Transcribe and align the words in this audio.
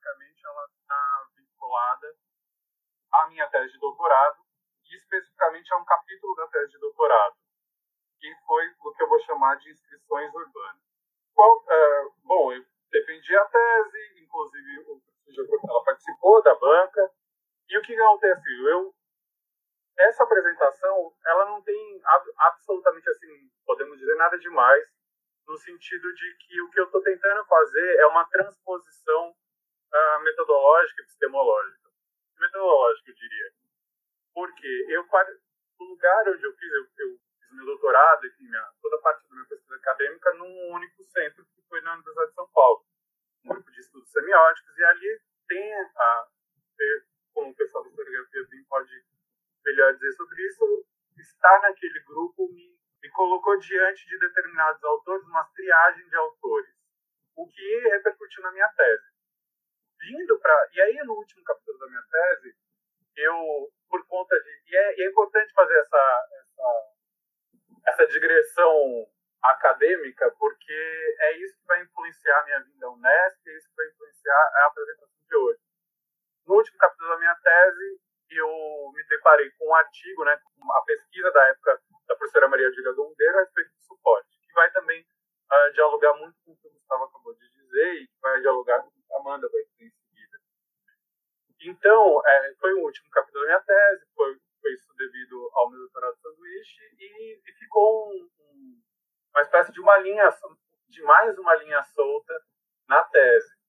basicamente, 0.00 0.46
ela 0.46 0.66
está 0.72 1.28
vinculada 1.36 2.16
à 3.12 3.28
minha 3.28 3.48
tese 3.48 3.72
de 3.72 3.78
doutorado 3.78 4.38
e 4.86 4.96
especificamente 4.96 5.72
a 5.72 5.76
um 5.76 5.84
capítulo 5.84 6.34
da 6.36 6.48
tese 6.48 6.72
de 6.72 6.78
doutorado, 6.78 7.36
que 8.18 8.34
foi 8.46 8.66
o 8.80 8.92
que 8.92 9.02
eu 9.02 9.08
vou 9.08 9.20
chamar 9.20 9.56
de 9.56 9.70
inscrições 9.70 10.34
urbanas. 10.34 10.82
Qual, 11.34 11.58
uh, 11.58 12.14
bom, 12.24 12.52
eu 12.52 12.64
defendi 12.90 13.36
a 13.36 13.44
tese, 13.44 14.22
inclusive 14.22 15.02
ela 15.68 15.84
participou 15.84 16.42
da 16.42 16.54
banca, 16.54 17.12
e 17.68 17.78
o 17.78 17.82
que 17.82 17.94
acontece? 17.94 18.50
Eu, 18.68 18.92
essa 19.98 20.24
apresentação, 20.24 21.14
ela 21.24 21.44
não 21.46 21.62
tem 21.62 22.02
absolutamente 22.36 23.08
assim, 23.10 23.50
podemos 23.64 23.98
dizer 23.98 24.16
nada 24.16 24.36
demais, 24.38 24.84
no 25.46 25.56
sentido 25.56 26.12
de 26.14 26.36
que 26.38 26.60
o 26.62 26.70
que 26.70 26.80
eu 26.80 26.84
estou 26.86 27.02
tentando 27.02 27.44
fazer 27.46 27.96
é 28.00 28.06
uma 28.06 28.24
transposição 28.28 29.34
uh, 29.92 30.22
metodológica 30.22 31.02
epistemológica. 31.02 31.90
Metodológica, 32.38 33.10
eu 33.10 33.14
diria. 33.14 33.52
Porque 34.32 34.86
eu, 34.88 35.02
o 35.02 35.84
lugar 35.84 36.28
onde 36.28 36.44
eu 36.44 36.52
fiz, 36.54 36.72
eu, 36.72 36.84
eu 36.98 37.18
fiz 37.38 37.52
meu 37.52 37.66
doutorado, 37.66 38.26
enfim, 38.26 38.44
minha, 38.44 38.72
toda 38.80 38.96
a 38.96 39.00
parte 39.00 39.28
da 39.28 39.34
minha 39.34 39.48
pesquisa 39.48 39.76
acadêmica 39.76 40.34
num 40.34 40.72
único 40.72 41.04
centro, 41.04 41.44
que 41.44 41.62
foi 41.68 41.80
na 41.82 41.94
Universidade 41.94 42.30
de 42.30 42.34
São 42.34 42.48
Paulo. 42.52 42.84
Um 43.44 43.48
grupo 43.50 43.70
de 43.70 43.80
estudos 43.80 44.10
semióticos, 44.10 44.78
e 44.78 44.84
ali 44.84 45.20
tem 45.48 45.74
a, 45.74 46.28
como 47.34 47.50
o 47.50 47.56
pessoal 47.56 47.84
da 47.84 47.90
historiografia 47.90 48.46
pode 48.68 49.04
melhor 49.64 49.94
dizer 49.94 50.12
sobre 50.12 50.46
isso, 50.46 50.86
estar 51.18 51.60
naquele 51.62 52.00
grupo 52.00 52.48
me 52.52 52.80
me 53.02 53.10
colocou 53.10 53.58
diante 53.58 54.06
de 54.06 54.18
determinados 54.18 54.82
autores, 54.84 55.26
uma 55.26 55.44
triagem 55.44 56.06
de 56.08 56.16
autores, 56.16 56.74
o 57.34 57.48
que 57.48 57.78
repercutiu 57.88 58.42
na 58.42 58.52
minha 58.52 58.68
tese. 58.76 59.09
Vindo 60.00 60.38
para. 60.40 60.68
E 60.72 60.80
aí, 60.80 60.96
no 61.04 61.14
último 61.14 61.44
capítulo 61.44 61.78
da 61.78 61.86
minha 61.86 62.02
tese, 62.10 62.56
eu, 63.16 63.70
por 63.88 64.06
conta 64.06 64.34
de. 64.40 64.62
E 64.66 64.76
é, 64.76 64.98
e 64.98 65.02
é 65.02 65.10
importante 65.10 65.52
fazer 65.52 65.78
essa, 65.78 66.28
essa, 66.32 66.92
essa 67.88 68.06
digressão 68.06 69.06
acadêmica, 69.42 70.30
porque 70.38 71.16
é 71.20 71.38
isso 71.38 71.58
que 71.58 71.66
vai 71.66 71.82
influenciar 71.82 72.40
a 72.40 72.44
minha 72.44 72.60
vinda 72.60 72.86
à 72.86 72.90
Unesp, 72.90 73.46
é 73.46 73.56
isso 73.56 73.68
que 73.68 73.76
vai 73.76 73.86
influenciar 73.86 74.52
a 74.54 74.66
apresentação 74.66 75.24
de 75.26 75.36
hoje. 75.36 75.60
No 76.46 76.54
último 76.56 76.78
capítulo 76.78 77.10
da 77.10 77.18
minha 77.18 77.34
tese, 77.36 78.00
eu 78.30 78.92
me 78.94 79.02
deparei 79.08 79.50
com 79.52 79.68
um 79.68 79.74
artigo, 79.74 80.24
né, 80.24 80.38
a 80.72 80.82
pesquisa 80.82 81.30
da 81.30 81.48
época 81.48 81.80
da 82.06 82.16
professora 82.16 82.48
Maria 82.48 82.70
Júlia 82.70 82.92
Gondeiro 82.92 83.38
a 83.38 83.40
respeito 83.40 83.70
do 83.70 83.82
suporte, 83.82 84.28
que 84.46 84.52
vai 84.52 84.70
também 84.72 85.00
uh, 85.00 85.72
dialogar 85.72 86.14
muito 86.14 86.36
com 86.44 86.52
o 86.52 86.56
que 86.56 86.68
o 86.68 86.70
Gustavo 86.70 87.04
acabou 87.04 87.34
de 87.34 87.48
dizer 87.50 87.94
e 88.02 88.10
vai 88.20 88.40
dialogar 88.40 88.82
com 88.82 88.99
Amanda 89.16 89.48
vai 89.50 89.62
dizer 89.62 89.86
em 89.86 89.90
seguida. 89.90 90.38
Então, 91.62 92.22
é, 92.26 92.54
foi 92.58 92.72
o 92.74 92.84
último 92.84 93.10
capítulo 93.10 93.44
da 93.44 93.48
minha 93.48 93.60
tese, 93.60 94.06
foi, 94.14 94.38
foi 94.60 94.72
isso 94.72 94.94
devido 94.96 95.50
ao 95.54 95.70
meu 95.70 95.80
doutorado 95.80 96.14
de 96.14 96.20
sanduíche 96.20 96.82
e, 96.98 97.40
e 97.46 97.52
ficou 97.58 98.08
um, 98.08 98.30
um, 98.40 98.82
uma 99.34 99.42
espécie 99.42 99.72
de 99.72 99.80
uma 99.80 99.98
linha, 99.98 100.28
de 100.88 101.02
mais 101.02 101.38
uma 101.38 101.54
linha 101.56 101.82
solta 101.82 102.34
na 102.88 103.04
tese 103.04 103.60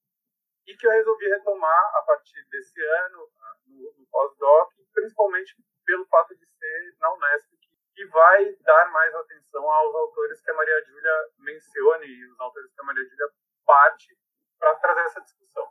e 0.66 0.76
que 0.76 0.86
eu 0.86 0.90
resolvi 0.90 1.28
retomar 1.28 1.96
a 1.96 2.02
partir 2.02 2.44
desse 2.50 2.80
ano 2.80 3.28
no, 3.66 3.94
no 3.98 4.06
pós-doc, 4.10 4.72
principalmente 4.94 5.54
pelo 5.84 6.06
fato 6.06 6.36
de 6.36 6.46
ser 6.46 6.96
na 7.00 7.12
Unesp, 7.14 7.48
que 7.94 8.06
vai 8.06 8.54
dar 8.56 8.90
mais 8.90 9.14
atenção 9.14 9.70
aos 9.70 9.94
autores 9.94 10.40
que 10.40 10.50
a 10.50 10.54
Maria 10.54 10.84
Júlia 10.84 11.30
menciona 11.38 12.04
e 12.04 12.26
os 12.26 12.40
autores 12.40 12.72
que 12.72 12.80
a 12.80 12.84
Maria 12.84 13.04
Júlia 13.04 13.28
parte 13.66 14.16
para 14.62 14.76
trazer 14.76 15.00
essa 15.06 15.20
discussão. 15.20 15.68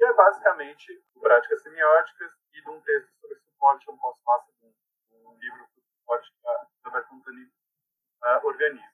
E 0.00 0.04
é 0.04 0.12
basicamente 0.12 1.00
práticas 1.20 1.62
semióticas 1.62 2.32
e 2.52 2.60
de 2.60 2.68
um 2.68 2.80
texto 2.80 3.12
sobre 3.20 3.38
suporte, 3.38 3.88
um 3.88 3.96
pós-fácil 3.96 4.52
de 4.54 4.66
um, 5.12 5.38
livro 5.38 5.64
sobre 5.68 5.88
suporte 5.88 6.32
que 6.32 6.48
a 6.48 6.68
Roberto 6.84 7.14
Montani 7.14 7.44
uh, 7.44 8.46
organiza. 8.46 8.92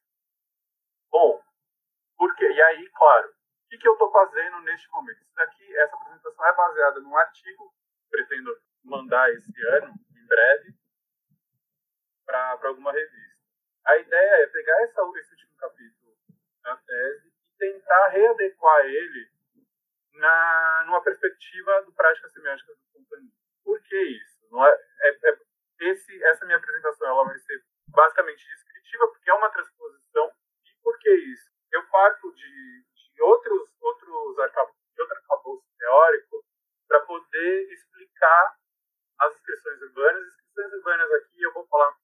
Bom, 1.11 1.43
porque, 2.19 2.45
e 2.45 2.63
aí, 2.63 2.91
claro, 2.91 3.35
que, 3.71 3.79
que 3.79 3.89
eu 3.89 3.95
estou 3.95 4.13
fazendo 4.13 4.61
neste 4.61 4.91
momento? 4.91 5.23
Isso 5.23 5.35
daqui, 5.35 5.77
essa 5.79 5.97
apresentação 5.97 6.47
é 6.47 6.55
baseada 6.55 7.01
num 7.01 7.17
artigo, 7.17 7.75
pretendo 8.11 8.61
mandar 8.85 9.31
esse 9.31 9.67
ano, 9.69 9.95
em 10.15 10.27
breve, 10.27 10.75
para 12.27 12.59
alguma 12.65 12.93
revista. 12.93 13.41
A 13.87 13.97
ideia 13.97 14.43
é 14.43 14.47
pegar 14.49 14.83
essa, 14.83 15.01
esse 15.17 15.33
último 15.33 15.57
capítulo 15.57 16.15
da 16.63 16.77
tese 16.77 17.30
tentar 17.61 18.09
readequar 18.09 18.87
ele 18.87 19.31
na, 20.15 20.85
numa 20.87 21.03
perspectiva 21.03 21.83
do 21.83 21.93
práticas 21.93 22.33
semióticas 22.33 22.77
do 22.79 22.93
companhia. 22.93 23.31
Por 23.63 23.81
que 23.83 23.97
isso? 23.97 24.49
Não 24.51 24.67
é, 24.67 24.73
é, 24.73 25.31
é, 25.31 25.39
esse, 25.81 26.25
essa 26.25 26.45
minha 26.47 26.57
apresentação 26.57 27.07
ela 27.07 27.25
vai 27.25 27.39
ser 27.39 27.63
basicamente 27.89 28.49
descritiva, 28.49 29.09
porque 29.09 29.31
é 29.31 29.35
uma 29.35 29.51
transposição. 29.51 30.33
E 30.65 30.83
por 30.83 30.99
que 30.99 31.11
isso? 31.11 31.51
Eu 31.71 31.87
parto 31.89 32.33
de, 32.35 32.85
outros, 33.21 33.77
outros 33.81 34.09
de 34.09 35.03
outro 35.03 35.17
arcabouço 35.17 35.67
teórico 35.79 36.45
para 36.89 37.01
poder 37.01 37.73
explicar 37.73 38.57
as 39.21 39.35
inscrições 39.35 39.83
urbanas. 39.83 40.23
As 40.23 40.35
inscrições 40.35 40.73
urbanas 40.73 41.13
aqui 41.13 41.43
eu 41.43 41.53
vou 41.53 41.67
falar, 41.67 41.95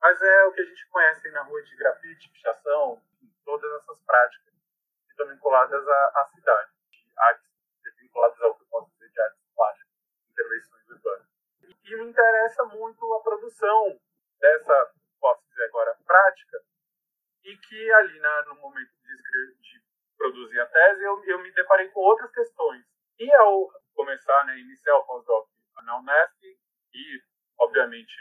mas 0.00 0.20
é 0.20 0.44
o 0.44 0.52
que 0.52 0.60
a 0.60 0.64
gente 0.64 0.88
conhece 0.88 1.30
na 1.30 1.42
rua 1.42 1.62
de 1.62 1.76
grafite, 1.76 2.30
pichação, 2.30 3.02
todas 3.44 3.72
essas 3.80 3.98
práticas 4.02 4.57
estão 5.18 5.26
vinculadas 5.26 5.88
à, 5.88 6.12
à 6.14 6.28
cidade, 6.32 6.70
de 6.90 7.12
artes 7.18 7.48
vinculadas 8.00 8.40
ao 8.40 8.54
que 8.54 8.62
eu 8.62 8.68
posso 8.68 8.90
dizer 8.92 9.10
de 9.10 9.20
artes 9.20 9.42
plásticas, 9.56 9.92
intervenções 10.30 10.88
urbanas. 10.90 11.26
E, 11.62 11.92
e 11.92 11.96
me 11.96 12.04
interessa 12.04 12.64
muito 12.66 13.14
a 13.14 13.22
produção 13.22 14.00
dessa, 14.38 14.92
posso 15.20 15.44
dizer 15.48 15.64
agora, 15.64 15.96
prática, 16.06 16.62
e 17.44 17.56
que 17.56 17.92
ali 17.92 18.20
na, 18.20 18.42
no 18.44 18.54
momento 18.56 18.92
de, 19.02 19.54
de 19.60 19.82
produzir 20.16 20.60
a 20.60 20.66
tese, 20.66 21.02
eu, 21.02 21.24
eu 21.24 21.38
me 21.40 21.50
deparei 21.52 21.88
com 21.88 22.00
outras 22.00 22.30
questões. 22.32 22.84
E 23.18 23.32
ao 23.34 23.72
começar, 23.94 24.44
né, 24.46 24.58
iniciar 24.58 24.96
o 24.98 25.04
pós-doc 25.04 25.48
na 25.82 25.98
Unesp 25.98 26.44
e, 26.92 27.22
obviamente, 27.58 28.14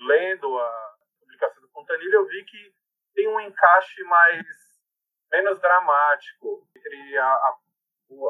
lendo 0.00 0.58
a 0.58 0.96
publicação 1.18 1.62
do 1.62 1.68
Fontanilha, 1.70 2.16
eu 2.16 2.26
vi 2.26 2.44
que 2.44 2.74
tem 3.14 3.26
um 3.28 3.40
encaixe 3.40 4.04
mais 4.04 4.65
menos 5.30 5.60
dramático 5.60 6.66
entre 6.74 7.18
a, 7.18 7.26
a, 7.26 7.58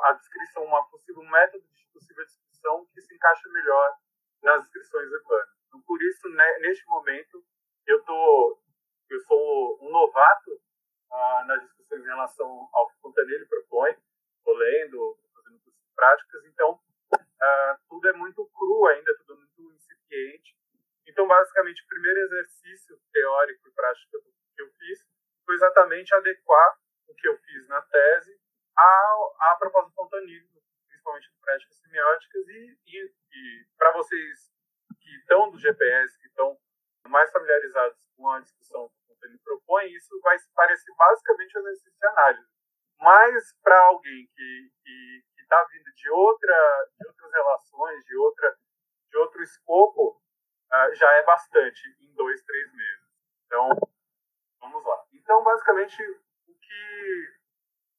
a 0.05 0.13
descrição, 0.13 0.65
uma 0.65 0.89
possível 0.89 1.23
método 1.25 1.65
de 1.75 1.87
possível 1.93 2.25
descrição 2.25 2.87
que 2.95 3.01
se 3.01 3.15
encaixa 3.15 3.49
melhor 3.51 3.97
nas 4.43 4.63
descrições 4.63 5.11
urbanas. 5.11 5.49
Então, 5.69 5.81
por 5.83 6.03
isso, 6.03 6.29
né, 6.31 6.59
neste 6.59 6.87
momento, 6.87 7.45
eu 7.87 8.03
tô, 8.05 8.61
eu 9.11 9.21
sou 9.21 9.79
um 9.83 9.91
novato 9.91 10.61
ah, 11.13 11.45
nas 11.47 11.63
discussões 11.63 12.03
em 12.03 12.09
relação 12.09 12.69
ao 12.73 12.89
que 12.89 13.01
Fontanelli 13.01 13.47
propõe, 13.47 13.97
estou 14.39 14.55
lendo, 14.55 15.19
fazendo 15.35 15.61
cursos 15.61 15.91
práticas, 15.95 16.45
então 16.47 16.81
ah, 17.41 17.79
tudo 17.89 18.09
é 18.09 18.13
muito 18.13 18.47
cru 18.47 18.87
ainda, 18.87 19.17
tudo 19.19 19.35
é 19.35 19.37
muito 19.37 19.75
incipiente. 19.75 20.57
Então, 21.07 21.27
basicamente, 21.27 21.83
o 21.83 21.89
primeiro 21.89 22.21
exercício 22.21 23.01
teórico 23.13 23.69
e 23.69 23.73
prático 23.73 24.19
que 24.55 24.63
eu 24.63 24.71
fiz 24.73 25.07
foi 25.45 25.55
exatamente 25.55 26.15
adequar 26.15 26.79
o 27.09 27.15
que 27.15 27.29
eu 27.29 27.39
fiz 27.39 27.69
na 27.69 27.83
tese 27.83 28.39
à, 28.77 29.15
à 29.41 29.57
proposta 29.59 29.91
do 29.91 29.95
Fontanilli, 29.95 30.49
principalmente 30.89 31.31
de 31.31 31.41
práticas 31.41 31.77
semióticas, 31.79 32.49
e, 32.49 32.79
e, 32.87 33.15
e 33.33 33.67
para 33.79 33.93
vocês 33.93 34.53
que 35.01 35.11
estão 35.17 35.51
do 35.51 35.59
GPS, 35.59 36.19
que 36.19 36.27
estão 36.27 36.59
mais 37.09 37.31
familiarizados 37.31 37.99
com 38.17 38.29
a 38.31 38.41
discussão 38.41 38.91
ele 39.27 39.39
propõe, 39.39 39.87
isso 39.93 40.19
vai 40.21 40.37
parecer 40.55 40.93
basicamente 40.97 41.59
um 41.59 41.61
exercício 41.61 41.99
de 41.99 42.07
análise. 42.07 42.49
Mas 42.99 43.55
para 43.63 43.79
alguém 43.87 44.29
que 44.35 44.71
está 45.39 45.65
vindo 45.65 45.93
de, 45.95 46.11
outra, 46.11 46.89
de 46.99 47.07
outras 47.07 47.33
relações, 47.33 48.05
de, 48.05 48.17
outra, 48.17 48.59
de 49.11 49.17
outro 49.19 49.43
escopo, 49.43 50.21
uh, 50.73 50.95
já 50.95 51.11
é 51.13 51.23
bastante 51.25 51.83
em 52.01 52.15
dois, 52.15 52.43
três 52.43 52.73
meses. 52.73 53.07
Então, 53.45 53.69
vamos 54.61 54.85
lá. 54.85 55.05
Então, 55.13 55.43
basicamente, 55.43 56.03
o 56.03 56.26
que, 56.77 57.37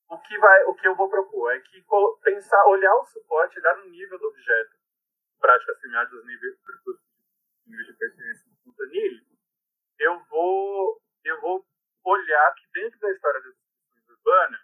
o 0.10 0.18
que, 0.20 0.38
vai, 0.38 0.64
o 0.66 0.76
que 0.76 0.88
eu 0.88 0.96
vou 0.96 1.10
propor 1.10 1.52
é 1.54 1.60
que 1.60 1.84
pensar, 2.24 2.66
olhar 2.68 2.96
o 2.96 3.06
suporte, 3.06 3.62
dar 3.62 3.76
no 3.78 3.90
nível 3.90 4.18
do 4.20 4.28
objeto, 4.28 4.78
práticas 5.40 5.80
semióticas, 5.80 6.26
nível, 6.26 6.58
nível 7.66 7.86
de 7.86 7.94
pertinência 7.94 8.50
do 8.50 8.56
Fontanilli, 8.64 9.26
eu 10.00 10.20
vou 10.26 11.02
eu 11.24 11.42
vou 11.42 11.66
olhar 12.06 12.54
que 12.54 12.68
dentro 12.72 13.00
da 13.00 13.12
história 13.12 13.42
das 13.42 13.54
instituições 13.54 14.10
urbanas, 14.10 14.62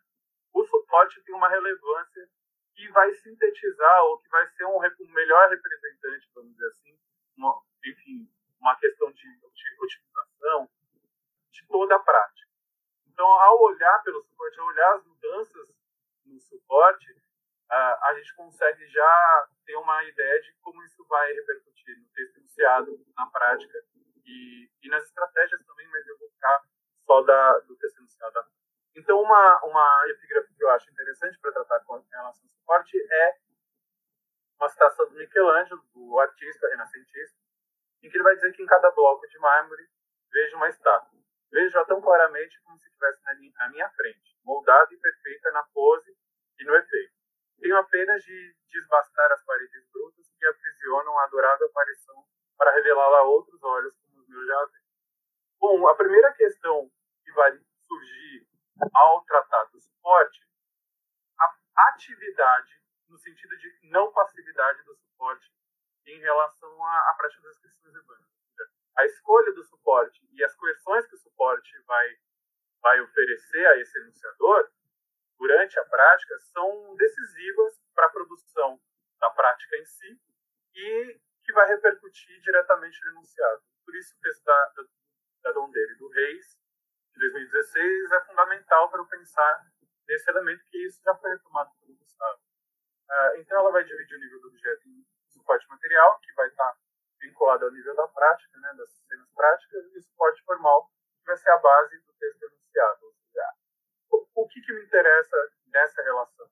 o 0.54 0.64
suporte 0.66 1.22
tem 1.24 1.36
uma 1.36 1.50
relevância 1.50 2.30
que 2.74 2.88
vai 2.90 3.14
sintetizar 3.16 4.04
ou 4.06 4.20
que 4.20 4.30
vai 4.30 4.48
ser 4.52 4.66
um, 4.66 4.78
um 4.78 5.14
melhor 5.14 5.50
representante, 5.50 6.30
vamos 6.34 6.54
dizer 6.54 6.68
assim, 6.68 6.98
uma, 7.36 7.62
enfim, 7.86 8.32
uma 8.60 8.76
questão 8.80 9.12
de, 9.12 9.28
de 9.28 9.84
utilização 9.84 10.70
de 11.52 11.68
toda 11.68 11.96
a 11.96 12.00
prática. 12.00 12.53
Então, 13.14 13.28
ao 13.28 13.62
olhar 13.62 14.02
pelo 14.04 14.24
suporte, 14.24 14.60
ao 14.60 14.66
olhar 14.66 14.96
as 14.96 15.06
mudanças 15.06 15.70
no 16.26 16.40
suporte, 16.42 17.16
a 17.70 18.14
gente 18.16 18.36
consegue 18.36 18.86
já 18.88 19.48
ter 19.66 19.76
uma 19.76 20.04
ideia 20.04 20.42
de 20.42 20.54
como 20.62 20.84
isso 20.84 21.06
vai 21.08 21.32
repercutir 21.34 21.98
no 22.00 22.08
texto 22.10 22.38
enunciado, 22.38 23.06
na 23.16 23.28
prática 23.28 23.84
e, 24.26 24.70
e 24.82 24.90
nas 24.90 25.04
estratégias 25.04 25.64
também, 25.64 25.88
mas 25.88 26.08
eu 26.08 26.18
vou 26.18 26.30
ficar 26.30 26.62
só 27.06 27.22
da, 27.22 27.60
do 27.60 27.76
texto 27.78 28.00
enunciado. 28.00 28.46
Então, 28.96 29.22
uma, 29.22 29.64
uma 29.64 30.06
epígrafe 30.10 30.54
que 30.56 30.64
eu 30.64 30.70
acho 30.72 30.90
interessante 30.90 31.40
para 31.40 31.52
tratar 31.52 31.80
com 31.82 31.94
relação 31.94 32.28
ao 32.28 32.50
suporte 32.50 32.98
é 33.12 33.38
uma 34.60 34.70
citação 34.70 35.10
do 35.10 35.16
Michelangelo, 35.16 35.84
do 35.94 36.20
artista 36.20 36.68
renascentista, 36.68 37.38
em 38.02 38.10
que 38.10 38.18
ele 38.18 38.24
vai 38.24 38.36
dizer 38.36 38.54
que 38.54 38.62
em 38.62 38.68
cada 38.68 38.92
bloco 38.92 39.28
de 39.28 39.38
mármore 39.40 39.88
vejo 40.32 40.58
uma 40.58 40.70
estátua. 40.70 41.23
Vejo-a 41.54 41.86
tão 41.86 42.02
claramente 42.02 42.60
como 42.64 42.80
se 42.80 42.88
estivesse 42.88 43.22
na 43.24 43.70
minha, 43.70 43.90
frente, 43.92 44.36
moldada 44.44 44.92
e 44.92 44.98
perfeita 44.98 45.52
na 45.52 45.62
pose 45.66 46.18
e 46.60 46.64
no 46.66 46.76
efeito. 46.76 47.14
Tenho 47.60 47.78
apenas 47.78 48.24
de 48.24 48.56
desbastar 48.68 49.32
as 49.32 49.46
paredes 49.46 49.88
brutas 49.92 50.34
que 50.36 50.48
aprisionam 50.48 51.16
a 51.20 51.26
adorável 51.26 51.68
aparição 51.68 52.26
para 52.58 52.72
revelá-la 52.72 53.20
a 53.20 53.24
outros 53.24 53.62
olhos 53.62 53.96
como 54.00 54.20
os 54.20 54.28
meus 54.28 54.48
já 54.48 54.66
veem. 54.66 54.84
Bom, 55.60 55.88
a 55.88 55.96
primeira 55.96 56.34
questão 56.34 56.92
que 57.24 57.32
vai 57.34 57.52
surgir 57.84 58.48
ao 58.96 59.24
tratar 59.24 59.66
do 59.66 59.80
suporte, 59.80 60.42
a 61.40 61.90
atividade, 61.90 62.82
no 63.08 63.18
sentido 63.20 63.56
de 63.58 63.80
não 63.92 64.12
passividade 64.12 64.82
do 64.84 64.96
suporte 64.96 65.52
em 66.08 66.20
relação 66.20 66.84
à, 66.84 67.12
à 67.12 67.14
prática 67.16 67.44
das 67.44 67.56
inscrições 67.58 67.96
urbanas. 67.96 68.43
A 68.98 69.06
escolha 69.06 69.52
do 69.54 69.64
suporte 69.64 70.22
e 70.32 70.44
as 70.44 70.56
coerções 70.56 71.08
que 71.08 71.16
o 71.16 71.20
suporte 71.20 71.72
vai, 71.88 72.08
vai 72.82 73.02
oferecer 73.02 73.66
a 73.68 73.78
esse 73.78 73.98
enunciador 74.00 74.70
durante 75.38 75.80
a 75.80 75.86
prática 75.86 76.40
são 76.54 76.96
decisivas 76.96 77.78
para 77.94 78.06
a 78.06 78.10
produção 78.12 78.80
da 79.20 79.30
prática 79.32 79.78
em 79.78 79.86
si 79.86 80.22
e 80.76 81.20
que 81.44 81.54
vai 81.54 81.68
repercutir 81.68 82.42
diretamente 82.42 83.00
no 83.04 83.12
enunciado. 83.12 83.64
Por 83.86 83.96
isso, 83.96 84.16
o 84.16 84.22
texto 84.22 84.44
da, 84.44 84.74
da, 85.44 85.52
Dondeira 85.52 85.92
e 85.92 85.98
do 85.98 86.08
Reis, 86.08 86.58
de 87.14 87.20
2016, 87.20 88.12
é 88.12 88.22
fundamental 88.26 88.90
para 88.90 89.02
eu 89.02 89.06
pensar 89.06 89.66
nesse 90.08 90.30
elemento, 90.32 90.64
que 90.66 90.78
isso 90.86 91.02
já 91.04 91.14
foi 91.16 91.30
retomado 91.32 91.72
pelo 91.80 91.98
Gustavo. 91.98 92.40
Uh, 93.10 93.38
então, 93.38 93.60
ela 93.60 93.72
vai 93.72 93.84
dividir 93.84 94.18
o 94.18 94.20
nível 94.20 94.40
do 94.40 94.48
objeto 94.48 94.88
em 94.88 95.06
suporte 95.28 95.68
material, 95.68 96.20
que 96.22 96.34
vai 96.34 96.48
estar 96.48 96.78
vinculado 97.24 97.66
ao 97.66 97.72
nível 97.72 97.96
da 97.96 98.08
prática, 98.08 98.60
né, 98.60 98.74
das 98.78 98.92
cenas 99.08 99.30
práticas, 99.34 99.86
e 99.94 99.98
o 99.98 100.02
suporte 100.02 100.44
formal, 100.44 100.90
vai 101.26 101.38
ser 101.38 101.50
a 101.52 101.58
base 101.58 101.98
do 102.00 102.14
texto 102.14 102.44
enunciado. 102.44 103.14
O, 104.12 104.44
o 104.44 104.48
que, 104.48 104.62
que 104.62 104.74
me 104.74 104.84
interessa 104.84 105.38
nessa 105.68 106.04
relação? 106.04 106.48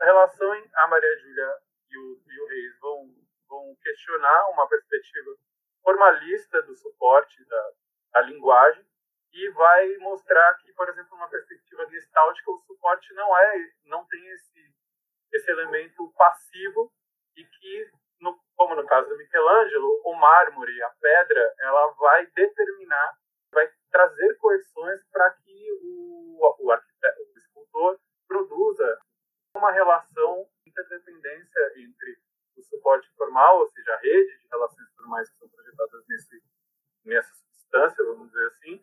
A 0.00 0.04
relação 0.04 0.54
em 0.54 0.70
a 0.74 0.86
Maria 0.88 1.16
Júlia 1.18 1.58
e 1.90 1.98
o, 1.98 2.22
e 2.26 2.40
o 2.40 2.46
Reis 2.48 2.78
vão, 2.80 3.14
vão 3.48 3.76
questionar 3.82 4.48
uma 4.50 4.68
perspectiva 4.68 5.36
formalista 5.82 6.62
do 6.62 6.74
suporte 6.76 7.44
da, 7.46 7.72
da 8.12 8.20
linguagem 8.22 8.84
e 9.32 9.50
vai 9.50 9.96
mostrar 9.98 10.54
que, 10.58 10.72
por 10.72 10.88
exemplo, 10.88 11.14
uma 11.16 11.28
perspectiva 11.28 11.86
gestáltica, 11.86 12.50
o 12.50 12.58
suporte 12.58 13.12
não 13.14 13.36
é, 13.36 13.72
não 13.84 14.06
tem 14.06 14.26
esse, 14.28 14.74
esse 15.32 15.50
elemento 15.50 16.12
passivo 16.16 16.92
e 17.36 17.44
que, 17.44 17.90
como 18.58 18.74
no 18.74 18.84
caso 18.86 19.08
do 19.08 19.16
Michelangelo, 19.16 20.02
o 20.04 20.14
mármore, 20.14 20.82
a 20.82 20.90
pedra, 21.00 21.54
ela 21.60 21.92
vai 21.92 22.26
determinar, 22.26 23.16
vai 23.52 23.70
trazer 23.88 24.36
coerções 24.38 25.00
para 25.12 25.30
que 25.30 25.72
o, 25.80 26.56
o, 26.58 26.72
arquiteto, 26.72 27.22
o 27.22 27.38
escultor 27.38 28.00
produza 28.26 29.00
uma 29.54 29.70
relação 29.70 30.44
de 30.64 30.70
interdependência 30.70 31.72
entre 31.76 32.18
o 32.56 32.62
suporte 32.64 33.08
formal, 33.16 33.60
ou 33.60 33.68
seja, 33.68 33.94
a 33.94 33.98
rede 33.98 34.38
de 34.40 34.48
relações 34.48 34.92
formais 34.96 35.30
que 35.30 35.38
são 35.38 35.48
projetadas 35.48 36.04
nesse, 36.08 36.42
nessa 37.04 37.32
substância, 37.36 38.04
vamos 38.06 38.26
dizer 38.32 38.46
assim, 38.48 38.82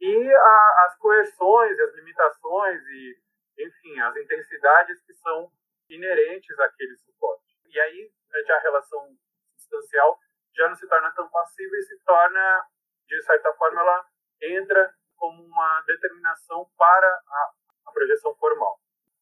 e 0.00 0.34
a, 0.34 0.84
as 0.86 0.96
coerções, 0.98 1.80
as 1.80 1.94
limitações 1.96 2.80
e, 2.80 3.18
enfim, 3.58 3.98
as 3.98 4.16
intensidades 4.16 5.02
que 5.02 5.14
são 5.14 5.50
inerentes 5.90 6.56
àquele 6.60 6.96
suporte. 6.98 7.44
E 7.66 7.80
aí, 7.80 8.12
já 8.46 8.56
a 8.56 8.60
relação 8.60 9.16
substancial 9.56 10.18
já 10.54 10.68
não 10.68 10.74
se 10.74 10.88
torna 10.88 11.12
tão 11.12 11.28
passiva 11.28 11.76
e 11.76 11.82
se 11.82 11.98
torna, 12.04 12.66
de 13.06 13.22
certa 13.22 13.52
forma, 13.54 13.80
ela 13.80 14.06
entra 14.42 14.94
como 15.16 15.42
uma 15.42 15.82
determinação 15.86 16.68
para 16.76 17.06
a, 17.06 17.52
a 17.86 17.92
projeção 17.92 18.34
formal. 18.36 18.78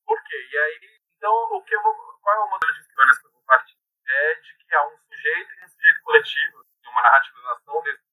Por 0.06 0.22
quê? 0.24 0.48
E 0.52 0.58
aí, 0.58 1.00
então, 1.16 1.32
o 1.32 1.62
que 1.62 1.74
eu 1.74 1.82
vou, 1.82 1.94
qual 2.22 2.36
é 2.36 2.40
o 2.40 2.50
modelo 2.50 2.72
de 2.72 2.80
escrivanas 2.80 3.18
que 3.18 3.26
eu 3.26 3.32
vou 3.32 3.42
partir? 3.46 3.76
É 4.06 4.34
de 4.34 4.56
que 4.58 4.74
há 4.74 4.86
um 4.86 4.96
sujeito 4.98 5.54
e 5.54 5.64
um 5.64 5.68
sujeito 5.68 6.02
coletivo, 6.02 6.64
uma 6.86 7.02
narrativização 7.02 7.82
desse, 7.82 8.04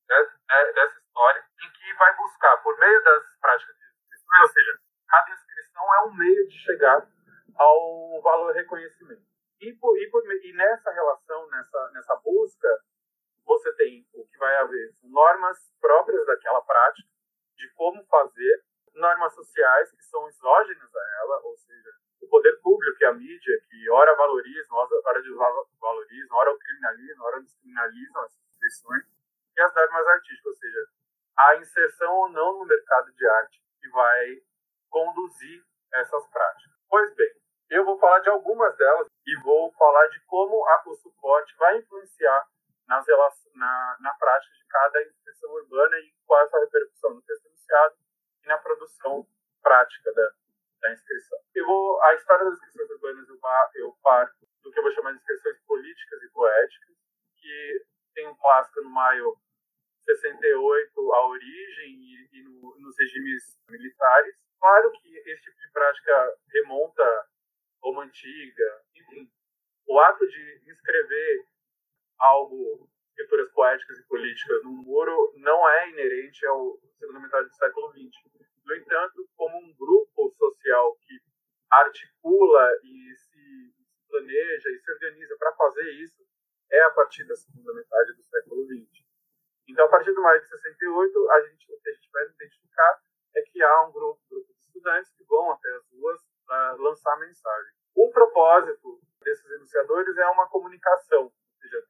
dessa 0.73 0.99
história, 0.99 1.45
em 1.61 1.71
que 1.71 1.93
vai 1.93 2.15
buscar, 2.15 2.57
por 2.63 2.77
meio 2.79 3.03
das 3.03 3.37
práticas 3.39 3.75
de 3.77 3.85
inscrição, 3.85 4.41
ou 4.41 4.47
seja, 4.47 4.79
cada 5.07 5.31
inscrição 5.31 5.93
é 5.93 6.01
um 6.05 6.13
meio 6.13 6.47
de 6.47 6.57
chegar 6.57 7.07
ao 7.55 8.21
valor 8.21 8.53
reconhecimento. 8.53 9.30
E, 9.61 9.73
por, 9.75 9.95
e, 9.97 10.09
por, 10.09 10.23
e 10.25 10.53
nessa 10.53 10.91
relação, 10.91 11.47
nessa, 11.49 11.91
nessa 11.93 12.15
busca, 12.15 12.67
você 13.45 13.71
tem 13.75 14.07
o 14.13 14.25
que 14.25 14.37
vai 14.39 14.55
haver 14.57 14.95
normas 15.03 15.57
próprias 15.79 16.25
daquela 16.25 16.61
prática, 16.61 17.07
de 17.55 17.69
como 17.75 18.03
fazer, 18.05 18.63
normas 18.95 19.33
sociais 19.35 19.91
que 19.91 20.03
são 20.03 20.27
exógenas 20.27 20.95
a 20.95 21.21
ela, 21.21 21.41
ou 21.43 21.55
seja, 21.57 21.89
o 22.21 22.27
poder 22.27 22.59
público 22.61 22.97
e 23.01 23.05
a 23.05 23.13
mídia, 23.13 23.61
que 23.69 23.89
ora 23.91 24.15
valorizam, 24.15 24.77
ora 24.77 25.21
desvalorizam, 25.21 26.37
ora 26.37 26.57
criminalizam, 26.57 27.25
ora 27.25 27.41
descriminalizam 27.41 28.25
essas 28.25 28.41
instituições, 28.47 29.03
e 29.55 29.61
as 29.61 29.75
normas 29.75 30.07
artísticas, 30.07 30.45
ou 30.45 30.55
seja, 30.55 30.87
a 31.37 31.55
inserção 31.57 32.13
ou 32.15 32.29
não 32.29 32.59
no 32.59 32.65
mercado 32.65 33.11
de 33.13 33.27
arte 33.27 33.61
que 33.79 33.89
vai 33.89 34.41
conduzir 34.89 35.63
essas 35.93 36.27
práticas. 36.29 36.73
Pois 36.89 37.13
bem, 37.15 37.29
eu 37.69 37.85
vou 37.85 37.97
falar 37.99 38.19
de 38.19 38.29
algumas 38.29 38.75
delas 38.75 39.07
vou 39.43 39.71
falar 39.73 40.07
de 40.07 40.19
como 40.25 40.65
a, 40.67 40.83
o 40.85 40.95
suporte 40.95 41.55
vai 41.57 41.77
influenciar 41.77 42.47
nas 42.87 43.05
na, 43.55 43.97
na 43.99 44.13
prática 44.15 44.53
de 44.53 44.65
cada 44.67 45.01
instituição 45.03 45.51
urbana 45.51 45.97
e 45.99 46.13
qual 46.25 46.41
é 46.41 46.49
a 46.51 46.59
repercussão 46.59 47.13
no 47.13 47.21
texto 47.21 47.45
enunciado 47.45 47.95
e 48.43 48.47
na 48.47 48.57
produção 48.57 49.27
prática 49.61 50.11
da, 50.13 50.31
da 50.81 50.91
inscrição. 50.91 51.39
Eu 51.55 51.65
vou, 51.65 52.01
a 52.03 52.13
história 52.15 52.45
das 52.45 52.55
inscrições 52.55 52.89
urbanas 52.89 53.29
eu, 53.29 53.39
eu 53.75 53.97
parto 54.01 54.47
do 54.61 54.71
que 54.71 54.79
eu 54.79 54.83
vou 54.83 54.91
chamar 54.91 55.11
de 55.11 55.17
inscrições 55.17 55.57
políticas 55.65 56.23
e 56.23 56.29
poéticas, 56.29 56.95
que 57.37 57.85
tem 58.13 58.27
um 58.27 58.35
clássico 58.35 58.81
no 58.81 58.89
maio 58.89 59.37
68 60.05 61.13
a 61.13 61.27
origem 61.27 61.93
e, 61.93 62.29
e 62.33 62.43
no, 62.43 62.75
nos 62.79 62.97
regimes 62.99 63.57
militares. 63.69 64.35
Claro 64.59 64.91
que 64.91 65.17
esse 65.17 65.41
tipo 65.43 65.57
de 65.57 65.71
prática 65.71 66.37
remonta 66.49 67.29
Roma 67.81 68.03
antiga, 68.03 68.83
enfim. 68.95 69.31
O 69.87 69.99
ato 69.99 70.27
de 70.27 70.61
inscrever 70.69 71.45
algo, 72.19 72.87
escrituras 73.09 73.51
no 74.63 74.71
muro 74.71 75.33
não 75.37 75.67
é 75.69 75.89
inerente 75.89 76.45
ao 76.45 76.79
segundo 76.97 77.21
metade 77.21 77.47
do 77.47 77.55
século 77.55 77.91
XX. 77.91 78.11
No 78.65 78.75
entanto, 78.75 79.27
como 79.35 79.57
um 79.57 79.73
grupo 79.75 80.31
social 80.37 80.95
que 81.01 81.19
articula 81.69 82.71
e 82.83 83.15
se 83.15 83.73
planeja 84.09 84.69
e 84.69 84.79
se 84.79 84.91
organiza 84.91 85.35
para 85.37 85.55
fazer 85.55 85.89
isso, 85.93 86.21
é 86.69 86.81
a 86.83 86.91
partir 86.91 87.25
da 87.25 87.35
segunda 87.35 87.73
metade 87.73 88.13
do 88.13 88.23
século 88.23 88.65
XX. 88.65 89.01
Então, 89.71 89.85
a 89.85 89.89
partir 89.89 90.11
do 90.13 90.21
maio 90.21 90.41
de 90.41 90.49
68, 90.49 91.31
a 91.31 91.41
gente, 91.47 91.73
o 91.73 91.79
que 91.79 91.89
a 91.89 91.93
gente 91.93 92.11
vai 92.11 92.25
identificar 92.25 93.01
é 93.35 93.41
que 93.41 93.61
há 93.63 93.83
um 93.83 93.91
grupo, 93.91 94.21
grupo 94.29 94.53
de 94.53 94.59
estudantes 94.59 95.11
que 95.13 95.23
vão 95.23 95.51
até 95.51 95.69
as 95.75 95.87
ruas 95.93 96.21
para 96.45 96.73
lançar 96.73 97.17
mensagem. 97.19 97.71
O 97.95 98.11
propósito 98.11 98.99
desses 99.23 99.49
enunciadores 99.49 100.17
é 100.17 100.27
uma 100.27 100.49
comunicação, 100.49 101.23
ou 101.23 101.33
seja, 101.61 101.85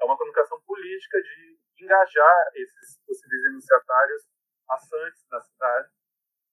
é 0.00 0.04
uma 0.04 0.16
comunicação 0.16 0.58
política 0.62 1.20
de 1.20 1.58
engajar 1.80 2.50
esses 2.54 2.98
possíveis 3.04 3.44
enunciatários 3.44 4.22
assantes 4.70 5.26
da 5.28 5.40
cidade. 5.42 5.88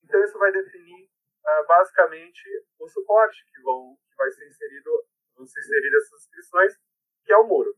Então, 0.04 0.22
isso 0.24 0.38
vai 0.38 0.52
definir 0.52 1.06
uh, 1.06 1.68
basicamente 1.68 2.44
o 2.80 2.88
suporte 2.90 3.46
que, 3.50 3.62
vão, 3.62 3.98
que 4.10 4.16
vai 4.18 4.30
ser 4.32 4.46
inserido, 4.48 4.92
vão 5.38 5.46
ser 5.46 5.60
inseridas 5.62 6.04
essas 6.04 6.22
inscrições, 6.22 6.74
que 7.24 7.32
é 7.32 7.38
o 7.38 7.48
muro 7.48 7.74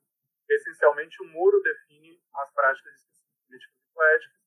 essencialmente 0.50 1.22
o 1.22 1.26
muro 1.26 1.62
define 1.62 2.22
as 2.34 2.54
práticas 2.54 2.94
de 2.94 3.46
políticas 3.48 3.76
e 3.76 3.94
poéticas. 3.94 4.38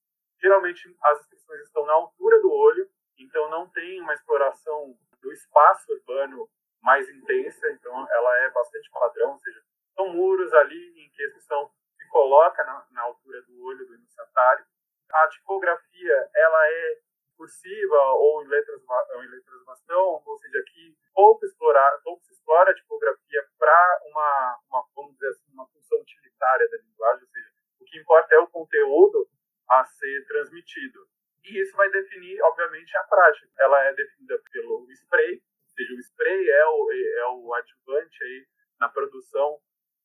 Geralmente 0.40 0.96
as 1.02 1.20
inscrições 1.20 1.60
estão 1.62 1.84
na 1.84 1.92
altura 1.92 2.40
do 2.40 2.50
olho, 2.50 2.90
então 3.18 3.50
não 3.50 3.68
tem 3.68 4.00
uma 4.00 4.14
exploração 4.14 4.96
do 5.20 5.32
espaço 5.32 5.92
urbano 5.92 6.48
mais 6.82 7.08
intensa, 7.10 7.70
então 7.72 8.10
ela 8.10 8.38
é 8.38 8.50
bastante 8.50 8.90
padrão, 8.90 9.32
ou 9.32 9.38
seja, 9.38 9.62
são 9.94 10.08
muros 10.08 10.52
ali 10.54 11.04
em 11.04 11.10
que 11.10 11.22
a 11.22 11.26
inscrição 11.26 11.70
se 11.94 12.08
coloca 12.30 12.62
na, 12.62 12.86
na 12.92 13.02
altura 13.02 13.42
do 13.42 13.64
olho 13.64 13.84
do 13.86 13.94
iniciatário. 13.96 14.64
A 15.12 15.28
tipografia 15.28 16.30
ela 16.32 16.68
é 16.68 16.98
cursiva 17.36 17.96
ou 17.96 18.44
em 18.44 18.46
letras, 18.46 18.80
ou 19.14 19.24
em 19.24 19.28
letras 19.28 19.64
bastão, 19.64 20.22
ou 20.24 20.38
seja, 20.38 20.60
aqui 20.60 20.96
pouco 21.12 21.44
explorar, 21.44 21.98
pouco 22.04 22.22
se 22.22 22.32
explora 22.32 22.70
a 22.70 22.74
tipografia 22.74 23.44
para 23.58 24.00
uma, 24.04 24.60
uma, 24.68 24.86
vamos 24.94 25.14
dizer 25.14 25.28
assim, 25.28 25.52
uma 25.52 25.66
função 25.68 25.98
utilitária 25.98 26.68
da 26.70 26.76
linguagem, 26.76 27.22
ou 27.22 27.28
seja, 27.28 27.50
o 27.80 27.84
que 27.84 27.98
importa 27.98 28.34
é 28.34 28.38
o 28.38 28.46
conteúdo 28.46 29.28
a 29.68 29.84
ser 29.84 30.24
transmitido. 30.26 31.08
E 31.42 31.60
isso 31.60 31.74
vai 31.76 31.90
definir, 31.90 32.40
obviamente, 32.42 32.96
a 32.96 33.04
prática. 33.04 33.48
Ela 33.58 33.84
é 33.86 33.94
definida 33.94 34.40
pelo 34.52 34.86
spray, 34.92 35.34
ou 35.34 35.68
seja, 35.74 35.94
o 35.94 35.98
spray 35.98 36.50
é 36.50 36.66
o, 36.66 36.92
é 36.92 37.26
o 37.26 37.54
adjuvante 37.54 38.22
aí 38.22 38.46
na 38.78 38.88
produção 38.88 39.58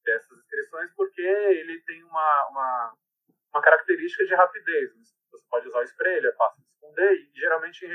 dessas 0.06 0.38
inscrições, 0.38 0.94
porque 0.96 1.22
ele 1.22 1.82
tem 1.82 2.04
uma, 2.04 2.48
uma, 2.50 2.98
uma 3.52 3.62
característica 3.62 4.26
de 4.26 4.36
rapidez. 4.36 4.94
Você 5.32 5.44
pode 5.50 5.68
usar 5.68 5.80
o 5.80 5.84
spray, 5.84 6.18
ele 6.18 6.28
é 6.28 6.34
fácil 6.34 6.62
de 6.62 6.70
esconder, 6.70 7.14
e 7.14 7.40
geralmente 7.40 7.86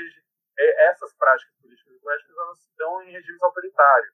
é, 0.59 0.87
essas 0.89 1.15
práticas 1.15 1.55
políticas 1.61 1.95
e 1.95 1.99
poéticas 1.99 2.37
elas 2.37 2.59
se 2.59 2.75
dão 2.77 3.01
em 3.03 3.11
regimes 3.11 3.41
autoritários. 3.41 4.13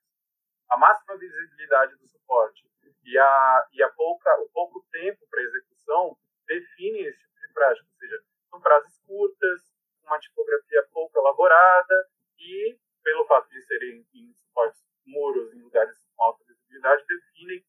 A 0.70 0.78
máxima 0.78 1.18
visibilidade 1.18 1.96
do 1.96 2.08
suporte 2.08 2.70
e, 3.04 3.18
a, 3.18 3.68
e 3.74 3.82
a 3.82 3.90
pouca, 3.90 4.30
o 4.42 4.50
pouco 4.50 4.86
tempo 4.92 5.26
para 5.30 5.42
execução 5.42 6.18
define 6.46 7.02
esse 7.02 7.20
tipo 7.20 7.40
de 7.40 7.54
prática, 7.54 7.88
ou 7.90 7.98
seja, 7.98 8.24
são 8.50 8.62
frases 8.62 9.00
curtas, 9.06 9.62
uma 10.04 10.20
tipografia 10.20 10.88
pouco 10.92 11.18
elaborada 11.18 12.08
e, 12.38 12.78
pelo 13.04 13.26
fato 13.26 13.50
de 13.50 13.62
serem 13.62 14.06
em 14.14 14.34
suportes 14.34 14.82
muros 15.06 15.54
em 15.54 15.62
lugares 15.62 15.98
com 16.16 16.24
alta 16.24 16.44
visibilidade, 16.46 17.06
definem 17.08 17.64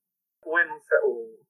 o 0.48 0.58
enuncia, 0.58 0.98
o, 1.04 1.44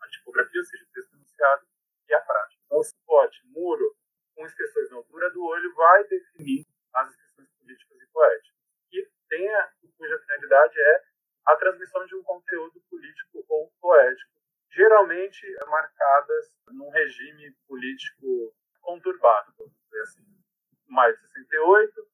a 0.00 0.08
tipografia, 0.08 0.60
ou 0.60 0.64
seja, 0.64 0.84
o 0.84 0.92
texto 0.92 1.14
enunciado 1.14 1.66
e 2.08 2.14
a 2.14 2.20
prática. 2.20 2.60
Então, 2.64 2.78
o 2.78 2.82
suporte 2.82 3.40
muro 3.46 3.96
com 4.34 4.44
inscrições 4.44 4.90
na 4.90 4.96
altura 4.96 5.30
do 5.30 5.44
olho 5.44 5.74
vai 5.74 6.04
definir 6.04 6.66
as 6.94 7.10
inscrições 7.10 7.48
políticas 7.58 8.00
e 8.00 8.06
poéticas, 8.08 8.60
que 8.90 9.08
tenha, 9.28 9.72
cuja 9.96 10.18
finalidade 10.18 10.80
é 10.80 11.04
a 11.46 11.56
transmissão 11.56 12.04
de 12.06 12.16
um 12.16 12.22
conteúdo 12.24 12.80
político 12.90 13.44
ou 13.48 13.70
poético, 13.80 14.30
geralmente 14.72 15.46
marcadas 15.68 16.52
num 16.68 16.90
regime 16.90 17.54
político 17.68 18.54
conturbado, 18.80 19.52
vamos 19.56 19.74
dizer 19.84 20.00
assim. 20.02 20.26
Mais 20.88 21.14
de 21.14 21.22
68 21.28 22.08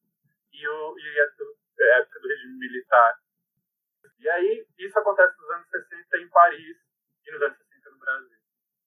e, 0.53 0.69
o, 0.69 0.99
e 0.99 1.21
a, 1.21 1.99
época 1.99 2.21
do 2.21 2.29
regime 2.29 2.59
militar. 2.59 3.19
E 4.19 4.29
aí, 4.29 4.67
isso 4.79 4.99
acontece 4.99 5.39
nos 5.41 5.51
anos 5.51 5.69
60 5.69 6.19
em 6.19 6.29
Paris 6.31 6.77
e 7.27 7.33
nos 7.33 7.43
anos 7.43 7.59
60 7.59 7.91
no 7.91 7.99
Brasil. 7.99 8.39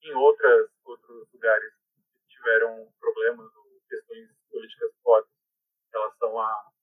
Em 0.01 0.13
outras, 0.15 0.69
outros 0.83 1.31
lugares 1.31 1.73
que 1.93 2.27
tiveram 2.27 2.91
problemas 2.99 3.55
ou 3.55 3.81
questões 3.87 4.29
políticas 4.49 4.91
fortes 5.01 5.31
em 5.87 5.91
relação 5.91 6.39
ao 6.39 6.73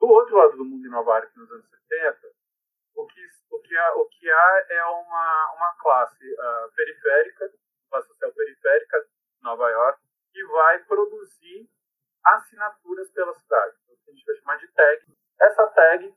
Do 0.00 0.06
outro 0.06 0.36
lado 0.36 0.56
do 0.56 0.64
mundo, 0.64 0.86
em 0.86 0.90
Nova 0.90 1.18
York, 1.18 1.36
nos 1.36 1.50
anos 1.50 1.68
70, 1.88 2.28
o 2.94 3.06
que, 3.06 3.20
o 3.50 3.60
que, 3.60 3.76
há, 3.76 3.94
o 3.94 4.06
que 4.06 4.30
há 4.30 4.66
é 4.70 4.84
uma, 4.84 5.52
uma 5.56 5.76
classe 5.80 6.24
uh, 6.32 6.72
periférica 6.74 7.50
classe 7.88 8.08
social 8.08 8.32
periférica 8.32 9.00
de 9.00 9.42
Nova 9.42 9.68
York, 9.68 10.00
que 10.32 10.44
vai 10.46 10.78
produzir 10.84 11.68
assinaturas 12.24 13.10
pela 13.10 13.32
cidade. 13.34 13.76
Então, 13.84 13.96
a 14.06 14.10
gente 14.12 14.24
vai 14.24 14.36
chamar 14.36 14.56
de 14.58 14.68
tag. 14.68 15.06
Essa 15.40 15.66
tag, 15.68 16.14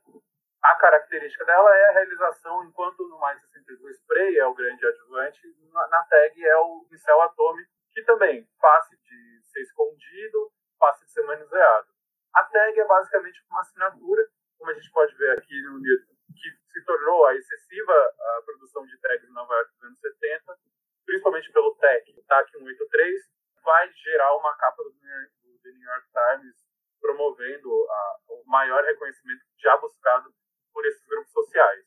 a 0.62 0.74
característica 0.76 1.44
dela 1.44 1.76
é 1.76 1.88
a 1.88 1.92
realização, 1.92 2.64
enquanto 2.64 3.08
no 3.08 3.18
mais 3.18 3.40
62 3.40 3.96
spray 3.96 4.38
é 4.38 4.46
o 4.46 4.54
grande 4.54 4.86
adjuvante, 4.86 5.40
na, 5.72 5.88
na 5.88 6.02
tag 6.04 6.44
é 6.44 6.56
o 6.56 6.84
pincel 6.88 7.20
atômico, 7.22 7.70
que 7.92 8.02
também 8.04 8.46
fácil 8.60 8.98
de 8.98 9.40
ser 9.44 9.62
escondido, 9.62 10.52
fácil 10.78 11.06
de 11.06 11.12
ser 11.12 11.22
manuseado. 11.22 11.91
A 12.34 12.44
tag 12.44 12.80
é 12.80 12.86
basicamente 12.86 13.44
uma 13.50 13.60
assinatura, 13.60 14.26
como 14.58 14.70
a 14.70 14.74
gente 14.74 14.90
pode 14.90 15.14
ver 15.16 15.38
aqui 15.38 15.60
no 15.62 15.80
que 15.80 16.50
se 16.72 16.84
tornou 16.84 17.26
a 17.26 17.34
excessiva 17.34 17.92
a 17.92 18.42
produção 18.44 18.86
de 18.86 18.98
tags 19.00 19.28
em 19.28 19.32
Nova 19.32 19.54
York 19.54 19.70
nos 19.74 19.82
anos 19.84 20.00
70, 20.00 20.58
principalmente 21.04 21.52
pelo 21.52 21.74
TEC, 21.76 22.18
o 22.18 22.24
TAC 22.24 22.50
183, 22.50 23.30
vai 23.62 23.92
gerar 23.92 24.34
uma 24.36 24.56
capa 24.56 24.82
do, 24.82 24.92
The 24.92 25.70
New 25.70 25.82
York 25.82 26.06
Times 26.10 26.56
promovendo 27.00 27.68
a, 27.90 28.18
o 28.30 28.44
maior 28.46 28.82
reconhecimento 28.84 29.44
já 29.58 29.76
buscado 29.76 30.32
por 30.72 30.86
esses 30.86 31.04
grupos 31.06 31.32
sociais. 31.32 31.84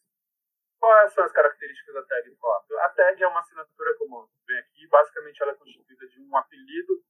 Quais 0.79 1.13
são 1.13 1.23
as 1.23 1.31
características 1.31 1.95
da 1.95 2.03
tag 2.03 2.29
de 2.29 2.37
fato? 2.37 2.77
A 2.79 2.89
tag 2.89 3.23
é 3.23 3.27
uma 3.27 3.39
assinatura, 3.39 3.97
como 3.97 4.29
vem 4.45 4.59
aqui, 4.59 4.87
basicamente 4.87 5.41
ela 5.41 5.51
é 5.51 5.55
constituída 5.55 6.07
de 6.07 6.21
um 6.21 6.37
apelido 6.37 7.03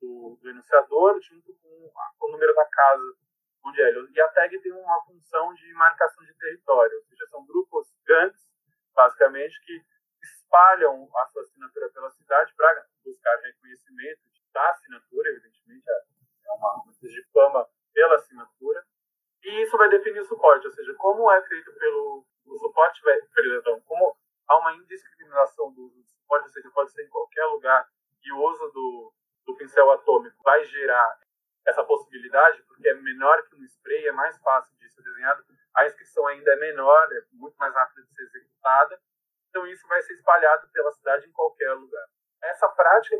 do, 0.00 0.38
do 0.40 0.50
enunciador 0.50 1.20
junto 1.20 1.54
com 1.54 2.26
o 2.26 2.32
número 2.32 2.54
da 2.54 2.66
casa 2.66 3.16
onde 3.64 3.80
é. 3.80 3.92
E 3.92 4.20
a 4.20 4.28
tag 4.28 4.58
tem 4.60 4.72
uma 4.72 5.04
função 5.04 5.52
de 5.54 5.72
marcação 5.74 6.24
de 6.24 6.34
território, 6.34 6.96
ou 6.96 7.02
seja, 7.04 7.26
são 7.26 7.44
grupos 7.44 7.86
grandes, 8.04 8.40
basicamente, 8.94 9.60
que 9.64 9.84
espalham 10.22 11.08
a 11.16 11.26
sua 11.26 11.42
assinatura 11.42 11.90
pela 11.90 12.10
cidade 12.10 12.52
para 12.56 12.86
buscar 13.04 13.36
reconhecimento 13.40 14.20
da 14.52 14.68
assinatura, 14.70 15.30
evidentemente, 15.30 15.84
é, 15.88 15.92
é 16.48 16.52
uma, 16.52 16.82
uma 16.82 16.92
de 16.92 17.24
fama 17.32 17.68
pela 17.92 18.16
assinatura. 18.16 18.84
E 19.42 19.62
isso 19.62 19.76
vai 19.76 19.88
definir 19.88 20.20
o 20.20 20.24
suporte, 20.24 20.66
ou 20.66 20.72
seja, 20.72 20.94
como 20.94 21.30
é 21.30 21.42
feito 21.42 21.72
pelo 21.74 22.26
o 22.46 22.58
suporte, 22.58 23.00
perdão, 23.32 23.80
como 23.82 24.16
há 24.48 24.58
uma 24.58 24.74
indiscriminação 24.74 25.72
do 25.72 25.88
suporte, 26.04 26.46
ou 26.46 26.50
seja, 26.50 26.70
pode 26.74 26.92
ser 26.92 27.04
em 27.04 27.08
qualquer 27.08 27.44
lugar, 27.46 27.88
e 28.22 28.32
o 28.32 28.42
uso 28.42 28.68
do, 28.72 29.14
do 29.46 29.56
pincel 29.56 29.90
atômico 29.90 30.42
vai 30.42 30.64
gerar 30.64 31.20
essa 31.66 31.84
possibilidade, 31.84 32.62
porque 32.62 32.88
é 32.88 32.94
menor 32.94 33.42
que 33.46 33.56
um 33.56 33.64
spray, 33.64 34.06
é 34.06 34.12
mais 34.12 34.38
fácil 34.38 34.76
de 34.78 34.88
ser 34.88 35.02
desenhado, 35.02 35.44
a 35.74 35.86
inscrição 35.86 36.26
ainda 36.26 36.52
é 36.52 36.56
menor, 36.56 37.12
é 37.12 37.22
muito 37.32 37.56
mais 37.56 37.74
rápida 37.74 38.02
de 38.02 38.14
ser 38.14 38.22
executada, 38.22 39.00
então, 39.50 39.66
isso 39.66 39.86
vai 39.88 40.00
ser 40.02 40.14
espalhado 40.14 40.68
pela 40.72 40.92
cidade 40.92 41.26
em 41.26 41.32
qualquer 41.32 41.72
lugar. 41.74 42.06
Essa 42.42 42.68
prática 42.68 43.16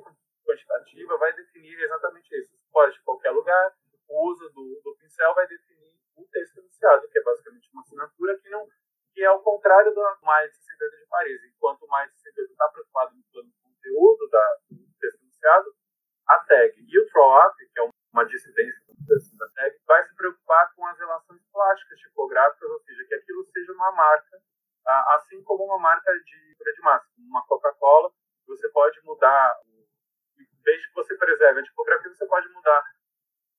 quantitativa 0.46 1.18
vai 1.18 1.32
definir 1.32 1.78
exatamente 1.80 2.32
isso. 2.36 2.56
Pode 2.72 2.94
de 2.94 3.02
qualquer 3.02 3.30
lugar, 3.30 3.74
o 4.08 4.30
uso 4.30 4.48
do, 4.50 4.80
do 4.82 4.96
pincel 4.96 5.34
vai 5.34 5.46
definir 5.48 5.98
o 6.16 6.24
texto 6.28 6.58
enunciado, 6.58 7.08
que 7.08 7.18
é 7.18 7.22
basicamente 7.22 7.68
uma 7.72 7.82
assinatura 7.82 8.38
que 8.38 8.48
não 8.48 8.66
que 9.12 9.22
é 9.22 9.26
ao 9.26 9.42
contrário 9.42 9.92
do 9.92 10.00
mais 10.22 10.52
de 10.52 10.56
60 10.58 10.96
de 10.98 11.06
Paris. 11.06 11.44
Enquanto 11.44 11.82
o 11.82 11.88
mais 11.88 12.08
de 12.12 12.20
60 12.20 12.52
está 12.52 12.68
preocupado 12.68 13.16
no 13.16 13.24
plano 13.24 13.50
de 13.50 13.58
conteúdo 13.58 14.28
da, 14.28 14.56
do 14.70 14.98
texto 15.00 15.20
enunciado, 15.20 15.74
a 16.34 16.38
tag 16.44 16.74
e 16.78 16.98
o 16.98 17.06
throw-up, 17.10 17.56
que 17.56 17.80
é 17.80 17.90
uma 18.12 18.24
dissidência 18.24 18.80
da 19.38 19.48
tag, 19.50 19.76
vai 19.86 20.04
se 20.04 20.14
preocupar 20.14 20.72
com 20.74 20.86
as 20.86 20.98
relações 20.98 21.40
plásticas 21.52 21.98
tipográficas, 21.98 22.70
ou 22.70 22.80
seja, 22.80 23.04
que 23.04 23.14
aquilo 23.14 23.44
seja 23.44 23.72
uma 23.72 23.92
marca 23.92 24.40
assim 25.14 25.42
como 25.44 25.64
uma 25.64 25.78
marca 25.78 26.12
de 26.12 26.50
de 26.60 26.82
massa, 26.82 27.06
uma 27.18 27.44
Coca-Cola, 27.46 28.12
você 28.46 28.68
pode 28.70 29.00
mudar, 29.04 29.56
desde 30.64 30.88
que 30.88 30.94
você 30.94 31.16
preserve 31.16 31.60
a 31.60 31.62
tipografia, 31.62 32.12
você 32.12 32.26
pode 32.26 32.48
mudar. 32.50 32.82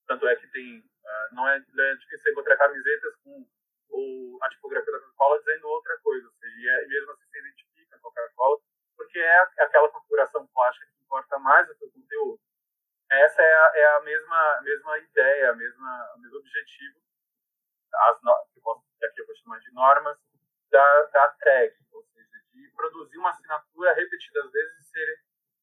Tanto 0.07 0.27
é 0.27 0.35
que 0.35 0.47
tem, 0.47 0.83
ah, 1.05 1.29
não 1.31 1.47
é, 1.47 1.63
não 1.73 1.83
é 1.83 1.95
difícil 1.95 2.31
encontrar 2.31 2.57
camisetas 2.57 3.15
com 3.23 3.45
ou 3.89 4.39
a 4.41 4.49
tipografia 4.49 4.91
da 4.91 4.99
Coca-Cola 4.99 5.39
dizendo 5.39 5.67
outra 5.67 5.97
coisa, 5.99 6.29
seja, 6.39 6.83
e, 6.83 6.87
mesmo 6.87 7.11
assim 7.11 7.27
se 7.27 7.39
identifica 7.39 7.95
a 7.97 7.99
Coca-Cola, 7.99 8.57
porque 8.95 9.19
é 9.19 9.39
aquela 9.59 9.89
configuração 9.89 10.47
plástica 10.47 10.87
que 10.87 11.03
importa 11.03 11.37
mais 11.39 11.67
do 11.67 11.75
que 11.75 11.85
o 11.85 11.91
conteúdo. 11.91 12.39
Essa 13.11 13.41
é 13.41 13.53
a, 13.53 13.71
é 13.75 13.85
a 13.97 13.99
mesma, 14.03 14.61
mesma 14.61 14.97
ideia, 14.99 15.51
a 15.51 15.55
mesma, 15.55 16.13
o 16.15 16.19
mesmo 16.19 16.37
objetivo, 16.37 16.97
as, 17.93 18.19
que 18.21 19.05
aqui 19.05 19.21
eu 19.21 19.25
vou 19.25 19.35
chamar 19.35 19.59
de 19.59 19.69
normas, 19.73 20.17
da, 20.69 21.01
da 21.07 21.27
tag, 21.27 21.75
ou 21.91 22.03
seja, 22.05 22.39
de 22.53 22.71
produzir 22.73 23.17
uma 23.17 23.31
assinatura 23.31 23.93
repetidas 23.93 24.49
vezes 24.49 24.79
e, 24.79 24.83
ser, 24.91 25.19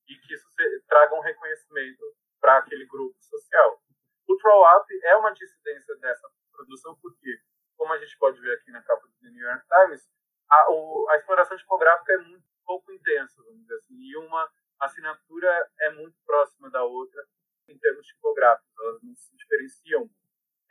e 0.09 0.17
que 0.17 0.35
isso 0.35 0.47
se, 0.51 0.81
traga 0.89 1.15
um 1.15 1.21
reconhecimento 1.21 2.05
para 2.39 2.59
aquele 2.59 2.85
grupo 2.85 3.17
social. 3.23 3.81
O 4.29 4.37
throw-up 4.37 4.87
é 5.05 5.17
uma 5.17 5.33
dissidência 5.33 5.97
dessa 5.97 6.29
produção 6.53 6.99
porque, 7.01 7.41
como 7.79 7.95
a 7.95 7.99
gente 7.99 8.15
pode 8.19 8.39
ver 8.43 8.59
aqui 8.59 8.71
na 8.71 8.83
capa 8.83 9.07
do 9.07 9.31
New 9.31 9.49
York 9.49 9.65
Times, 9.67 10.07
a, 10.51 10.71
o, 10.71 11.09
a 11.09 11.17
exploração 11.17 11.57
tipográfica 11.57 12.13
é 12.13 12.19
muito 12.19 12.47
pouco 12.67 12.93
intensa, 12.93 13.43
vamos 13.43 13.63
dizer 13.63 13.77
assim, 13.77 13.95
e 13.95 14.17
uma 14.19 14.53
assinatura 14.81 15.71
é 15.81 15.91
muito 15.93 16.15
próxima 16.27 16.71
da 16.71 16.85
outra 16.85 17.27
em 17.69 17.79
termos 17.79 18.07
tipográficos, 18.07 18.71
elas 18.79 19.03
não 19.03 19.15
se 19.15 19.37
diferenciam. 19.37 20.11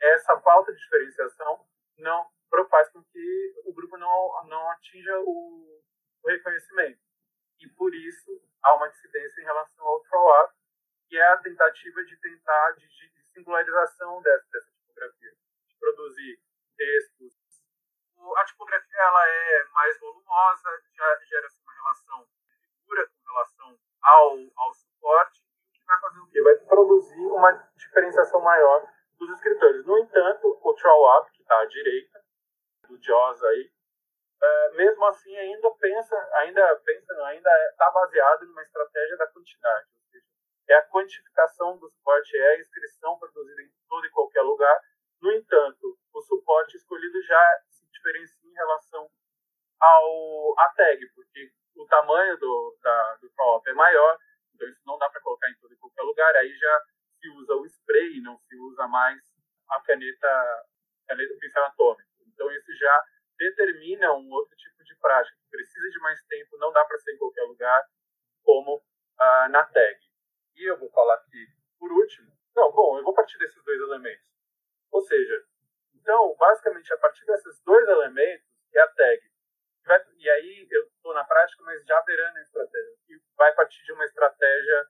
Essa 0.00 0.38
falta 0.40 0.72
de 0.72 0.78
diferenciação 0.78 1.66
não 1.98 2.28
faz 2.68 2.88
com 2.90 3.02
que 3.02 3.54
o 3.64 3.72
grupo 3.72 3.96
não, 3.96 4.44
não 4.46 4.70
atinja 4.70 5.18
o, 5.20 5.82
o 6.22 6.28
reconhecimento. 6.28 7.00
E 7.60 7.68
por 7.70 7.94
isso 7.94 8.40
há 8.62 8.74
uma 8.74 8.88
dissidência 8.88 9.40
em 9.40 9.44
relação 9.44 9.84
ao 9.84 10.00
throw-up, 10.04 10.54
que 11.08 11.16
é 11.16 11.32
a 11.32 11.38
tentativa 11.38 12.04
de 12.04 12.16
tentar 12.20 12.72
de, 12.72 12.86
de 12.86 13.22
singularização 13.32 14.22
dessa, 14.22 14.46
dessa 14.52 14.70
tipografia, 14.70 15.32
de 15.68 15.76
produzir 15.78 16.40
textos. 16.76 17.32
A 18.36 18.44
tipografia 18.44 19.00
ela 19.00 19.28
é 19.28 19.64
mais 19.72 19.98
volumosa, 19.98 20.82
já 20.94 21.18
gera-se 21.24 21.60
uma 21.62 21.72
relação 21.72 22.28
figura 22.60 23.08
com 23.08 23.32
relação 23.32 23.78
ao, 24.02 24.38
ao 24.56 24.74
suporte, 24.74 25.37
fazer 26.08 26.20
o 26.20 26.26
quê? 26.28 26.42
Vai 26.42 26.56
produzir 26.56 27.26
uma 27.26 27.52
diferenciação 27.76 28.40
maior 28.40 28.88
dos 29.18 29.30
escritores. 29.30 29.84
No 29.84 29.98
entanto, 29.98 30.58
o 30.62 30.74
throw-up, 30.74 31.30
que 31.32 31.42
está 31.42 31.64
direita, 31.66 32.20
do 32.88 32.98
Jaws 33.02 33.42
aí, 33.44 33.70
uh, 34.42 34.76
mesmo 34.76 35.04
assim 35.06 35.36
ainda 35.36 35.70
pensa, 35.72 36.16
ainda 36.36 36.76
pensa, 36.84 37.14
não, 37.14 37.24
ainda 37.26 37.50
está 37.70 37.90
baseado 37.90 38.46
numa 38.46 38.62
estratégia 38.62 39.16
da 39.16 39.26
quantidade, 39.26 39.86
ou 39.94 40.02
seja, 40.10 40.24
é 40.68 40.74
a 40.74 40.88
quantificação 40.88 41.76
do 41.78 41.88
suporte, 41.90 42.36
é 42.36 42.48
a 42.48 42.60
inscrição 42.60 43.18
produzida 43.18 43.62
em 43.62 43.70
todo 43.88 44.06
e 44.06 44.10
qualquer 44.10 44.42
lugar. 44.42 44.80
No 45.20 45.32
entanto, 45.32 45.98
o 46.14 46.22
suporte 46.22 46.76
escolhido 46.76 47.20
já 47.22 47.62
se 47.68 47.86
diferencia 47.90 48.48
em 48.48 48.54
relação 48.54 49.10
ao 49.80 50.54
a 50.58 50.68
tag, 50.70 51.06
porque 51.14 51.50
o 51.76 51.86
tamanho 51.86 52.36
do 52.38 52.78
da, 52.82 53.18
do 53.20 53.30
é 53.66 53.72
maior, 53.72 54.18
então 54.58 54.68
isso 54.68 54.82
não 54.84 54.98
dá 54.98 55.08
para 55.08 55.20
colocar 55.20 55.48
em 55.48 55.54
todo 55.60 55.72
e 55.72 55.76
qualquer 55.76 56.02
lugar. 56.02 56.34
Aí 56.36 56.52
já 56.52 56.82
se 57.20 57.28
usa 57.30 57.54
o 57.54 57.64
spray, 57.64 58.20
não 58.20 58.36
se 58.38 58.56
usa 58.56 58.88
mais 58.88 59.18
a 59.70 59.80
caneta, 59.82 60.66
caneta 61.06 61.34
pincel 61.38 61.64
atômico. 61.64 62.10
Então 62.26 62.50
isso 62.50 62.74
já 62.76 63.04
determina 63.38 64.12
um 64.14 64.28
outro 64.32 64.56
tipo 64.56 64.82
de 64.82 64.96
prática. 64.96 65.38
Precisa 65.48 65.88
de 65.90 65.98
mais 66.00 66.20
tempo, 66.24 66.58
não 66.58 66.72
dá 66.72 66.84
para 66.84 66.98
ser 66.98 67.14
em 67.14 67.18
qualquer 67.18 67.44
lugar, 67.44 67.84
como 68.42 68.82
ah, 69.18 69.48
na 69.48 69.64
tag. 69.64 69.98
E 70.56 70.64
eu 70.68 70.76
vou 70.76 70.90
falar 70.90 71.14
aqui, 71.14 71.46
por 71.78 71.92
último, 71.92 72.32
não, 72.56 72.72
bom, 72.72 72.98
eu 72.98 73.04
vou 73.04 73.14
partir 73.14 73.38
desses 73.38 73.62
dois 73.62 73.80
elementos. 73.80 74.26
Ou 74.90 75.00
seja, 75.02 75.46
então, 75.94 76.34
basicamente, 76.36 76.92
a 76.92 76.98
partir 76.98 77.24
desses 77.26 77.60
dois 77.62 77.86
elementos, 77.86 78.44
que 78.70 78.78
é 78.78 78.82
a 78.82 78.88
tag, 78.88 79.30
e 80.18 80.30
aí 80.30 80.68
eu 80.70 80.84
estou 80.84 81.14
na 81.14 81.24
prática, 81.24 81.62
mas 81.64 81.84
já 81.84 82.00
beirando 82.02 82.38
a 82.38 82.42
estratégia, 82.42 82.94
e 83.08 83.20
vai 83.36 83.54
partir 83.54 83.82
de 83.84 83.92
uma 83.92 84.04
estratégia 84.04 84.86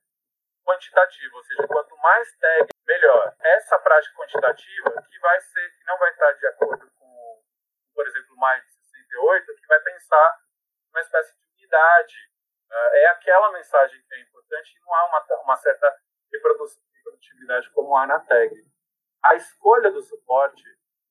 quantitativa, 0.64 1.36
ou 1.36 1.42
seja, 1.42 1.66
quanto 1.66 1.96
mais 1.98 2.36
tag, 2.36 2.68
melhor. 2.84 3.34
Essa 3.40 3.78
prática 3.78 4.14
quantitativa, 4.16 5.02
que 5.08 5.18
vai 5.20 5.40
ser, 5.40 5.70
que 5.70 5.84
não 5.84 5.98
vai 5.98 6.10
estar 6.10 6.32
de 6.32 6.46
acordo 6.48 6.90
com, 6.98 7.42
por 7.94 8.06
exemplo, 8.06 8.36
mais 8.36 8.62
de 8.64 8.70
68, 8.72 9.54
que 9.54 9.66
vai 9.66 9.80
pensar 9.80 10.38
uma 10.90 11.00
espécie 11.00 11.34
de 11.38 11.46
unidade. 11.54 12.16
Uh, 12.70 12.94
é 12.94 13.06
aquela 13.06 13.52
mensagem 13.52 14.02
que 14.02 14.14
é 14.14 14.20
importante 14.20 14.76
e 14.76 14.80
não 14.80 14.94
há 14.94 15.06
uma, 15.06 15.42
uma 15.42 15.56
certa 15.56 15.96
reprodutibilidade 16.30 17.70
como 17.70 17.96
há 17.96 18.06
na 18.06 18.20
tag. 18.20 18.54
A 19.22 19.34
escolha 19.36 19.90
do 19.90 20.02
suporte 20.02 20.64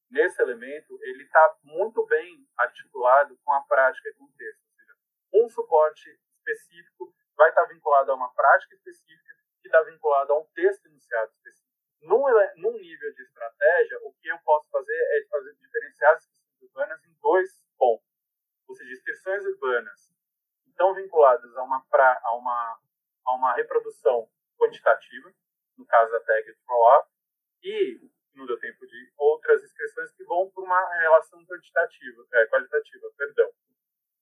nesse 0.09 0.41
elemento 0.41 0.97
ele 1.01 1.23
está 1.23 1.55
muito 1.63 2.05
bem 2.05 2.47
articulado 2.57 3.37
com 3.43 3.51
a 3.53 3.61
prática 3.63 4.09
e 4.09 4.13
com 4.13 4.25
o 4.25 4.33
texto. 4.37 4.61
Ou 4.65 4.73
seja, 4.73 4.95
um 5.33 5.49
suporte 5.49 6.09
específico 6.37 7.13
vai 7.35 7.49
estar 7.49 7.63
tá 7.63 7.67
vinculado 7.67 8.11
a 8.11 8.15
uma 8.15 8.33
prática 8.33 8.75
específica 8.75 9.35
que 9.61 9.67
está 9.67 9.81
vinculado 9.83 10.33
a 10.33 10.39
um 10.39 10.45
texto 10.53 10.85
enunciado 10.85 11.31
específico. 11.31 11.67
Num, 12.01 12.23
num 12.57 12.77
nível 12.79 13.13
de 13.13 13.21
estratégia, 13.23 13.99
o 14.03 14.13
que 14.13 14.27
eu 14.27 14.37
posso 14.39 14.69
fazer 14.69 14.93
é 14.93 15.27
fazer, 15.29 15.55
diferenciar 15.55 16.13
as 16.13 16.25
inscrições 16.25 16.61
urbanas 16.61 17.03
em 17.03 17.13
dois 17.21 17.63
pontos. 17.77 18.07
Ou 18.67 18.75
seja, 18.75 18.91
inscrições 18.91 19.45
urbanas 19.45 20.13
estão 20.67 20.93
vinculadas 20.93 21.55
a 21.57 21.63
uma, 21.63 21.83
pra, 21.89 22.19
a 22.23 22.35
uma, 22.35 22.79
a 23.25 23.33
uma 23.33 23.53
reprodução 23.55 24.29
quantitativa, 24.57 25.33
no 25.77 25.85
caso 25.85 26.11
da 26.11 26.19
tag 26.19 26.53
throw-up, 26.65 27.09
e 27.63 27.99
não 28.35 28.45
deu 28.45 28.59
tempo 28.59 28.85
de 28.85 29.13
outras 29.17 29.63
inscrições 29.63 30.11
que 30.13 30.23
vão 30.23 30.49
para 30.51 30.63
uma 30.63 30.99
relação 30.99 31.43
quantitativa, 31.57 32.25
é, 32.33 32.47
qualitativa, 32.47 33.07
perdão, 33.17 33.51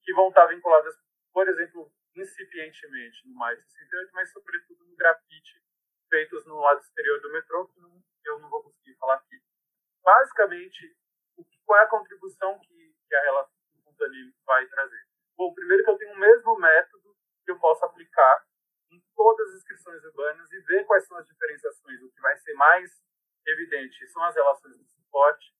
que 0.03 0.13
vão 0.13 0.29
estar 0.29 0.45
vinculadas, 0.47 0.95
por 1.33 1.47
exemplo, 1.47 1.91
incipientemente 2.15 3.27
no 3.27 3.35
mais 3.35 3.59
68, 3.59 4.11
mas 4.13 4.31
sobretudo 4.31 4.85
no 4.85 4.95
grafite 4.95 5.61
feitos 6.09 6.45
no 6.45 6.59
lado 6.59 6.79
exterior 6.79 7.19
do 7.21 7.31
metrô, 7.31 7.67
que 7.67 7.79
não, 7.79 8.01
eu 8.25 8.39
não 8.39 8.49
vou 8.49 8.63
conseguir 8.63 8.95
falar 8.95 9.15
aqui. 9.15 9.41
Basicamente, 10.03 10.95
qual 11.65 11.79
é 11.79 11.83
a 11.83 11.89
contribuição 11.89 12.59
que, 12.59 12.95
que 13.07 13.15
a 13.15 13.21
relação 13.21 13.53
espontânea 13.73 14.33
vai 14.45 14.65
trazer? 14.67 15.07
Bom, 15.35 15.53
primeiro 15.53 15.83
que 15.83 15.89
eu 15.89 15.97
tenho 15.97 16.13
o 16.13 16.19
mesmo 16.19 16.57
método 16.59 17.15
que 17.43 17.51
eu 17.51 17.59
posso 17.59 17.83
aplicar 17.83 18.45
em 18.91 19.01
todas 19.15 19.49
as 19.49 19.55
inscrições 19.55 20.03
urbanas 20.05 20.49
e 20.51 20.59
ver 20.61 20.85
quais 20.85 21.05
são 21.07 21.17
as 21.17 21.25
diferenciações, 21.25 22.01
o 22.01 22.11
que 22.11 22.21
vai 22.21 22.35
ser 22.37 22.53
mais 22.53 23.03
evidente 23.45 24.07
são 24.07 24.23
as 24.23 24.35
relações 24.35 24.77
de 24.77 24.85
suporte 24.85 25.55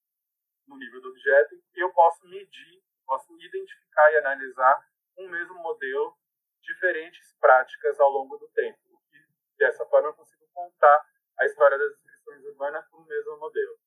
no 0.68 0.78
nível 0.78 1.02
do 1.02 1.10
objeto, 1.10 1.56
e 1.76 1.80
eu 1.80 1.92
posso 1.94 2.28
medir, 2.28 2.84
posso 3.06 3.32
identificar 3.40 4.12
e 4.12 4.18
analisar 4.18 4.86
um 5.18 5.30
mesmo 5.30 5.56
modelo, 5.56 6.18
diferentes 6.62 7.34
práticas 7.86 8.00
ao 8.00 8.10
longo 8.10 8.38
do 8.38 8.48
tempo. 8.50 8.80
E 9.14 9.58
dessa 9.58 9.86
forma 9.86 10.10
eu 10.10 10.14
consigo 10.14 10.48
contar 10.54 11.06
a 11.38 11.46
história 11.46 11.78
das 11.78 11.94
inscrições 11.94 12.44
urbanas 12.46 12.88
com 12.88 12.98
o 12.98 13.06
mesmo 13.06 13.38
modelo. 13.38 13.78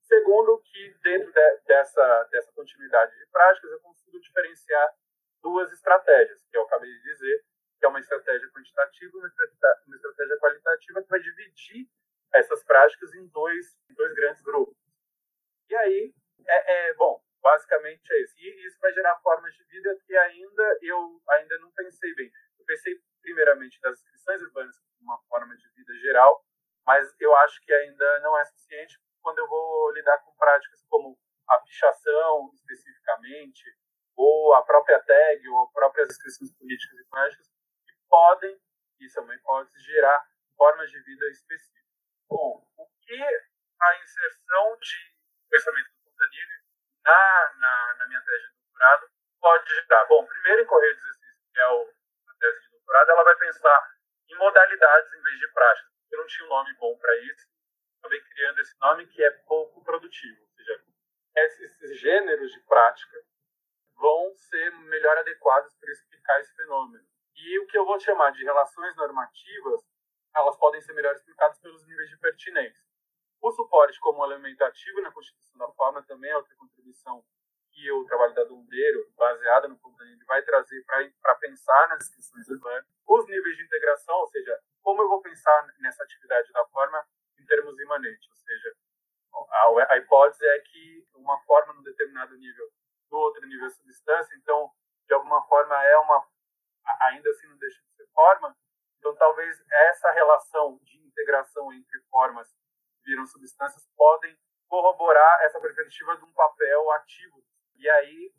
Segundo, 0.00 0.60
que 0.64 0.94
dentro 1.02 1.32
de, 1.32 1.60
dessa, 1.66 2.24
dessa 2.30 2.52
continuidade 2.52 3.16
de 3.18 3.26
práticas 3.26 3.70
eu 3.70 3.80
consigo 3.80 4.20
diferenciar 4.20 4.94
duas 5.42 5.72
estratégias, 5.72 6.44
que 6.50 6.56
eu 6.56 6.62
acabei 6.62 6.90
de 6.90 7.02
dizer, 7.02 7.44
que 7.78 7.86
é 7.86 7.88
uma 7.88 8.00
estratégia 8.00 8.48
quantitativa 8.50 9.12
e 9.14 9.18
uma 9.18 9.96
estratégia 9.96 10.38
qualitativa, 10.38 11.02
que 11.02 11.08
vai 11.08 11.20
dividir 11.20 11.88
essas 12.32 12.62
práticas 12.64 13.12
em 13.14 13.26
dois, 13.28 13.76
em 13.90 13.94
dois 13.94 14.14
grandes 14.14 14.42
grupos. 14.42 14.76
E 15.68 15.74
aí, 15.76 16.14
é, 16.46 16.88
é, 16.88 16.94
bom, 16.94 17.22
basicamente 17.42 18.12
é 18.12 18.22
isso. 18.22 18.34
E 18.38 18.66
isso 18.66 18.78
vai 18.80 18.92
gerar 18.92 19.18
formas 19.20 19.52
de 19.54 19.64
vida 19.64 19.96
que 20.06 20.16
ainda 20.16 20.78
eu 20.82 21.20
ainda 21.30 21.58
não 21.58 21.70
pensei 21.72 22.14
bem. 22.14 22.30
Eu 22.58 22.64
pensei 22.64 22.94
primeiramente 23.22 23.80
das 23.80 23.98
inscrições 23.98 24.42
urbanas 24.42 24.76
como 24.78 25.12
uma 25.12 25.18
forma 25.28 25.56
de 25.56 25.68
vida 25.70 25.94
geral, 26.00 26.44
mas 26.84 27.14
eu 27.20 27.34
acho 27.36 27.60
que 27.62 27.72
ainda 27.72 28.20
não 28.20 28.38
é 28.38 28.44
suficiente 28.44 28.98
quando 29.22 29.38
eu 29.38 29.48
vou 29.48 29.92
lidar 29.92 30.18
com 30.18 30.34
práticas 30.34 30.84
como 30.88 31.18
a 31.48 31.58
especificamente, 32.54 33.64
ou 34.16 34.54
a 34.54 34.62
própria 34.62 35.00
tag, 35.00 35.48
ou 35.48 35.70
próprias 35.72 36.10
inscrições 36.10 36.52
políticas 36.52 36.98
e 36.98 37.04
práticas, 37.08 37.46
que 37.86 37.94
podem, 38.08 38.60
isso 39.00 39.18
é 39.18 39.22
uma 39.22 39.34
hipótese, 39.34 39.80
gerar 39.80 40.26
formas 40.56 40.90
de 40.90 41.00
vida 41.02 41.26
específicas. 41.30 41.82
Bom, 42.28 42.66
o 42.76 42.86
que 43.02 43.22
a 43.80 43.96
inserção 44.02 44.76
de 44.78 45.14
pensamento 45.50 45.90
do 45.90 46.10
Fontanilli 46.10 46.62
na, 47.04 47.52
na, 47.58 47.94
na, 47.98 48.06
minha 48.06 48.20
tese 48.20 48.46
de 48.46 48.54
doutorado 48.54 49.10
pode 49.40 49.74
gerar? 49.74 50.04
Bom, 50.06 50.24
primeiro, 50.24 50.62
em 50.62 50.66
correio 50.66 50.94
de 50.94 51.00
exercício, 51.00 51.50
que 51.52 51.60
é 51.60 51.68
o, 51.68 51.94
a 52.28 52.34
tese 52.38 52.60
de 52.60 52.70
doutorado, 52.70 53.10
ela 53.10 53.24
vai 53.24 53.36
pensar 53.36 53.92
em 54.28 54.36
modalidades 54.36 55.12
em 55.12 55.22
vez 55.22 55.38
de 55.38 55.48
práticas. 55.48 55.92
Eu 56.10 56.18
não 56.18 56.26
tinha 56.26 56.46
um 56.46 56.50
nome 56.50 56.74
bom 56.74 56.96
para 56.98 57.16
isso, 57.16 57.48
acabei 57.98 58.20
criando 58.20 58.60
esse 58.60 58.78
nome 58.78 59.06
que 59.06 59.22
é 59.22 59.30
pouco 59.46 59.82
produtivo. 59.82 60.51
Esses 61.34 61.98
gêneros 61.98 62.52
de 62.52 62.60
prática 62.60 63.16
vão 63.96 64.34
ser 64.36 64.70
melhor 64.70 65.16
adequados 65.18 65.74
para 65.76 65.90
explicar 65.90 66.40
esse 66.40 66.54
fenômeno. 66.54 67.04
E 67.36 67.58
o 67.60 67.66
que 67.66 67.78
eu 67.78 67.84
vou 67.86 67.98
chamar 67.98 68.32
de 68.32 68.44
relações 68.44 68.94
normativas 68.96 69.82
elas 70.34 70.56
podem 70.56 70.80
ser 70.80 70.94
melhor 70.94 71.14
explicadas 71.14 71.58
pelos 71.60 71.86
níveis 71.86 72.08
de 72.08 72.16
pertinência. 72.18 72.82
O 73.40 73.50
suporte 73.52 73.98
como 74.00 74.24
elemento 74.24 74.62
ativo 74.62 75.02
na 75.02 75.12
constituição 75.12 75.58
da 75.58 75.68
forma 75.72 76.02
também 76.04 76.30
é 76.30 76.36
outra 76.36 76.54
contribuição 76.56 77.24
que 77.70 77.90
o 77.90 78.04
trabalho 78.04 78.34
da 78.34 78.44
Dundeiro, 78.44 79.10
baseada 79.16 79.66
no 79.66 79.78
Fontanini, 79.78 80.22
vai 80.24 80.42
trazer 80.42 80.84
para 80.84 81.34
pensar 81.36 81.88
nas 81.88 82.02
inscrições 82.02 82.48
urbanas. 82.48 82.86
Os 83.06 83.26
níveis 83.26 83.56
de 83.56 83.64
integração, 83.64 84.14
ou 84.16 84.26
seja, 84.26 84.58
como 84.82 85.02
eu 85.02 85.08
vou 85.08 85.22
pensar 85.22 85.66
nessa 85.78 86.02
atividade 86.02 86.52
da 86.52 86.64
forma 86.66 87.04
em 87.38 87.44
termos 87.46 87.78
imanentes, 87.80 88.28
ou 88.28 88.36
seja, 88.36 88.76
a, 89.50 89.92
a 89.94 89.96
hipótese 89.98 90.46
é 90.46 90.58
que 90.60 91.06
uma 91.14 91.38
forma 91.44 91.74
num 91.74 91.82
determinado 91.82 92.36
nível, 92.36 92.68
no 93.10 93.18
outro 93.18 93.46
nível 93.46 93.66
é 93.66 93.70
substância, 93.70 94.34
então, 94.36 94.70
de 95.06 95.14
alguma 95.14 95.42
forma, 95.46 95.74
é 95.84 95.98
uma, 95.98 96.26
ainda 97.08 97.30
assim 97.30 97.46
não 97.48 97.56
deixa 97.58 97.80
de 97.82 97.90
ser 97.96 98.06
forma, 98.12 98.56
então, 98.98 99.14
talvez 99.16 99.60
essa 99.68 100.12
relação 100.12 100.78
de 100.84 100.96
integração 100.98 101.72
entre 101.72 102.00
formas 102.08 102.48
que 102.48 103.10
viram 103.10 103.26
substâncias 103.26 103.84
podem 103.96 104.38
corroborar 104.68 105.42
essa 105.42 105.60
perspectiva 105.60 106.16
de 106.16 106.24
um 106.24 106.32
papel 106.32 106.90
ativo. 106.92 107.44
E 107.74 107.90
aí, 107.90 108.32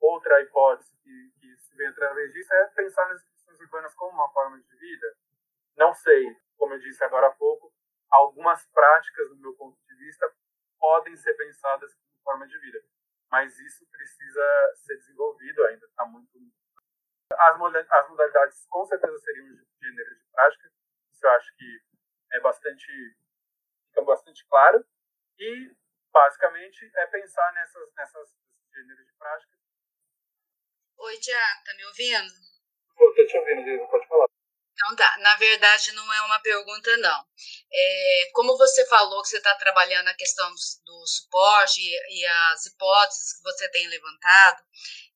outra 0.00 0.40
hipótese 0.40 0.96
que, 1.02 1.32
que 1.38 1.56
se 1.58 1.76
vê 1.76 1.86
através 1.86 2.32
disso 2.32 2.52
é 2.54 2.66
pensar 2.68 3.06
nas 3.08 3.20
instituições 3.20 3.60
urbanas 3.60 3.94
como 3.94 4.12
uma 4.12 4.32
forma 4.32 4.58
de 4.58 4.76
vida. 4.76 5.14
Não 5.76 5.92
sei, 5.94 6.34
como 6.56 6.74
eu 6.74 6.78
disse 6.78 7.04
agora 7.04 7.26
há 7.26 7.32
pouco, 7.32 7.72
algumas 8.10 8.66
práticas, 8.66 9.28
do 9.28 9.36
meu 9.36 9.54
ponto 9.54 9.78
de 9.86 9.94
vista, 9.96 10.32
podem 10.78 11.16
ser 11.16 11.34
pensadas 11.34 11.94
como 11.94 12.22
forma 12.24 12.46
de 12.46 12.58
vida. 12.58 12.82
Mas 13.30 13.58
isso 13.58 13.86
precisa 13.90 14.72
ser 14.74 14.96
desenvolvido 14.96 15.64
ainda, 15.66 15.86
está 15.86 16.04
muito 16.04 16.30
as, 17.38 17.58
modalidades 18.08 18.66
com 18.66 18.84
certeza 18.84 19.16
seriam 19.18 19.46
gêneros 19.80 20.18
de 20.18 20.24
prática, 20.32 20.72
isso 21.12 21.26
eu 21.26 21.30
acho 21.30 21.56
que 21.56 21.80
é 22.32 22.40
bastante, 22.40 23.16
fica 23.88 24.02
bastante 24.02 24.46
claro. 24.46 24.84
E, 25.38 25.74
basicamente, 26.12 26.90
é 26.94 27.06
pensar 27.06 27.52
nessas, 27.54 27.94
nessas 27.94 28.36
gêneros 28.74 29.06
de 29.06 29.12
prática. 29.14 29.56
Oi, 30.98 31.16
Tiago, 31.18 31.64
tá 31.64 31.74
me 31.74 31.84
ouvindo? 31.86 32.32
Estou 32.90 33.26
te 33.26 33.38
ouvindo, 33.38 33.64
Diego, 33.64 33.88
pode 33.88 34.06
falar. 34.06 34.29
Então 34.80 34.96
tá. 34.96 35.16
Na 35.20 35.36
verdade, 35.36 35.92
não 35.92 36.12
é 36.12 36.22
uma 36.22 36.40
pergunta, 36.40 36.96
não. 36.96 37.26
É, 37.70 38.30
como 38.32 38.56
você 38.56 38.86
falou 38.86 39.22
que 39.22 39.28
você 39.28 39.36
está 39.36 39.54
trabalhando 39.54 40.08
a 40.08 40.14
questão 40.14 40.48
do, 40.48 40.56
do 40.86 41.06
suporte 41.06 41.80
e, 41.80 42.20
e, 42.20 42.26
as 42.26 42.66
hipóteses 42.66 43.34
que 43.34 43.42
você 43.42 43.68
tem 43.70 43.86
levantado 43.88 44.62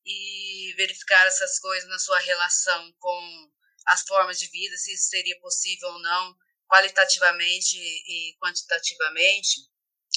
e 0.05 0.75
verificar 0.77 1.27
essas 1.27 1.59
coisas 1.59 1.89
na 1.89 1.99
sua 1.99 2.19
relação 2.19 2.93
com 2.99 3.51
as 3.87 4.03
formas 4.03 4.39
de 4.39 4.49
vida, 4.49 4.77
se 4.77 4.93
isso 4.93 5.09
seria 5.09 5.39
possível 5.41 5.89
ou 5.89 5.99
não, 5.99 6.37
qualitativamente 6.69 7.79
e 7.79 8.37
quantitativamente, 8.39 9.61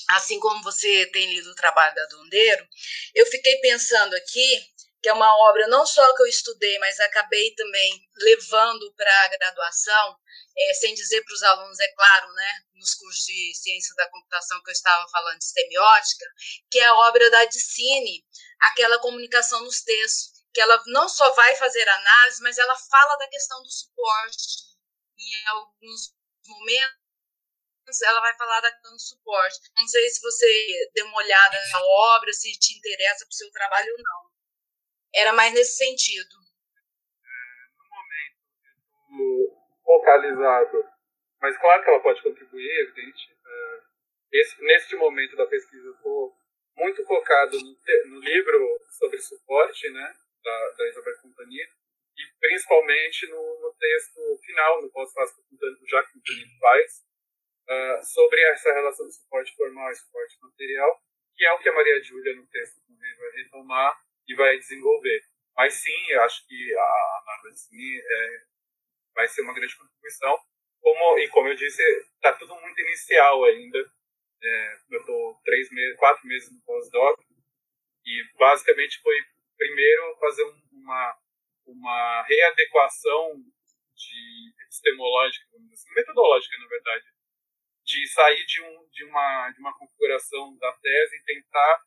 assim 0.10 0.40
como 0.40 0.64
você 0.64 1.06
tem 1.08 1.34
lido 1.34 1.52
o 1.52 1.56
trabalho 1.56 1.96
da 1.96 2.06
Dondeiro, 2.08 2.68
eu 3.16 3.26
fiquei 3.28 3.58
pensando 3.58 4.14
aqui 4.16 4.68
que 5.02 5.10
é 5.10 5.14
uma 5.14 5.32
obra 5.50 5.68
não 5.68 5.86
só 5.86 6.16
que 6.16 6.24
eu 6.24 6.28
estudei, 6.28 6.78
mas 6.80 7.00
acabei 7.00 7.54
também 7.56 8.02
levando 8.16 8.94
para 8.96 9.24
a 9.24 9.28
graduação, 9.28 10.18
é, 10.58 10.74
sem 10.74 10.94
dizer 10.96 11.24
para 11.24 11.34
os 11.34 11.44
alunos, 11.44 11.80
é 11.80 11.88
claro, 11.94 12.34
né, 12.34 12.52
nos 12.76 12.96
cursos 12.96 13.24
de 13.26 13.54
ciência 13.56 13.96
da 13.96 14.10
computação 14.10 14.62
que 14.64 14.70
eu 14.70 14.74
estava 14.74 15.08
falando 15.10 15.38
de 15.38 15.46
semiótica, 15.46 16.26
que 16.72 16.80
é 16.80 16.86
a 16.86 16.96
obra 16.96 17.30
da 17.30 17.46
Dicine, 17.46 18.26
aquela 18.62 19.00
comunicação 19.00 19.62
nos 19.62 19.82
textos, 19.82 20.38
que 20.54 20.62
ela 20.62 20.82
não 20.88 21.08
só 21.08 21.32
vai 21.36 21.56
fazer 21.56 21.88
análise, 21.88 22.42
mas 22.42 22.58
ela 22.58 22.76
fala 22.76 23.16
da 23.18 23.28
questão 23.28 23.62
do 23.62 23.70
suporte. 23.70 24.66
Em 25.20 25.48
alguns 25.48 26.14
momentos, 26.48 28.02
ela 28.04 28.22
vai 28.22 28.36
falar 28.36 28.62
da 28.62 28.72
questão 28.72 28.94
do 28.94 29.02
suporte. 29.02 29.60
Não 29.78 29.88
sei 29.88 30.10
se 30.10 30.20
você 30.22 30.90
deu 30.96 31.06
uma 31.06 31.18
olhada 31.18 31.62
na 31.72 31.82
obra, 31.84 32.34
se 32.34 32.52
te 32.58 32.76
interessa 32.76 33.26
para 33.26 33.30
o 33.30 33.36
seu 33.36 33.52
trabalho 33.52 33.92
ou 33.92 34.04
não. 34.04 34.27
Era 35.18 35.34
mais 35.34 35.52
nesse 35.52 35.78
sentido. 35.78 36.36
É, 37.26 37.68
no 37.76 37.86
momento, 39.10 39.58
focalizado, 39.84 40.86
mas 41.42 41.58
claro 41.58 41.84
que 41.84 41.90
ela 41.90 42.04
pode 42.04 42.22
contribuir, 42.22 42.70
evidente. 42.82 43.36
É, 43.44 43.82
esse, 44.34 44.62
neste 44.62 44.96
momento 44.96 45.36
da 45.36 45.48
pesquisa, 45.48 45.88
eu 45.88 45.96
estou 45.96 46.38
muito 46.76 47.04
focado 47.04 47.58
no, 47.58 47.76
no, 48.12 48.20
livro 48.20 48.80
sobre 49.00 49.18
suporte, 49.18 49.90
né, 49.90 50.16
da, 50.44 50.70
da 50.78 50.88
Isabel 50.88 51.18
Companhia, 51.20 51.66
e 52.16 52.40
principalmente 52.40 53.26
no, 53.28 53.60
no 53.62 53.74
texto 53.74 54.22
final, 54.46 54.84
no 54.84 54.92
pós-fácil 54.92 55.44
que 55.50 55.90
já 55.90 56.04
que 56.04 56.18
o 56.20 56.60
faz, 56.60 56.92
uh, 57.70 58.06
sobre 58.06 58.40
essa 58.52 58.72
relação 58.72 59.08
de 59.08 59.16
suporte 59.16 59.56
formal 59.56 59.90
e 59.90 59.96
suporte 59.96 60.38
material, 60.44 61.02
que 61.36 61.44
é 61.44 61.54
o 61.54 61.60
que 61.60 61.70
a 61.70 61.74
Maria 61.74 62.04
Júlia, 62.04 62.36
no 62.36 62.46
texto, 62.48 62.82
vai 63.18 63.32
retomar 63.32 64.07
e 64.28 64.36
vai 64.36 64.58
desenvolver. 64.58 65.22
Mas 65.56 65.74
sim, 65.76 66.06
eu 66.10 66.22
acho 66.24 66.46
que 66.48 66.76
a 66.76 67.24
Marvel 67.26 67.54
sim, 67.54 67.98
é, 67.98 68.42
vai 69.16 69.28
ser 69.28 69.42
uma 69.42 69.54
grande 69.54 69.76
contribuição. 69.76 70.38
Como, 70.82 71.20
e 71.20 71.28
como 71.30 71.48
eu 71.48 71.56
disse, 71.56 71.82
está 72.16 72.34
tudo 72.34 72.56
muito 72.62 72.80
inicial 72.82 73.44
ainda. 73.46 73.80
É, 74.42 74.78
eu 74.92 75.00
estou 75.00 75.42
três 75.44 75.70
meses, 75.72 75.98
quatro 75.98 76.28
meses 76.28 76.52
no 76.52 76.62
pós-doc 76.62 77.20
e 78.06 78.24
basicamente 78.38 79.02
foi 79.02 79.16
primeiro 79.58 80.16
fazer 80.20 80.44
uma 80.72 81.18
uma 81.68 82.24
readequação 82.24 83.34
de 83.94 84.54
epistemológica, 84.64 85.46
assim, 85.74 85.94
metodológica 85.94 86.58
na 86.58 86.68
verdade, 86.68 87.06
de 87.84 88.08
sair 88.08 88.46
de, 88.46 88.62
um, 88.62 88.90
de, 88.90 89.04
uma, 89.06 89.52
de 89.52 89.60
uma 89.60 89.78
configuração 89.78 90.58
da 90.58 90.72
tese 90.74 91.18
e 91.18 91.24
tentar 91.24 91.84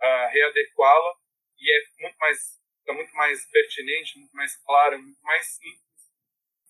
uh, 0.00 0.28
readequá-la 0.30 1.14
e 1.62 1.72
é 1.72 2.02
muito 2.02 2.18
mais 2.18 2.60
fica 2.80 2.92
muito 2.94 3.14
mais 3.14 3.46
pertinente, 3.46 4.18
muito 4.18 4.34
mais 4.34 4.56
claro, 4.56 5.00
muito 5.00 5.22
mais 5.22 5.46
simples 5.46 5.92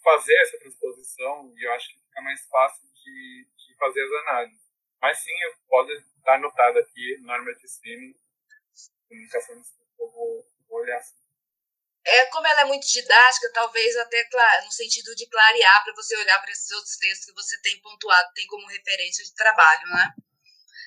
fazer 0.02 0.34
essa 0.42 0.58
transposição 0.58 1.52
e 1.56 1.66
eu 1.66 1.72
acho 1.72 1.88
que 1.88 2.00
fica 2.00 2.20
mais 2.20 2.44
fácil 2.48 2.86
de, 2.92 3.48
de 3.56 3.76
fazer 3.78 4.04
as 4.04 4.12
análises. 4.22 4.62
Mas 5.00 5.18
sim, 5.18 5.32
pode 5.68 5.92
estar 5.92 6.34
anotado 6.34 6.78
aqui, 6.78 7.18
norma 7.22 7.54
de 7.54 7.66
streaming, 7.66 8.14
comunicação, 9.08 9.62
eu 9.98 10.10
vou, 10.10 10.46
vou 10.68 10.80
olhar 10.80 10.98
assim. 10.98 11.16
É, 12.04 12.26
como 12.26 12.46
ela 12.46 12.62
é 12.62 12.64
muito 12.64 12.86
didática, 12.86 13.52
talvez 13.52 13.96
até 13.96 14.28
no 14.64 14.72
sentido 14.72 15.14
de 15.14 15.28
clarear 15.28 15.84
para 15.84 15.94
você 15.94 16.16
olhar 16.16 16.40
para 16.40 16.50
esses 16.50 16.70
outros 16.72 16.96
textos 16.96 17.26
que 17.26 17.34
você 17.34 17.60
tem 17.62 17.80
pontuado, 17.80 18.32
tem 18.34 18.46
como 18.48 18.66
referência 18.66 19.24
de 19.24 19.34
trabalho, 19.34 19.86
né? 19.86 20.14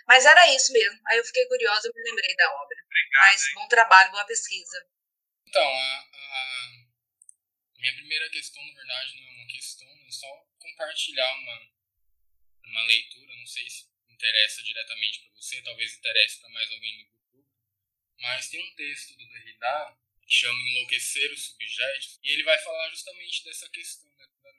Mas 0.08 0.26
era 0.26 0.48
isso 0.54 0.72
mesmo. 0.72 1.00
Aí 1.08 1.18
eu 1.18 1.26
fiquei 1.26 1.46
curiosa 1.48 1.88
e 1.88 1.94
me 1.94 2.10
lembrei 2.10 2.36
da 2.36 2.50
obra. 2.52 2.78
Obrigado, 2.86 3.22
Mas 3.22 3.54
bom 3.54 3.68
trabalho, 3.68 4.12
boa 4.12 4.26
pesquisa. 4.26 4.88
Então, 5.48 5.64
a, 5.64 6.10
a, 6.14 6.72
minha 7.78 7.94
primeira 7.96 8.30
questão, 8.30 8.64
na 8.66 8.74
verdade, 8.74 9.16
não 9.16 9.28
é 9.28 9.32
uma 9.32 9.48
questão, 9.48 9.88
é 9.88 10.12
só 10.12 10.28
compartilhar 10.60 11.34
uma, 11.36 11.72
uma 12.66 12.84
leitura. 12.84 13.36
Não 13.36 13.48
sei 13.48 13.70
se 13.70 13.88
interessa 14.10 14.64
diretamente 14.64 15.22
para 15.22 15.34
você, 15.36 15.62
talvez 15.62 15.98
interesse 15.98 16.40
para 16.40 16.50
mais 16.50 16.72
alguém 16.72 16.98
do 16.98 17.06
grupo. 17.32 17.50
Mas 18.20 18.50
tem 18.50 18.62
um 18.62 18.76
texto 18.76 19.16
do 19.18 19.28
Derrida 19.28 19.98
que 20.26 20.34
chama 20.34 20.60
Enlouquecer 20.70 21.32
os 21.32 21.46
Subjetos, 21.48 22.20
e 22.24 22.32
ele 22.32 22.44
vai 22.44 22.58
falar 22.60 22.90
justamente 22.90 23.44
dessa 23.44 23.70
questão 23.70 24.06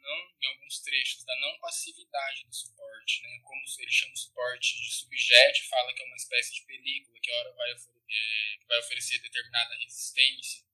não, 0.07 0.31
em 0.41 0.47
alguns 0.47 0.79
trechos, 0.81 1.25
da 1.25 1.35
não 1.41 1.59
passividade 1.59 2.45
do 2.45 2.55
suporte, 2.55 3.23
né? 3.23 3.41
Como 3.43 3.61
ele 3.79 3.91
chama 3.91 4.13
o 4.13 4.17
suporte 4.17 4.81
de 4.81 4.93
subjeto, 4.93 5.69
fala 5.69 5.93
que 5.93 6.03
é 6.03 6.07
uma 6.07 6.17
espécie 6.17 6.55
de 6.55 6.63
película 6.65 7.19
que 7.21 7.31
hora 7.31 7.53
vai, 7.53 7.73
é, 7.73 8.59
vai 8.67 8.79
oferecer 8.79 9.19
determinada 9.19 9.75
resistência, 9.77 10.65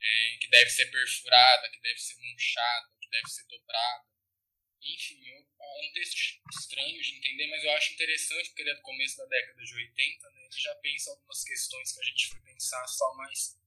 é, 0.00 0.36
que 0.38 0.48
deve 0.48 0.70
ser 0.70 0.86
perfurada, 0.90 1.70
que 1.70 1.80
deve 1.80 1.98
ser 1.98 2.16
manchada, 2.16 2.94
que 3.00 3.10
deve 3.10 3.28
ser 3.28 3.44
dobrada. 3.48 4.06
Enfim, 4.82 5.26
eu, 5.26 5.36
é 5.36 5.88
um 5.88 5.92
texto 5.92 6.40
estranho 6.60 7.02
de 7.02 7.16
entender, 7.16 7.48
mas 7.48 7.64
eu 7.64 7.72
acho 7.72 7.92
interessante 7.92 8.48
porque 8.50 8.62
ele 8.62 8.70
é 8.70 8.74
do 8.74 8.82
começo 8.82 9.16
da 9.16 9.26
década 9.26 9.64
de 9.64 9.74
80, 9.74 10.30
né? 10.30 10.44
Ele 10.44 10.60
já 10.60 10.74
pensa 10.76 11.10
algumas 11.10 11.42
questões 11.42 11.92
que 11.92 12.00
a 12.00 12.04
gente 12.04 12.28
foi 12.28 12.40
pensar 12.42 12.86
só 12.86 13.14
mais 13.14 13.58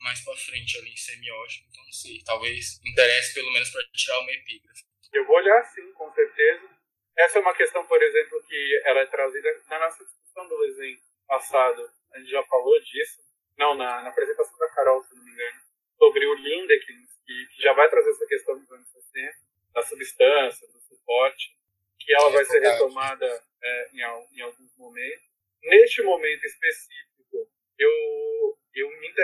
mais 0.00 0.22
para 0.24 0.36
frente 0.36 0.78
ali 0.78 0.90
em 0.90 0.96
semiótica, 0.96 1.66
então 1.68 1.84
não 1.84 1.92
sei, 1.92 2.22
talvez 2.24 2.80
interesse 2.84 3.34
pelo 3.34 3.52
menos 3.52 3.70
para 3.70 3.82
tirar 3.92 4.20
uma 4.20 4.32
epígrafe. 4.32 4.84
Eu 5.12 5.24
vou 5.26 5.36
olhar 5.36 5.64
sim, 5.64 5.92
com 5.92 6.12
certeza. 6.12 6.68
Essa 7.16 7.38
é 7.38 7.42
uma 7.42 7.54
questão, 7.54 7.86
por 7.86 8.02
exemplo, 8.02 8.42
que 8.42 8.82
ela 8.84 9.00
é 9.00 9.06
trazida 9.06 9.48
na 9.70 9.78
nossa 9.78 10.04
discussão 10.04 10.46
do 10.48 10.56
Lezen 10.58 10.98
passado. 11.26 11.90
A 12.12 12.18
gente 12.18 12.30
já 12.30 12.42
falou 12.44 12.78
disso. 12.80 13.24
Não, 13.56 13.74
na, 13.74 14.02
na 14.02 14.10
apresentação 14.10 14.58
da 14.58 14.68
Carol, 14.74 15.02
se 15.02 15.14
não 15.14 15.24
me 15.24 15.30
engano, 15.30 15.60
sobre 15.96 16.26
o 16.26 16.34
Lindeckens, 16.34 17.10
que, 17.24 17.46
que 17.54 17.62
já 17.62 17.72
vai 17.72 17.88
trazer 17.88 18.10
essa 18.10 18.26
questão 18.26 18.58
dos 18.58 18.70
anos 18.70 18.88
60, 18.90 19.32
da 19.72 19.82
substância, 19.82 20.68
do 20.68 20.78
suporte, 20.80 21.56
que 21.98 22.12
ela 22.12 22.28
é 22.28 22.32
vai 22.32 22.44
ser 22.44 22.60
retomada 22.60 23.26
é, 23.62 23.90
em, 23.92 24.00
em 24.38 24.40
alguns 24.42 24.76
momentos. 24.76 25.24
Neste 25.62 26.02
momento 26.02 26.44
específico, 26.44 27.50
eu, 27.78 28.58
eu 28.74 28.90
me, 29.00 29.14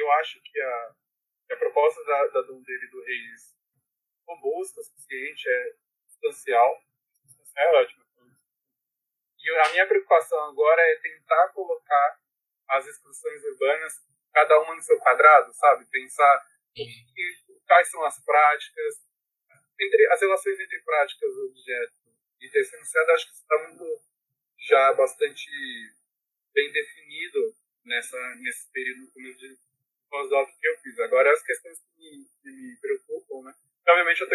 eu 0.00 0.10
acho 0.12 0.40
que 0.42 0.60
a, 0.60 0.94
a 1.52 1.56
proposta 1.56 2.02
da, 2.04 2.26
da 2.28 2.42
Dundeira 2.42 2.84
e 2.84 2.90
do 2.90 3.02
Reis 3.04 3.56
robusta, 4.26 4.82
suficiente, 4.82 5.48
é 5.48 5.72
substancial. 6.08 6.82
É 7.56 7.80
ótimo. 7.80 8.04
E 9.38 9.50
a 9.50 9.68
minha 9.70 9.86
preocupação 9.86 10.38
agora 10.46 10.82
é 10.82 10.96
tentar 10.96 11.48
colocar 11.50 12.20
as 12.68 12.86
exposições 12.86 13.44
urbanas, 13.44 13.94
cada 14.32 14.60
uma 14.60 14.74
no 14.74 14.82
seu 14.82 14.98
quadrado, 14.98 15.52
sabe? 15.52 15.86
Pensar 15.86 16.44
que, 16.74 16.92
quais 17.64 17.88
são 17.88 18.04
as 18.04 18.22
práticas, 18.24 18.94
entre 19.80 20.06
as 20.12 20.20
relações 20.20 20.58
entre 20.58 20.82
práticas, 20.82 21.30
objeto 21.48 21.94
e 22.40 22.46
enunciado, 22.46 23.12
acho 23.12 23.26
que 23.26 23.32
isso 23.32 23.42
está 23.42 23.68
muito 23.68 23.84
já 24.58 24.92
bastante 24.94 25.48
bem 26.52 26.72
definido 26.72 27.54
nessa, 27.84 28.34
nesse 28.36 28.70
período 28.72 29.02
no 29.02 29.12
começo 29.12 29.38
de 29.38 29.56
pós-doc 30.08 30.48
que 30.60 30.68
eu 30.68 30.78
fiz. 30.78 30.98
Agora, 31.00 31.32
as 31.32 31.42
questões 31.42 31.78
que 31.80 31.98
me, 31.98 32.24
que 32.42 32.50
me 32.50 32.80
preocupam, 32.80 33.42
né? 33.44 33.54
Obviamente, 33.88 34.20
eu 34.20 34.28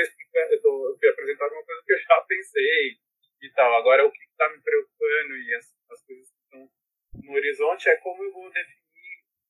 estou 0.56 0.98
apresentando 1.12 1.52
uma 1.52 1.66
coisa 1.66 1.84
que 1.86 1.94
eu 1.94 2.00
já 2.00 2.22
pensei 2.22 2.98
e 3.42 3.50
tal. 3.52 3.76
Agora, 3.76 4.06
o 4.06 4.12
que 4.12 4.24
está 4.24 4.50
me 4.50 4.62
preocupando 4.62 5.38
e 5.38 5.56
as, 5.56 5.66
as 5.90 6.02
coisas 6.06 6.30
que 6.30 6.40
estão 6.44 6.70
no 7.24 7.34
horizonte 7.34 7.90
é 7.90 7.98
como 7.98 8.24
eu 8.24 8.32
vou 8.32 8.50
definir 8.52 8.82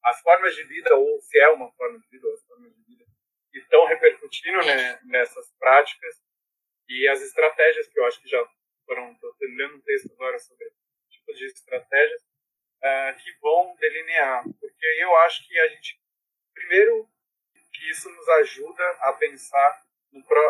as 0.03 0.19
formas 0.21 0.55
de 0.55 0.63
vida, 0.63 0.95
ou 0.95 1.21
se 1.21 1.39
é 1.39 1.49
uma 1.49 1.71
forma 1.73 1.99
de 1.99 2.07
vida, 2.09 2.27
ou 2.27 2.33
as 2.33 2.43
formas 2.43 2.73
de 2.73 2.83
vida 2.83 3.05
que 3.51 3.59
estão 3.59 3.85
repercutindo 3.85 4.59
né, 4.65 4.99
nessas 5.03 5.51
práticas 5.59 6.15
e 6.87 7.07
as 7.07 7.21
estratégias 7.21 7.87
que 7.87 7.99
eu 7.99 8.05
acho 8.05 8.21
que 8.21 8.29
já 8.29 8.43
foram. 8.85 9.11
Estou 9.11 9.33
terminando 9.35 9.75
um 9.75 9.81
texto 9.81 10.11
agora 10.13 10.39
sobre 10.39 10.71
tipos 11.09 11.37
de 11.37 11.45
estratégias 11.45 12.21
uh, 12.21 13.15
que 13.21 13.31
vão 13.39 13.75
delinear, 13.75 14.43
porque 14.59 14.85
eu 14.99 15.15
acho 15.17 15.47
que 15.47 15.59
a 15.59 15.67
gente 15.67 16.00
Primeiro, 16.53 17.09
que 17.73 17.89
isso 17.89 18.09
nos 18.09 18.27
ajuda 18.29 18.89
a 19.01 19.13
pensar 19.13 19.85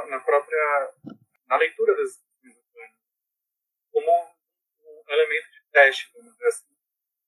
na 0.10 0.20
própria 0.20 0.94
na 1.48 1.58
leitura 1.58 1.96
das 1.96 2.12
disciplinas 2.12 2.62
como 3.92 4.36
um 4.80 5.04
elemento 5.08 5.52
de 5.52 5.64
teste, 5.72 6.10
vamos 6.14 6.32
dizer 6.32 6.48
assim, 6.48 6.76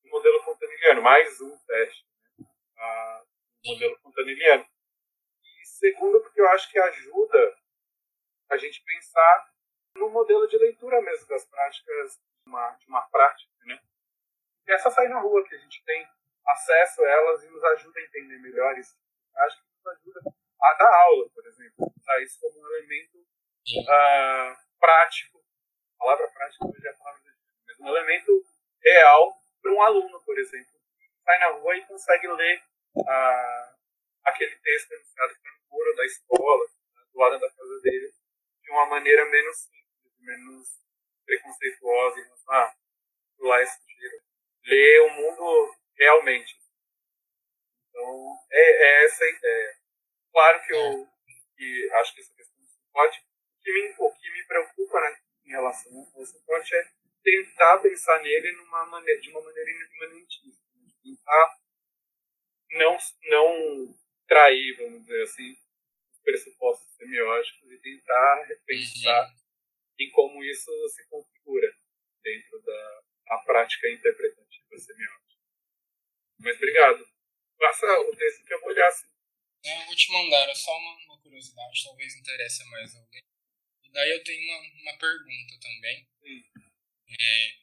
o 0.05 0.09
modelo 0.09 0.41
fontaniliano, 0.43 1.01
mais 1.01 1.41
um 1.41 1.57
teste, 1.65 2.05
né? 2.39 2.47
Ah, 2.77 3.23
modelo 3.65 3.99
fontaniliano. 3.99 4.65
E 5.43 5.65
segundo, 5.65 6.21
porque 6.21 6.41
eu 6.41 6.49
acho 6.49 6.71
que 6.71 6.79
ajuda 6.79 7.57
a 8.49 8.57
gente 8.57 8.83
pensar 8.83 9.53
no 9.95 10.09
modelo 10.09 10.47
de 10.47 10.57
leitura 10.57 11.01
mesmo 11.01 11.27
das 11.27 11.45
práticas 11.45 12.15
de 12.15 12.49
uma, 12.49 12.71
de 12.71 12.87
uma 12.87 13.01
prática, 13.09 13.53
né? 13.65 13.81
Essa 14.67 14.89
sair 14.89 15.09
na 15.09 15.19
rua 15.19 15.45
que 15.47 15.55
a 15.55 15.57
gente 15.57 15.83
tem 15.83 16.07
acesso 16.45 17.03
a 17.03 17.09
elas 17.09 17.43
e 17.43 17.49
nos 17.49 17.63
ajuda 17.63 17.99
a 17.99 18.03
entender 18.03 18.37
melhor 18.39 18.77
isso. 18.77 18.95
Acho 19.35 19.57
que 19.57 19.67
nos 19.77 19.87
ajuda 19.87 20.21
a 20.61 20.73
dar 20.73 20.95
aula, 21.03 21.29
por 21.29 21.45
exemplo, 21.45 21.93
usar 21.99 22.21
isso 22.21 22.39
como 22.39 22.59
um 22.59 22.67
elemento 22.67 23.17
uh, 23.17 24.55
prático. 24.79 25.43
A 25.95 26.03
palavra 26.03 26.27
prática 26.29 26.65
hoje 26.65 26.87
é 26.87 26.91
a 26.91 26.93
palavra 26.95 27.21
mas 27.67 27.79
um 27.79 27.87
elemento 27.87 28.45
real 28.81 29.33
para 29.61 29.71
um 29.71 29.81
aluno, 29.81 30.21
por 30.23 30.37
exemplo. 30.37 30.73
Sai 31.23 31.39
na 31.39 31.47
rua 31.51 31.75
e 31.77 31.85
consegue 31.85 32.27
ler 32.27 32.61
uh, 32.97 33.75
aquele 34.25 34.55
texto 34.57 34.93
anunciado 34.93 35.33
que 35.33 35.39
está 35.39 35.49
no 35.51 35.77
muro 35.77 35.95
da 35.95 36.05
escola, 36.05 36.65
do 37.13 37.19
lado 37.19 37.39
da 37.39 37.49
casa 37.49 37.81
dele, 37.81 38.13
de 38.61 38.71
uma 38.71 38.85
maneira 38.87 39.25
menos 39.25 39.57
simples, 39.57 40.19
menos 40.19 40.67
preconceituosa, 41.25 42.19
e 42.19 42.25
ah, 42.49 42.75
lá 43.39 43.61
é 43.61 43.65
sujeira. 43.65 44.23
Ler 44.65 45.01
o 45.01 45.09
mundo 45.11 45.75
realmente. 45.97 46.55
Então, 47.89 48.37
é, 48.51 48.61
é 48.61 49.05
essa 49.05 49.23
a 49.23 49.29
ideia. 49.29 49.77
Claro 50.31 50.65
que 50.65 50.73
eu 50.73 51.13
que 51.55 51.89
acho 51.93 52.15
que 52.15 52.21
essa 52.21 52.33
questão 52.33 52.59
do 52.59 52.67
suporte, 52.67 53.19
o 53.19 53.63
que 53.63 53.71
me, 53.71 53.95
o 53.97 54.11
que 54.15 54.31
me 54.31 54.47
preocupa 54.47 54.99
né, 54.99 55.17
em 55.45 55.49
relação 55.51 55.91
ao 56.15 56.25
suporte 56.25 56.75
é 56.75 56.91
tentar 57.23 57.77
pensar 57.77 58.21
nele 58.21 58.51
numa 58.53 58.85
maneira, 58.87 59.21
de 59.21 59.29
uma 59.29 59.41
maneira 59.41 59.71
imanentista. 59.95 60.61
Né, 60.75 60.91
tentar 61.03 61.57
não, 62.71 62.97
não 63.29 63.95
trair, 64.27 64.75
vamos 64.77 65.01
dizer 65.01 65.23
assim, 65.23 65.55
os 66.11 66.19
pressupostos 66.21 66.95
semióticos 66.95 67.71
e 67.71 67.77
tentar 67.79 68.43
repensar 68.43 69.25
uhum. 69.27 69.35
em 69.99 70.11
como 70.11 70.43
isso 70.43 70.71
se 70.89 71.07
configura 71.07 71.71
dentro 72.23 72.61
da 72.61 73.03
a 73.29 73.37
prática 73.39 73.89
interpretativa 73.89 74.77
semiótica. 74.77 75.22
Mas 76.43 76.57
obrigado. 76.57 77.07
Passa 77.57 77.85
o 77.99 78.15
texto 78.15 78.45
que 78.45 78.53
eu 78.53 78.59
vou 78.59 78.69
olhar 78.69 78.87
assim. 78.87 79.07
É, 79.65 79.81
eu 79.81 79.85
vou 79.85 79.95
te 79.95 80.11
mandar, 80.11 80.49
é 80.49 80.53
só 80.55 80.77
uma, 80.77 80.93
uma 81.05 81.21
curiosidade, 81.21 81.83
talvez 81.85 82.15
interesse 82.15 82.61
a 82.61 82.65
mais 82.65 82.93
alguém. 82.93 83.23
E 83.83 83.89
daí 83.91 84.09
eu 84.11 84.23
tenho 84.25 84.43
uma, 84.43 84.91
uma 84.91 84.97
pergunta 84.97 85.59
também. 85.61 86.05
É, 87.17 87.53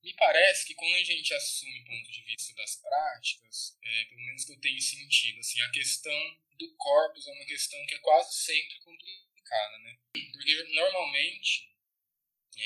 me 0.00 0.14
parece 0.14 0.64
que 0.64 0.74
quando 0.74 0.94
a 0.94 1.02
gente 1.02 1.34
assume 1.34 1.80
o 1.80 1.84
ponto 1.86 2.12
de 2.12 2.22
vista 2.22 2.54
das 2.54 2.76
práticas, 2.76 3.76
é, 3.82 4.04
pelo 4.04 4.20
menos 4.20 4.44
que 4.44 4.52
eu 4.52 4.60
tenho 4.60 4.80
sentido, 4.80 5.40
assim, 5.40 5.60
a 5.60 5.70
questão 5.72 6.38
do 6.52 6.76
corpus 6.76 7.26
é 7.26 7.32
uma 7.32 7.46
questão 7.46 7.84
que 7.86 7.96
é 7.96 7.98
quase 7.98 8.32
sempre 8.32 8.78
complicada, 8.78 9.78
né? 9.78 9.98
Porque 10.12 10.62
normalmente 10.72 11.68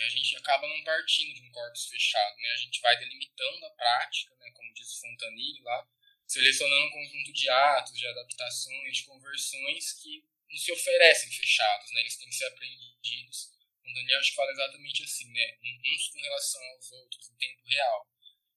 a 0.00 0.08
gente 0.08 0.36
acaba 0.36 0.66
não 0.66 0.84
partindo 0.84 1.34
de 1.34 1.42
um 1.42 1.50
corpus 1.50 1.86
fechado, 1.86 2.36
né? 2.36 2.50
A 2.52 2.56
gente 2.56 2.80
vai 2.80 2.98
delimitando 2.98 3.66
a 3.66 3.70
prática, 3.70 4.34
né, 4.36 4.50
como 4.52 4.72
diz 4.74 4.90
o 4.92 5.00
Fontanilli 5.00 5.60
lá, 5.62 5.86
selecionando 6.26 6.86
um 6.86 6.90
conjunto 6.90 7.32
de 7.32 7.48
atos, 7.48 7.92
de 7.92 8.06
adaptações, 8.06 8.96
de 8.96 9.04
conversões 9.04 9.92
que 10.00 10.24
não 10.48 10.58
se 10.58 10.72
oferecem 10.72 11.30
fechados, 11.30 11.92
né? 11.92 12.00
Eles 12.00 12.16
têm 12.16 12.28
que 12.28 12.34
ser 12.34 12.46
aprendidos. 12.46 13.52
O 13.84 13.92
Daniel 13.92 14.20
acho 14.20 14.30
que 14.30 14.36
fala 14.36 14.52
exatamente 14.52 15.02
assim, 15.02 15.30
né? 15.32 15.58
Uns 15.62 16.08
com 16.08 16.20
relação 16.20 16.62
aos 16.70 16.92
outros 16.92 17.28
em 17.28 17.36
tempo 17.36 17.62
real. 17.66 18.08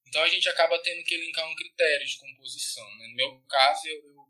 Então 0.07 0.23
a 0.23 0.29
gente 0.29 0.47
acaba 0.47 0.81
tendo 0.81 1.03
que 1.03 1.15
elencar 1.15 1.49
um 1.49 1.55
critério 1.55 2.05
de 2.05 2.17
composição, 2.17 2.87
né? 2.97 3.07
No 3.07 3.15
meu 3.15 3.41
caso, 3.49 3.87
eu, 3.87 3.95
eu, 3.95 4.29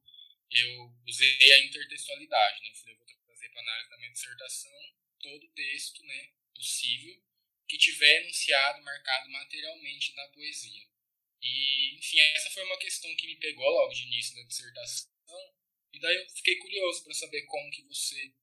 eu 0.52 0.94
usei 1.06 1.52
a 1.54 1.60
intertextualidade, 1.60 2.62
né? 2.62 2.70
Eu 2.70 2.76
falei, 2.76 2.94
eu 2.94 2.98
vou 2.98 3.08
trazer 3.26 3.50
para 3.50 3.62
análise 3.62 3.90
da 3.90 3.98
minha 3.98 4.12
dissertação 4.12 4.72
todo 5.22 5.44
o 5.44 5.52
texto, 5.54 6.04
né? 6.04 6.30
Possível 6.56 7.22
que 7.68 7.78
tiver 7.78 8.22
enunciado, 8.22 8.82
marcado 8.84 9.30
materialmente 9.30 10.14
na 10.16 10.28
poesia. 10.30 10.88
E, 11.42 11.96
enfim, 11.98 12.20
essa 12.20 12.50
foi 12.50 12.64
uma 12.64 12.78
questão 12.78 13.14
que 13.16 13.28
me 13.28 13.36
pegou 13.38 13.70
logo 13.70 13.94
de 13.94 14.04
início 14.04 14.36
da 14.36 14.44
dissertação. 14.44 15.10
E 15.94 16.00
daí 16.00 16.16
eu 16.16 16.30
fiquei 16.30 16.58
curioso 16.58 17.04
para 17.04 17.14
saber 17.14 17.44
como 17.44 17.72
que 17.72 17.84
você, 17.84 18.34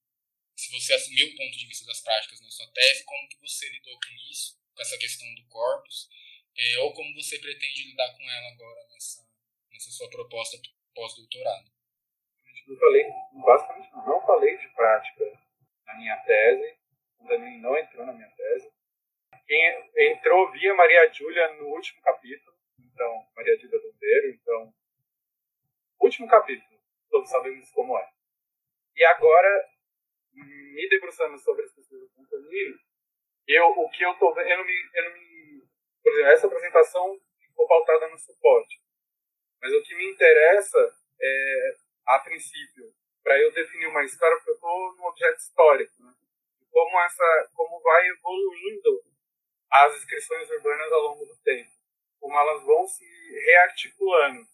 se 0.56 0.70
você 0.70 0.94
assumiu 0.94 1.28
o 1.28 1.36
ponto 1.36 1.58
de 1.58 1.66
vista 1.66 1.84
das 1.86 2.00
práticas 2.00 2.40
na 2.40 2.50
sua 2.50 2.70
tese, 2.72 3.04
como 3.04 3.28
que 3.28 3.40
você 3.40 3.68
lidou 3.68 3.98
com 3.98 4.30
isso, 4.30 4.58
com 4.74 4.82
essa 4.82 4.98
questão 4.98 5.34
do 5.34 5.46
corpus, 5.46 6.08
é, 6.56 6.78
ou 6.78 6.92
como 6.92 7.14
você 7.14 7.38
pretende 7.38 7.84
lidar 7.84 8.14
com 8.16 8.30
ela 8.30 8.48
agora 8.52 8.88
nessa, 8.88 9.26
nessa 9.70 9.90
sua 9.90 10.08
proposta 10.10 10.60
pós-doutorado. 10.94 11.72
Eu 12.68 12.78
falei, 12.78 13.04
basicamente 13.44 13.90
não 13.92 14.24
falei 14.24 14.56
de 14.56 14.68
prática 14.74 15.24
na 15.86 15.94
minha 15.96 16.16
tese, 16.18 16.78
também 17.26 17.60
não 17.60 17.76
entrou 17.76 18.06
na 18.06 18.12
minha 18.12 18.30
tese. 18.30 18.70
Quem 19.46 19.90
entrou 20.12 20.50
via 20.52 20.74
Maria 20.74 21.12
Júlia 21.12 21.52
no 21.54 21.68
último 21.68 22.00
capítulo, 22.02 22.56
então, 22.78 23.26
Maria 23.34 23.56
Dida 23.58 23.78
Monteiro, 23.78 24.28
então, 24.28 24.74
último 26.00 26.28
capítulo, 26.28 26.80
todos 27.10 27.28
sabemos 27.28 27.70
como 27.72 27.98
é. 27.98 28.08
E 28.96 29.04
agora, 29.04 29.68
me 30.34 30.88
debruçando 30.88 31.38
sobre 31.38 31.64
as 31.64 31.72
pesquisas 31.72 32.08
do 32.08 32.14
Fontanilli, 32.14 32.78
eu, 33.46 33.66
o 33.66 33.90
que 33.90 34.04
eu 34.04 34.14
tô 34.14 34.32
vendo, 34.34 34.48
eu 34.48 34.58
não 34.58 34.64
me, 34.64 34.90
eu 34.94 35.04
não 35.04 35.12
me, 35.12 35.66
por 36.02 36.12
exemplo, 36.12 36.30
essa 36.30 36.46
apresentação 36.46 37.20
ficou 37.40 37.66
pautada 37.66 38.08
no 38.08 38.18
suporte, 38.18 38.80
mas 39.60 39.72
o 39.72 39.82
que 39.82 39.94
me 39.94 40.10
interessa 40.10 40.78
é, 41.20 41.74
a 42.06 42.18
princípio, 42.20 42.92
para 43.22 43.38
eu 43.40 43.52
definir 43.52 43.86
uma 43.86 44.04
história, 44.04 44.36
porque 44.36 44.50
eu 44.50 44.54
estou 44.54 44.96
no 44.96 45.04
objeto 45.06 45.38
histórico, 45.38 46.02
né? 46.02 46.11
Como 46.72 47.00
essa, 47.00 47.50
como 47.54 47.80
vai 47.80 48.08
evoluindo 48.08 49.04
as 49.70 49.96
inscrições 49.96 50.50
urbanas 50.50 50.90
ao 50.92 51.02
longo 51.02 51.24
do 51.24 51.36
tempo 51.42 51.82
como 52.22 52.38
elas 52.38 52.62
vão 52.62 52.86
se 52.86 53.04
rearticulando. 53.44 54.46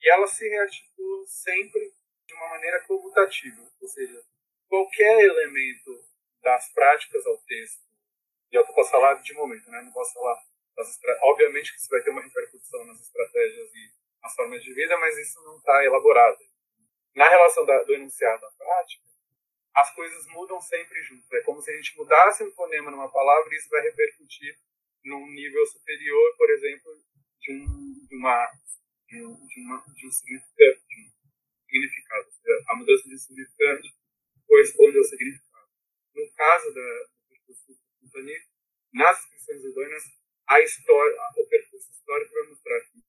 E 0.00 0.10
elas 0.10 0.30
se 0.30 0.48
rearticulam 0.48 1.26
sempre 1.26 1.92
de 2.26 2.34
uma 2.34 2.48
maneira 2.48 2.82
comutativa, 2.86 3.70
ou 3.80 3.88
seja, 3.88 4.24
qualquer 4.66 5.20
elemento 5.20 6.02
das 6.40 6.72
práticas 6.72 7.24
ao 7.26 7.36
texto, 7.38 7.82
e 8.50 8.56
eu 8.56 8.66
posso 8.66 8.90
falar 8.90 9.14
de 9.14 9.32
momento, 9.34 9.70
né? 9.70 9.82
não 9.82 9.92
posso 9.92 10.14
falar 10.14 10.42
das 10.74 10.98
obviamente 11.22 11.72
que 11.72 11.78
isso 11.78 11.88
vai 11.88 12.00
ter 12.02 12.10
uma 12.10 12.22
repercussão 12.22 12.84
nas 12.86 13.00
estratégias 13.00 13.70
e 13.74 13.92
nas 14.22 14.34
formas 14.34 14.62
de 14.62 14.72
vida, 14.72 14.96
mas 14.98 15.16
isso 15.18 15.40
não 15.44 15.58
está 15.58 15.84
elaborado. 15.84 16.38
Na 17.14 17.28
relação 17.28 17.64
da, 17.66 17.82
do 17.84 17.94
enunciado 17.94 18.44
à 18.46 18.50
prática, 18.52 19.04
as 19.74 19.94
coisas 19.94 20.26
mudam 20.28 20.60
sempre 20.60 21.02
junto. 21.02 21.24
É 21.34 21.42
como 21.42 21.60
se 21.60 21.70
a 21.70 21.76
gente 21.76 21.96
mudasse 21.96 22.44
um 22.44 22.52
fonema 22.52 22.90
numa 22.90 23.10
palavra 23.10 23.52
e 23.52 23.56
isso 23.56 23.68
vai 23.70 23.82
repercutir 23.82 24.58
num 25.04 25.26
nível 25.28 25.66
superior, 25.66 26.36
por 26.36 26.50
exemplo, 26.50 26.92
de, 27.40 27.52
um, 27.52 28.06
de 28.08 28.16
uma 28.16 28.52
de, 29.08 29.24
um, 29.24 29.46
de, 29.46 29.60
uma, 29.60 29.84
de 29.86 29.90
um. 29.90 29.94
De 29.96 30.06
um 30.06 30.10
significado. 31.72 32.28
A 32.68 32.76
mudança 32.76 33.08
de 33.08 33.18
significante 33.18 33.94
corresponde 34.46 34.98
ao 34.98 35.04
significado. 35.04 35.68
No 36.14 36.30
caso 36.32 36.74
da, 36.74 37.04
do 37.04 37.28
percurso 37.28 37.78
Fontanini, 38.00 38.44
nas 38.92 39.18
inscrições 39.24 39.64
urbanas, 39.64 40.04
a 40.46 40.60
história, 40.60 41.16
o 41.38 41.46
percurso 41.46 41.90
histórico 41.90 42.34
vai 42.34 42.42
mostrar 42.48 42.80
que 42.80 43.02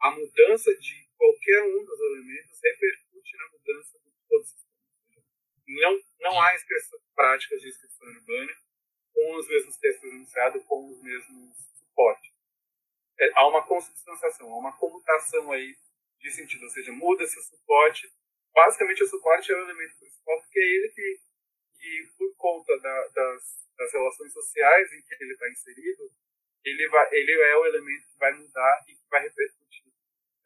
a 0.00 0.10
mudança 0.10 0.74
de 0.74 1.08
qualquer 1.16 1.62
um 1.64 1.84
dos 1.84 2.00
elementos 2.00 2.58
repercute 2.62 3.36
na 3.36 3.48
mudança 3.50 3.98
de 3.98 4.10
todos 4.28 4.54
os 4.54 4.61
não, 5.80 6.00
não 6.20 6.40
há 6.40 6.54
práticas 7.14 7.60
de 7.60 7.68
inscrição 7.68 8.06
urbana 8.08 8.52
com 9.12 9.36
os 9.36 9.48
mesmos 9.48 9.76
textos 9.76 10.10
enunciados, 10.10 10.64
com 10.64 10.90
os 10.90 11.02
mesmos 11.02 11.56
suportes. 11.78 12.32
É, 13.20 13.30
há 13.34 13.46
uma 13.46 13.62
consubstanciação, 13.66 14.52
há 14.52 14.58
uma 14.58 14.76
comutação 14.76 15.52
aí 15.52 15.76
de 16.18 16.30
sentido, 16.30 16.64
ou 16.64 16.70
seja, 16.70 16.92
muda-se 16.92 17.38
o 17.38 17.42
suporte. 17.42 18.12
Basicamente, 18.54 19.02
o 19.02 19.08
suporte 19.08 19.52
é 19.52 19.56
o 19.56 19.62
elemento 19.62 19.96
principal, 19.98 20.40
porque 20.40 20.58
é 20.58 20.62
ele 20.62 20.88
que, 20.90 21.20
que 21.78 22.10
por 22.16 22.36
conta 22.36 22.78
da, 22.80 23.08
das, 23.08 23.68
das 23.76 23.92
relações 23.92 24.32
sociais 24.32 24.92
em 24.92 25.02
que 25.02 25.14
ele 25.20 25.32
está 25.32 25.48
inserido, 25.50 26.10
ele, 26.64 26.88
vai, 26.88 27.08
ele 27.12 27.32
é 27.32 27.56
o 27.56 27.66
elemento 27.66 28.06
que 28.06 28.18
vai 28.18 28.32
mudar 28.32 28.84
e 28.88 28.94
que 28.94 29.08
vai 29.10 29.22
repercutir. 29.22 29.92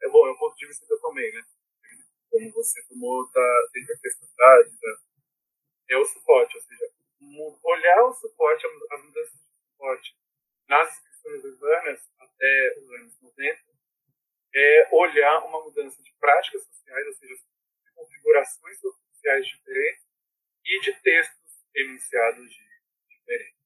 É 0.01 0.09
bom, 0.09 0.27
é 0.27 0.31
um 0.31 0.37
ponto 0.37 0.55
de 0.55 0.67
vista 0.67 0.85
que 0.85 0.93
eu 0.93 0.99
tomei, 0.99 1.31
né? 1.31 1.43
Como 2.29 2.51
você 2.51 2.83
tomou 2.87 3.29
da, 3.31 3.41
da 3.41 3.79
da, 4.37 5.06
é 5.89 5.97
o 5.97 6.05
suporte, 6.05 6.55
ou 6.55 6.63
seja, 6.63 6.91
olhar 7.63 8.03
o 8.03 8.13
suporte, 8.13 8.65
as 8.91 9.03
mudanças 9.03 9.33
de 9.33 9.71
suporte 9.71 10.15
nas 10.67 10.89
instituições 10.89 11.43
urbanas 11.45 12.11
até 12.19 12.75
os 12.77 12.91
anos 12.91 13.21
90 13.21 13.63
é 14.53 14.89
olhar 14.91 15.45
uma 15.45 15.63
mudança 15.63 16.01
de 16.01 16.13
práticas 16.19 16.63
sociais, 16.65 17.07
ou 17.07 17.13
seja, 17.13 17.35
de 17.35 17.93
configurações 17.93 18.79
sociais 18.79 19.47
diferentes 19.47 20.05
e 20.65 20.79
de 20.81 20.93
textos 21.01 21.65
enunciados 21.75 22.49
de, 22.49 22.63
diferentes. 23.09 23.57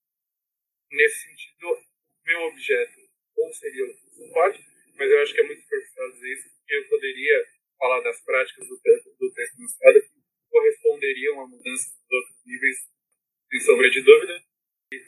Nesse 0.91 1.27
sentido, 1.27 1.81
meu 2.25 2.41
objeto 2.43 2.99
ou 3.37 3.53
seria 3.53 3.85
o 3.85 3.97
suporte, 3.97 4.63
mas 4.95 5.09
eu 5.09 5.21
acho 5.21 5.33
que 5.33 5.41
é 5.41 5.43
muito 5.43 5.61
superficial 5.61 6.11
dizer 6.11 6.33
isso, 6.33 6.49
porque 6.49 6.75
eu 6.75 6.89
poderia 6.89 7.47
falar 7.77 8.01
das 8.01 8.21
práticas 8.21 8.67
do 8.67 8.79
texto, 8.79 9.15
do 9.17 9.33
texto 9.33 9.57
enunciado 9.57 10.01
que 10.01 10.09
corresponderiam 10.49 11.41
a 11.41 11.47
mudanças 11.47 11.93
dos 11.93 12.11
outros 12.11 12.45
níveis 12.45 12.91
de 13.91 14.01
dúvida, 14.01 14.41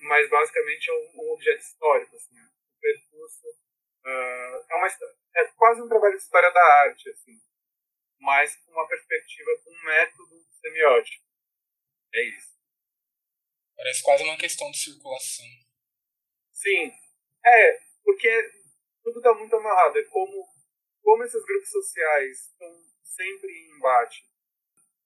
mas 0.01 0.29
basicamente 0.29 0.89
é 0.89 0.93
um, 0.93 1.21
um 1.21 1.31
objeto 1.31 1.61
histórico, 1.61 2.15
assim, 2.15 2.35
o 2.35 2.81
percurso 2.81 3.47
uh, 3.47 4.65
é 4.69 4.75
uma 4.75 4.87
é 5.35 5.45
quase 5.55 5.81
um 5.81 5.87
trabalho 5.87 6.15
de 6.15 6.23
história 6.23 6.42
da 6.53 6.63
arte, 6.83 7.09
assim, 7.09 7.41
mas 8.19 8.55
com 8.55 8.71
uma 8.71 8.87
perspectiva, 8.87 9.51
com 9.63 9.71
um 9.71 9.83
método 9.83 10.45
semiótico. 10.61 11.25
É 12.13 12.23
isso. 12.23 12.53
Parece 13.75 14.03
quase 14.03 14.23
uma 14.23 14.37
questão 14.37 14.69
de 14.71 14.77
circulação. 14.77 15.45
Sim, 16.53 16.93
é, 17.45 17.79
porque 18.03 18.51
tudo 19.03 19.17
está 19.17 19.33
muito 19.33 19.55
amarrado. 19.55 19.97
É 19.99 20.03
como, 20.05 20.47
como 21.01 21.23
esses 21.23 21.43
grupos 21.43 21.69
sociais 21.69 22.47
estão 22.47 22.83
sempre 23.03 23.51
em 23.51 23.75
embate 23.75 24.23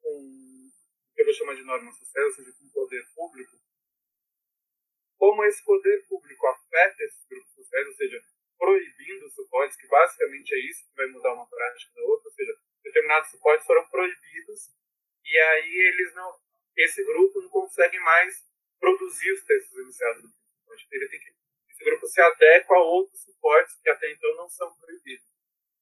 com 0.02 0.10
o 0.10 1.16
que 1.16 1.22
eu 1.22 1.26
vou 1.26 1.34
chamar 1.34 1.56
de 1.56 1.64
normas 1.64 1.98
sociais, 1.98 2.28
ou 2.28 2.34
seja, 2.36 2.58
com 2.58 2.66
o 2.66 2.72
poder 2.72 3.04
público, 3.16 3.58
como 5.18 5.44
esse 5.46 5.64
poder 5.64 6.06
público 6.08 6.48
afeta 6.48 7.04
esses 7.04 7.26
grupos 7.26 7.54
sociais, 7.54 7.88
ou 7.88 7.96
seja, 7.96 8.24
proibindo 8.58 9.30
suportes, 9.32 9.77
basicamente 9.88 10.54
é 10.54 10.60
isso 10.60 10.88
que 10.88 10.96
vai 10.96 11.08
mudar 11.08 11.34
uma 11.34 11.48
prática 11.48 11.94
da 11.96 12.02
outra, 12.04 12.28
ou 12.28 12.34
seja, 12.34 12.54
determinados 12.84 13.32
suportes 13.32 13.66
foram 13.66 13.88
proibidos 13.90 14.72
e 15.24 15.38
aí 15.38 15.78
eles 15.94 16.14
não, 16.14 16.34
esse 16.78 17.04
grupo 17.04 17.42
não 17.42 17.50
consegue 17.50 18.00
mais 18.00 18.46
produzir 18.80 19.32
os 19.34 19.44
textos 19.44 19.78
iniciados 19.78 20.22
do 20.22 20.30
suporte. 20.30 20.88
Ele 20.92 21.10
tem 21.10 21.20
que, 21.20 21.34
esse 21.70 21.84
grupo 21.84 22.08
se 22.08 22.22
adequa 22.22 22.76
a 22.76 22.80
outros 22.80 23.22
suportes 23.24 23.76
que 23.82 23.90
até 23.90 24.12
então 24.12 24.36
não 24.36 24.50
são 24.50 24.74
proibidos. 24.76 25.26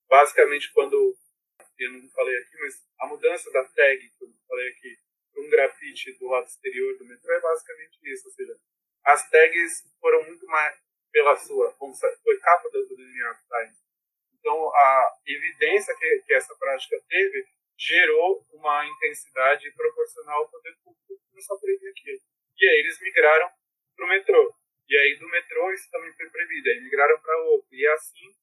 Basicamente, 0.07 0.71
quando 0.73 1.15
eu 1.77 1.91
não 1.91 2.09
falei 2.09 2.37
aqui, 2.37 2.57
mas 2.59 2.87
a 2.99 3.07
mudança 3.07 3.51
da 3.51 3.63
tag 3.65 4.09
que 4.09 4.23
eu 4.23 4.29
falei 4.47 4.69
aqui 4.69 4.97
para 5.31 5.43
um 5.43 5.49
grafite 5.49 6.13
do 6.13 6.27
lado 6.27 6.47
exterior 6.47 6.97
do 6.97 7.05
metrô 7.05 7.33
é 7.33 7.41
basicamente 7.41 7.99
isso, 8.03 8.27
ou 8.27 8.33
seja, 8.33 8.57
as 9.03 9.29
tags 9.29 9.83
foram 9.99 10.23
muito 10.23 10.45
mais 10.47 10.75
pela 11.11 11.35
sua, 11.37 11.75
foi 12.23 12.39
capa 12.39 12.69
do, 12.69 12.85
do 12.87 12.97
New 12.97 13.25
York 13.25 13.41
Times. 13.47 13.77
Então, 14.39 14.75
a 14.75 15.17
evidência 15.25 15.95
que, 15.95 16.23
que 16.25 16.33
essa 16.33 16.55
prática 16.55 17.01
teve 17.07 17.45
gerou 17.77 18.45
uma 18.53 18.85
proporcional 20.15 20.39
ao 20.39 20.49
poder 20.49 20.75
público 20.84 21.06
que 21.08 21.30
começou 21.30 21.58
a 21.58 21.60
proibir 21.60 21.89
aquilo. 21.89 22.19
E 22.58 22.67
aí 22.67 22.80
eles 22.80 23.01
migraram 23.01 23.51
para 23.95 24.06
o 24.06 24.10
metrô. 24.10 24.56
E 24.88 24.97
aí 24.97 25.19
do 25.19 25.28
metrô 25.28 25.71
isso 25.73 25.89
também 25.91 26.13
foi 26.13 26.30
proibido. 26.30 26.69
Aí 26.69 26.82
migraram 26.82 27.19
para 27.19 27.38
outro. 27.43 27.67
E 27.71 27.88
assim 27.88 28.34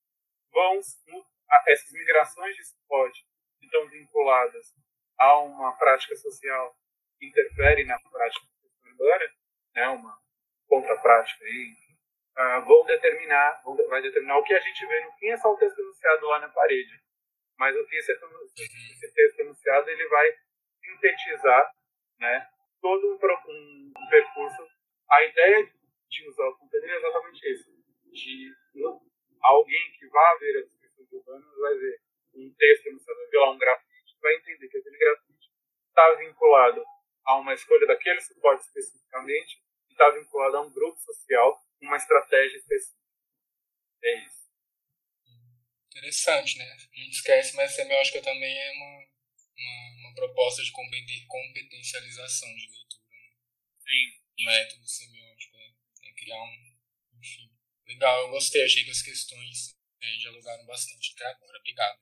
vão 0.52 0.78
essas 1.66 1.92
migrações 1.92 2.54
de 2.54 2.62
esporte 2.62 3.24
que 3.58 3.66
estão 3.66 3.88
vinculadas 3.88 4.74
a 5.18 5.38
uma 5.38 5.76
prática 5.78 6.14
social 6.16 6.76
que 7.18 7.26
interfere 7.26 7.84
na 7.84 7.98
prática 8.00 8.46
urbana, 8.84 9.32
né, 9.74 9.88
uma 9.88 10.18
contraprática 10.66 11.44
aí, 11.44 11.72
uh, 12.36 12.64
vão 12.66 12.84
determinar, 12.84 13.62
vão, 13.62 13.76
vai 13.88 14.02
determinar 14.02 14.38
o 14.38 14.42
que 14.42 14.52
a 14.52 14.60
gente 14.60 14.86
vê 14.86 15.00
no 15.04 15.12
fim 15.12 15.28
é 15.28 15.36
só 15.36 15.52
o 15.52 15.56
texto 15.56 15.78
enunciado 15.78 16.26
lá 16.26 16.40
na 16.40 16.48
parede. 16.48 17.00
Mas 17.58 17.76
o 17.76 17.86
fim, 17.86 17.96
esse, 17.96 18.12
esse 18.12 19.14
texto 19.14 19.40
enunciado 19.40 19.88
ele 19.88 20.08
vai 20.08 20.36
sintetizar 20.82 21.72
né, 22.18 22.48
todo 22.80 23.06
um, 23.06 23.18
um, 23.50 23.92
um 23.96 24.08
percurso. 24.08 24.66
A 25.10 25.24
ideia 25.24 25.70
de 26.08 26.28
usar 26.28 26.48
o 26.48 26.58
conteúdo 26.58 26.86
é 26.86 26.96
exatamente 26.96 27.52
isso. 27.52 27.72
De 28.12 28.54
alguém 29.42 29.92
que 29.98 30.06
vá 30.08 30.36
ver 30.40 30.58
as 30.58 30.68
descrições 30.68 31.12
urbanas 31.12 31.58
vai 31.58 31.74
ver 31.74 32.00
um 32.34 32.54
texto 32.54 32.86
enunciado, 32.86 33.18
vai 33.18 33.28
ver 33.28 33.38
lá 33.38 33.50
um 33.50 33.58
grafite, 33.58 34.18
vai 34.20 34.34
entender 34.36 34.68
que 34.68 34.78
aquele 34.78 34.98
grafite 34.98 35.50
está 35.88 36.14
vinculado 36.14 36.84
a 37.24 37.36
uma 37.38 37.54
suporte 38.22 38.64
especificamente 38.64 39.62
e 39.88 39.92
está 39.92 40.10
vinculado 40.10 40.56
a 40.56 40.60
um 40.62 40.72
grupo 40.72 40.98
social 41.00 41.62
uma 41.80 41.96
estratégia 41.96 42.56
específica. 42.56 43.02
É 44.04 44.24
isso. 44.24 44.42
Interessante, 45.88 46.58
né? 46.58 46.64
A 46.64 46.96
gente 46.96 47.14
esquece, 47.16 47.54
mas 47.54 47.72
a 47.72 47.74
semiótica 47.74 48.22
também 48.22 48.58
é 48.58 48.70
uma, 48.72 49.06
uma, 49.56 50.08
uma 50.08 50.14
proposta 50.14 50.62
de 50.62 50.72
competencialização 51.26 52.48
de 52.48 52.66
leitura. 52.66 53.02
Né? 53.10 53.30
Sim. 53.80 54.22
O 54.40 54.44
método 54.44 54.88
semiótico 54.88 55.56
é, 55.56 56.08
é 56.08 56.12
criar 56.14 56.42
um. 56.42 57.18
Enfim. 57.18 57.50
Legal, 57.86 58.20
eu 58.22 58.30
gostei, 58.30 58.64
achei 58.64 58.84
que 58.84 58.90
as 58.90 59.02
questões 59.02 59.76
é, 60.00 60.16
dialogaram 60.18 60.64
bastante 60.66 61.14
até 61.14 61.26
agora. 61.26 61.58
Obrigado. 61.58 61.98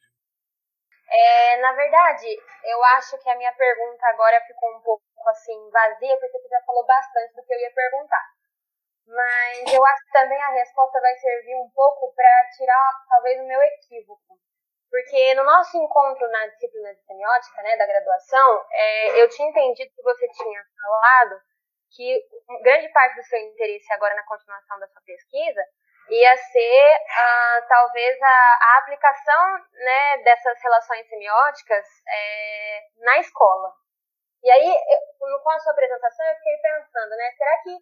É, 1.12 1.60
na 1.60 1.72
verdade, 1.72 2.28
eu 2.64 2.84
acho 2.84 3.18
que 3.18 3.28
a 3.28 3.36
minha 3.36 3.52
pergunta 3.52 4.06
agora 4.06 4.46
ficou 4.46 4.78
um 4.78 4.80
pouco 4.82 5.04
assim 5.50 5.70
vazia, 5.70 6.16
porque 6.18 6.38
você 6.38 6.48
já 6.48 6.62
falou 6.62 6.84
bastante 6.86 7.34
do 7.34 7.42
que 7.42 7.52
eu 7.52 7.58
ia 7.58 7.72
perguntar. 7.74 8.24
Mas 9.06 9.74
eu 9.74 9.84
acho 9.84 10.04
que 10.04 10.12
também 10.12 10.40
a 10.40 10.50
resposta 10.50 11.00
vai 11.00 11.14
servir 11.16 11.56
um 11.56 11.70
pouco 11.74 12.14
para 12.14 12.50
tirar 12.56 12.92
talvez 13.08 13.40
o 13.40 13.46
meu 13.46 13.60
equívoco. 13.62 14.38
Porque 14.88 15.34
no 15.34 15.44
nosso 15.44 15.76
encontro 15.76 16.28
na 16.28 16.46
disciplina 16.48 16.94
de 16.94 17.02
semiótica, 17.02 17.62
né, 17.62 17.76
da 17.76 17.86
graduação, 17.86 18.64
é, 18.72 19.22
eu 19.22 19.28
tinha 19.28 19.48
entendido 19.48 19.90
que 19.94 20.02
você 20.02 20.28
tinha 20.28 20.64
falado 20.82 21.40
que 21.92 22.24
grande 22.62 22.88
parte 22.92 23.16
do 23.16 23.22
seu 23.24 23.38
interesse 23.38 23.92
agora 23.92 24.14
na 24.14 24.24
continuação 24.24 24.78
da 24.78 24.88
sua 24.88 25.02
pesquisa 25.02 25.60
ia 26.08 26.36
ser 26.36 26.96
ah, 27.08 27.66
talvez 27.68 28.20
a, 28.20 28.26
a, 28.26 28.78
aplicação 28.78 29.58
né, 29.74 30.18
dessas 30.24 30.60
relações 30.60 31.08
semióticas 31.08 31.86
é, 32.08 32.80
na 32.98 33.18
escola. 33.18 33.72
E 34.42 34.50
aí, 34.50 34.66
eu, 34.66 35.40
com 35.42 35.50
a 35.50 35.58
sua 35.60 35.72
apresentação, 35.72 36.26
eu 36.26 36.34
fiquei 36.36 36.56
pensando, 36.58 37.10
né, 37.10 37.30
será 37.36 37.62
que 37.62 37.78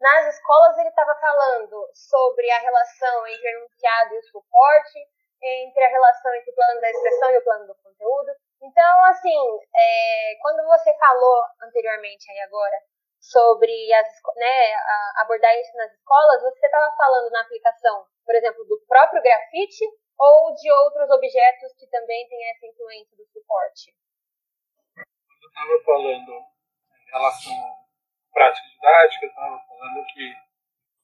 nas 0.00 0.34
escolas 0.34 0.78
ele 0.78 0.88
estava 0.88 1.14
falando 1.16 1.88
sobre 1.94 2.50
a 2.50 2.58
relação 2.58 3.26
entre 3.26 3.46
o 3.46 3.58
enunciado 3.58 4.14
e 4.14 4.18
o 4.18 4.22
suporte, 4.22 4.98
entre 5.42 5.84
a 5.84 5.88
relação 5.88 6.34
entre 6.34 6.50
o 6.50 6.54
plano 6.54 6.80
da 6.80 6.90
expressão 6.90 7.30
e 7.30 7.38
o 7.38 7.44
plano 7.44 7.66
do 7.66 7.74
conteúdo. 7.76 8.32
Então, 8.62 9.04
assim, 9.04 9.58
é, 9.74 10.34
quando 10.42 10.64
você 10.66 10.92
falou 10.98 11.42
anteriormente 11.62 12.30
aí 12.30 12.40
agora 12.40 12.76
sobre 13.20 13.92
as, 13.92 14.08
né, 14.36 14.74
abordar 15.16 15.54
isso 15.58 15.76
nas 15.76 15.92
escolas, 15.92 16.42
você 16.42 16.66
estava 16.66 16.94
falando 16.96 17.30
na 17.30 17.42
aplicação, 17.42 18.06
por 18.24 18.34
exemplo, 18.34 18.64
do 18.64 18.80
próprio 18.88 19.22
grafite 19.22 19.84
ou 20.18 20.54
de 20.54 20.70
outros 20.72 21.10
objetos 21.10 21.72
que 21.78 21.86
também 21.88 22.28
têm 22.28 22.50
essa 22.50 22.66
influência 22.66 23.16
do 23.16 23.26
suporte? 23.26 23.94
Estava 25.50 25.82
falando 25.84 26.32
em 26.32 27.10
relação 27.10 27.80
prática 28.32 28.68
didática, 28.68 29.26
eu 29.26 29.28
estava 29.28 29.58
falando 29.66 30.06
que 30.06 30.34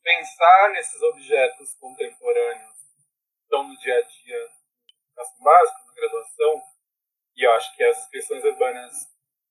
pensar 0.02 0.70
nesses 0.70 1.02
objetos 1.02 1.74
contemporâneos 1.74 2.78
estão 3.42 3.64
no 3.68 3.76
dia 3.76 3.98
a 3.98 4.02
dia 4.02 4.38
na 4.38 5.02
educação 5.02 5.42
básica, 5.42 5.85
na 5.87 5.94
graduação, 5.94 6.62
e 7.35 7.42
eu 7.42 7.52
acho 7.52 7.76
que 7.76 7.85
as 7.85 8.09
questões 8.09 8.44
urbanas 8.44 8.94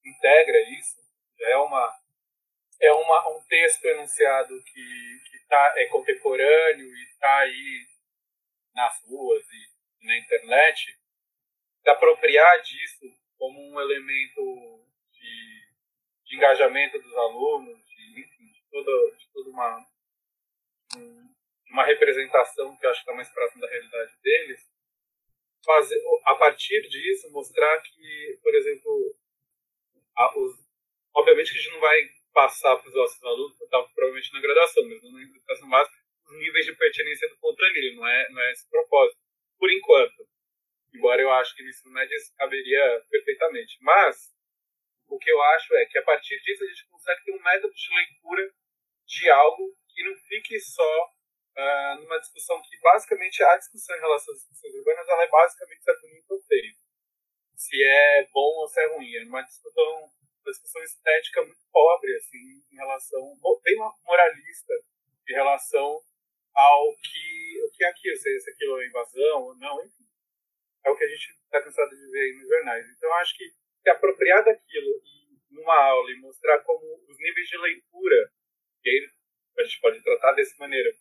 integra 0.04 0.60
isso, 0.72 0.98
já 1.38 1.50
é 1.50 1.58
uma 1.58 2.06
é 2.82 2.92
uma, 2.92 3.30
um 3.30 3.42
texto 3.48 3.86
enunciado 3.86 4.62
que, 4.64 5.22
que 5.30 5.40
tá, 5.48 5.74
é 5.78 5.86
contemporâneo 5.86 6.88
e 6.88 7.04
está 7.06 7.38
aí 7.40 7.88
nas 8.74 9.02
ruas 9.06 9.46
e 10.02 10.06
na 10.06 10.18
internet, 10.18 11.00
se 11.82 11.90
apropriar 11.90 12.62
disso 12.62 13.06
como 13.38 13.60
um 13.62 13.80
elemento 13.80 14.85
de 16.26 16.36
engajamento 16.36 17.00
dos 17.00 17.14
alunos, 17.16 17.78
de, 17.86 18.20
enfim, 18.22 18.46
de 18.48 18.64
toda, 18.70 19.16
de 19.16 19.30
toda 19.32 19.50
uma, 19.50 19.86
uma 21.72 21.84
representação 21.86 22.76
que 22.78 22.86
eu 22.86 22.90
acho 22.90 23.00
que 23.00 23.04
está 23.04 23.16
mais 23.16 23.30
próxima 23.32 23.62
da 23.62 23.72
realidade 23.72 24.14
deles, 24.22 24.62
fazer, 25.64 26.00
a 26.26 26.36
partir 26.36 26.82
disso, 26.88 27.32
mostrar 27.32 27.82
que, 27.82 28.40
por 28.42 28.54
exemplo, 28.54 29.16
a, 30.16 30.40
os, 30.40 30.56
obviamente 31.16 31.52
que 31.52 31.58
a 31.58 31.62
gente 31.62 31.74
não 31.74 31.80
vai 31.80 32.10
passar 32.34 32.76
para 32.78 32.90
os 32.90 32.96
nossos 32.96 33.24
alunos, 33.24 33.58
tá, 33.70 33.82
provavelmente 33.96 34.34
na 34.34 34.42
graduação, 34.42 34.84
mas 34.88 35.02
na 35.02 35.22
educação 35.22 35.70
básica, 35.70 35.98
os 36.28 36.38
níveis 36.38 36.66
de 36.66 36.76
pertinência 36.76 37.30
do 37.30 37.38
contrário, 37.38 37.96
não 37.96 38.08
é, 38.08 38.30
não 38.30 38.42
é 38.42 38.52
esse 38.52 38.70
propósito, 38.70 39.20
por 39.58 39.72
enquanto. 39.72 40.28
Embora 40.94 41.22
eu 41.22 41.32
acho 41.34 41.56
que 41.56 41.64
no 41.64 41.70
ensino 41.70 41.94
médio 41.94 42.16
isso 42.16 42.34
caberia 42.38 43.04
perfeitamente. 43.10 43.78
Mas, 43.82 44.35
o 45.16 45.20
que 45.20 45.32
eu 45.32 45.42
acho 45.42 45.74
é 45.76 45.86
que 45.86 45.98
a 45.98 46.04
partir 46.04 46.38
disso 46.42 46.64
a 46.64 46.68
gente 46.68 46.90
consegue 46.90 47.24
ter 47.24 47.32
um 47.32 47.42
método 47.42 47.74
de 47.74 47.96
leitura 47.96 48.54
de 49.08 49.30
algo 49.30 49.74
que 49.88 50.04
não 50.04 50.16
fique 50.28 50.60
só 50.60 51.06
uh, 51.06 52.02
numa 52.02 52.20
discussão 52.20 52.62
que 52.62 52.78
basicamente 52.82 53.42
a 53.44 53.56
discussão 53.56 53.96
em 53.96 54.02
relação 54.02 54.34
às 54.34 54.42
discussões 54.42 54.76
urbanas 54.76 55.08
ela 55.08 55.24
é 55.24 55.30
basicamente 55.30 55.84
se 55.84 55.92
é 55.92 55.96
bonito 56.02 56.32
ou 56.32 56.42
feio. 56.44 56.76
Se 57.56 57.84
é 57.84 58.28
bom 58.34 58.60
ou 58.60 58.68
se 58.68 58.82
é 58.82 58.88
ruim. 58.94 59.16
É 59.16 59.24
uma 59.24 59.42
discussão, 59.42 60.12
uma 60.44 60.52
discussão 60.52 60.84
estética 60.84 61.42
muito 61.44 61.62
pobre, 61.72 62.14
assim, 62.18 62.62
em 62.72 62.76
relação, 62.76 63.22
bem 63.64 63.76
moralista, 64.04 64.74
em 65.30 65.34
relação 65.34 66.02
ao 66.54 66.96
que, 66.98 67.64
o 67.64 67.72
que 67.72 67.86
é 67.86 67.88
aquilo, 67.88 68.18
se 68.18 68.50
aquilo 68.50 68.82
é 68.82 68.88
invasão 68.88 69.44
ou 69.44 69.56
não, 69.56 69.86
enfim. 69.86 70.04
É 70.86 70.90
o 70.90 70.96
que 70.98 71.04
a 71.06 71.08
gente 71.08 71.30
está 71.30 71.64
cansado 71.64 71.90
de 71.90 72.12
ver 72.12 72.20
aí 72.20 72.34
nos 72.34 72.50
jornais. 72.50 72.86
Então, 72.90 73.14
acho 73.14 73.38
que 73.38 73.46
se 73.86 73.90
apropriar 73.92 74.44
daquilo 74.44 75.00
numa 75.52 75.76
aula 75.76 76.12
e 76.12 76.16
mostrar 76.16 76.60
como 76.62 76.82
os 77.08 77.18
níveis 77.20 77.48
de 77.48 77.58
leitura 77.58 78.32
E 78.84 78.90
aí 78.90 79.10
a 79.60 79.64
gente 79.64 79.80
pode 79.80 80.02
tratar 80.02 80.34
dessa 80.34 80.56
maneira, 80.58 80.92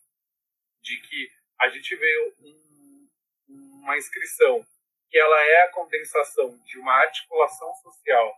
de 0.81 1.01
que 1.01 1.29
a 1.59 1.69
gente 1.69 1.95
vê 1.95 2.33
um, 2.39 3.09
uma 3.49 3.97
inscrição 3.97 4.63
que 5.09 5.17
ela 5.17 5.41
é 5.45 5.63
a 5.63 5.71
condensação 5.71 6.57
de 6.63 6.77
uma 6.77 6.93
articulação 6.93 7.73
social 7.75 8.35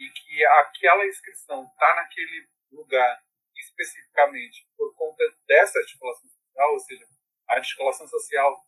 e 0.00 0.08
que 0.08 0.44
aquela 0.46 1.06
inscrição 1.06 1.64
está 1.64 1.94
naquele 1.96 2.48
lugar 2.72 3.22
especificamente 3.54 4.66
por 4.74 4.94
conta 4.96 5.22
dessa 5.46 5.78
articulação 5.78 6.28
social, 6.30 6.72
ou 6.72 6.80
seja, 6.80 7.06
a 7.48 7.56
articulação 7.56 8.08
social 8.08 8.66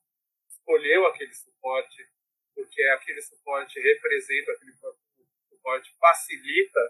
escolheu 0.49 1.07
aquele 1.07 1.33
suporte 1.33 2.07
porque 2.55 2.83
aquele 2.85 3.20
suporte 3.22 3.81
representa, 3.81 4.53
aquele 4.53 4.72
suporte 5.65 5.91
facilita 5.99 6.81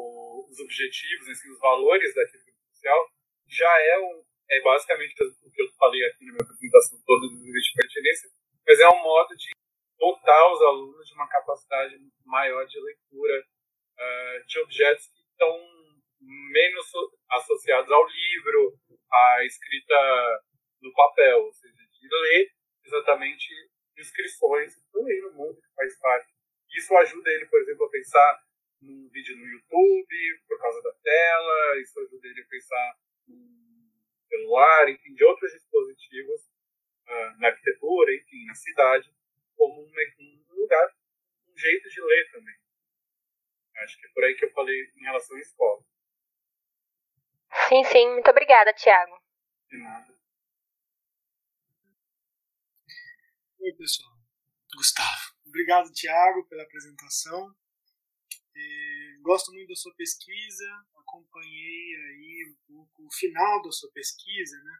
os 0.00 0.60
objetivos, 0.60 1.28
assim, 1.30 1.50
os 1.50 1.58
valores 1.58 2.14
daquele 2.14 2.44
grupo 2.44 2.58
social, 2.70 3.10
já 3.48 3.80
é, 3.80 3.98
um, 3.98 4.24
é 4.50 4.60
basicamente 4.60 5.14
o 5.24 5.50
que 5.50 5.62
eu 5.62 5.72
falei 5.78 6.04
aqui 6.04 6.26
na 6.26 6.32
minha 6.32 6.44
apresentação 6.44 7.00
toda 7.06 7.26
do 7.26 7.40
nível 7.40 7.60
de 7.60 7.72
pertinência, 7.74 8.30
mas 8.66 8.80
é 8.80 8.88
um 8.88 9.02
modo 9.02 9.34
de 9.34 9.50
dotar 9.98 10.52
os 10.52 10.62
alunos 10.62 11.06
de 11.06 11.14
uma 11.14 11.28
capacidade 11.28 11.96
maior 12.24 12.64
de 12.66 12.78
leitura 12.78 13.40
uh, 13.40 14.46
de 14.46 14.60
objetos 14.60 15.06
que 15.06 15.20
estão 15.22 15.78
menos 16.20 16.86
associados 17.30 17.90
ao 17.90 18.06
livro, 18.06 18.78
à 19.10 19.44
escrita 19.44 20.44
no 20.82 20.92
papel, 20.92 21.44
ou 21.44 21.52
seja, 21.52 21.74
de 21.74 22.08
ler 22.08 22.52
exatamente 22.84 23.48
inscrições 23.96 24.74
do 24.92 25.02
no 25.02 25.32
mundo 25.32 25.60
que 25.60 25.74
faz 25.74 25.98
parte. 25.98 26.37
Isso 26.78 26.96
ajuda 26.96 27.28
ele, 27.32 27.46
por 27.46 27.60
exemplo, 27.60 27.86
a 27.86 27.90
pensar 27.90 28.46
num 28.80 29.08
vídeo 29.08 29.36
no 29.36 29.44
YouTube, 29.44 30.42
por 30.46 30.58
causa 30.60 30.80
da 30.80 30.92
tela, 30.94 31.80
isso 31.80 31.98
ajuda 31.98 32.28
ele 32.28 32.40
a 32.40 32.46
pensar 32.46 32.98
no 33.26 33.90
celular, 34.28 34.88
enfim, 34.88 35.12
de 35.12 35.24
outros 35.24 35.52
dispositivos, 35.52 36.40
uh, 37.04 37.40
na 37.40 37.48
arquitetura, 37.48 38.14
enfim, 38.14 38.44
na 38.46 38.54
cidade, 38.54 39.12
como 39.56 39.82
um, 39.82 39.92
um 40.20 40.54
lugar, 40.54 40.94
um 41.48 41.58
jeito 41.58 41.88
de 41.88 42.00
ler 42.00 42.30
também. 42.30 42.54
Acho 43.78 43.98
que 43.98 44.06
é 44.06 44.10
por 44.10 44.22
aí 44.22 44.34
que 44.36 44.44
eu 44.44 44.52
falei 44.52 44.92
em 44.96 45.02
relação 45.02 45.36
à 45.36 45.40
escola. 45.40 45.84
Sim, 47.68 47.82
sim. 47.84 48.08
Muito 48.12 48.30
obrigada, 48.30 48.72
Tiago. 48.72 49.20
De 49.68 49.78
nada. 49.78 50.16
Oi, 53.60 53.72
pessoal. 53.72 54.16
Gustavo. 54.76 55.37
Obrigado, 55.48 55.92
Tiago, 55.92 56.46
pela 56.46 56.62
apresentação. 56.62 57.54
Gosto 59.22 59.52
muito 59.52 59.68
da 59.68 59.76
sua 59.76 59.94
pesquisa, 59.94 60.86
acompanhei 60.96 61.96
aí 61.96 62.46
um 62.50 62.56
pouco 62.66 63.06
o 63.06 63.12
final 63.12 63.62
da 63.62 63.70
sua 63.70 63.90
pesquisa, 63.92 64.56
né? 64.62 64.78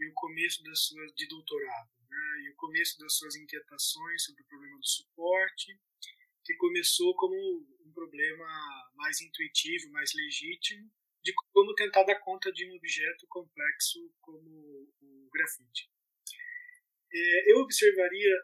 E 0.00 0.08
o 0.08 0.12
começo 0.14 0.62
das 0.64 0.84
suas 0.84 1.12
de 1.14 1.28
doutorado, 1.28 1.90
né? 2.08 2.42
E 2.44 2.50
o 2.50 2.56
começo 2.56 2.98
das 2.98 3.16
suas 3.16 3.36
inquietações 3.36 4.24
sobre 4.24 4.42
o 4.42 4.46
problema 4.46 4.78
do 4.78 4.86
suporte, 4.86 5.78
que 6.44 6.54
começou 6.56 7.14
como 7.16 7.34
um 7.34 7.92
problema 7.92 8.90
mais 8.94 9.20
intuitivo, 9.20 9.90
mais 9.92 10.10
legítimo, 10.14 10.90
de 11.22 11.32
como 11.52 11.74
tentar 11.74 12.04
dar 12.04 12.18
conta 12.20 12.50
de 12.52 12.68
um 12.68 12.74
objeto 12.74 13.26
complexo 13.28 14.12
como 14.20 14.90
o 15.00 15.30
grafite. 15.32 15.90
É, 17.12 17.52
eu 17.52 17.58
observaria 17.58 18.34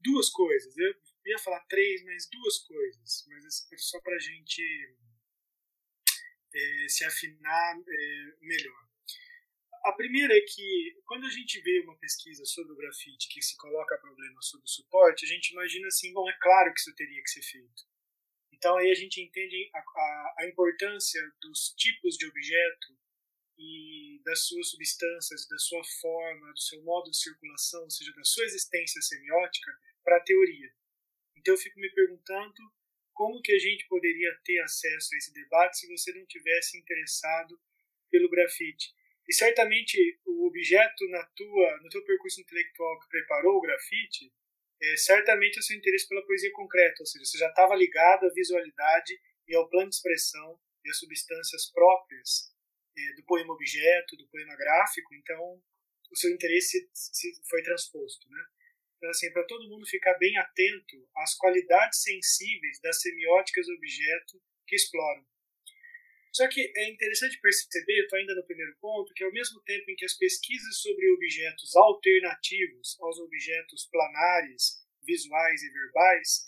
duas 0.00 0.30
coisas. 0.30 0.76
Eu 0.76 0.94
ia 1.26 1.38
falar 1.38 1.60
três, 1.68 2.04
mas 2.04 2.28
duas 2.30 2.58
coisas. 2.58 3.26
Mas 3.28 3.64
só 3.76 4.00
para 4.00 4.16
a 4.16 4.20
gente 4.20 4.62
é, 6.54 6.88
se 6.88 7.04
afinar 7.04 7.76
é, 7.76 8.32
melhor. 8.40 8.88
A 9.84 9.92
primeira 9.92 10.36
é 10.36 10.40
que 10.40 11.00
quando 11.06 11.24
a 11.24 11.30
gente 11.30 11.60
vê 11.60 11.80
uma 11.80 11.96
pesquisa 11.98 12.44
sobre 12.44 12.72
o 12.72 12.76
grafite 12.76 13.28
que 13.30 13.40
se 13.40 13.56
coloca 13.56 13.98
problema 13.98 14.42
sobre 14.42 14.64
o 14.64 14.68
suporte, 14.68 15.24
a 15.24 15.28
gente 15.28 15.50
imagina 15.50 15.86
assim, 15.86 16.12
bom, 16.12 16.28
é 16.28 16.36
claro 16.40 16.72
que 16.74 16.80
isso 16.80 16.94
teria 16.94 17.22
que 17.22 17.30
ser 17.30 17.42
feito. 17.42 17.84
Então 18.52 18.76
aí 18.76 18.90
a 18.90 18.94
gente 18.94 19.20
entende 19.20 19.70
a, 19.72 19.78
a, 19.78 20.34
a 20.40 20.48
importância 20.48 21.22
dos 21.40 21.74
tipos 21.76 22.16
de 22.16 22.26
objeto 22.26 22.98
e 23.58 24.20
das 24.24 24.46
suas 24.46 24.70
substâncias, 24.70 25.48
da 25.48 25.58
sua 25.58 25.82
forma, 26.00 26.52
do 26.52 26.60
seu 26.60 26.82
modo 26.82 27.10
de 27.10 27.18
circulação, 27.18 27.82
ou 27.82 27.90
seja, 27.90 28.12
da 28.14 28.24
sua 28.24 28.44
existência 28.44 29.02
semiótica, 29.02 29.72
para 30.04 30.16
a 30.16 30.22
teoria. 30.22 30.70
Então 31.36 31.54
eu 31.54 31.58
fico 31.58 31.80
me 31.80 31.90
perguntando 31.92 32.54
como 33.12 33.42
que 33.42 33.52
a 33.52 33.58
gente 33.58 33.86
poderia 33.88 34.32
ter 34.44 34.60
acesso 34.60 35.12
a 35.12 35.18
esse 35.18 35.32
debate 35.32 35.78
se 35.78 35.88
você 35.88 36.12
não 36.12 36.24
tivesse 36.26 36.78
interessado 36.78 37.60
pelo 38.10 38.30
grafite. 38.30 38.94
E 39.28 39.32
certamente 39.34 40.20
o 40.24 40.46
objeto 40.46 41.08
na 41.08 41.24
tua, 41.36 41.80
no 41.82 41.88
teu 41.90 42.04
percurso 42.04 42.40
intelectual 42.40 42.98
que 43.00 43.08
preparou 43.08 43.56
o 43.56 43.60
grafite, 43.60 44.32
é, 44.80 44.96
certamente 44.96 45.56
é 45.56 45.60
o 45.60 45.62
seu 45.62 45.76
interesse 45.76 46.08
pela 46.08 46.24
poesia 46.24 46.52
concreta, 46.52 47.02
ou 47.02 47.06
seja, 47.06 47.24
você 47.24 47.38
já 47.38 47.48
estava 47.48 47.74
ligado 47.74 48.24
à 48.24 48.32
visualidade 48.32 49.20
e 49.48 49.54
ao 49.56 49.68
plano 49.68 49.90
de 49.90 49.96
expressão 49.96 50.58
e 50.84 50.90
às 50.90 50.98
substâncias 50.98 51.70
próprias 51.72 52.56
é, 52.98 53.14
do 53.14 53.24
poema 53.24 53.52
objeto, 53.52 54.16
do 54.16 54.28
poema 54.28 54.56
gráfico, 54.56 55.14
então 55.14 55.62
o 56.10 56.16
seu 56.16 56.30
interesse 56.30 56.90
foi 57.48 57.62
transposto, 57.62 58.28
né? 58.30 58.44
Então, 58.96 59.10
assim, 59.10 59.30
para 59.32 59.46
todo 59.46 59.68
mundo 59.68 59.86
ficar 59.86 60.14
bem 60.18 60.36
atento 60.38 61.08
às 61.16 61.36
qualidades 61.36 62.02
sensíveis 62.02 62.80
das 62.80 63.00
semióticas 63.00 63.68
objeto 63.68 64.42
que 64.66 64.74
exploram. 64.74 65.24
Só 66.32 66.48
que 66.48 66.60
é 66.60 66.90
interessante 66.90 67.40
perceber, 67.40 68.02
estou 68.02 68.18
ainda 68.18 68.34
no 68.34 68.44
primeiro 68.44 68.76
ponto, 68.80 69.14
que 69.14 69.24
ao 69.24 69.32
mesmo 69.32 69.60
tempo 69.62 69.90
em 69.90 69.96
que 69.96 70.04
as 70.04 70.14
pesquisas 70.14 70.80
sobre 70.80 71.10
objetos 71.10 71.74
alternativos 71.76 72.96
aos 73.00 73.18
objetos 73.18 73.88
planares, 73.90 74.84
visuais 75.02 75.62
e 75.62 75.70
verbais, 75.70 76.44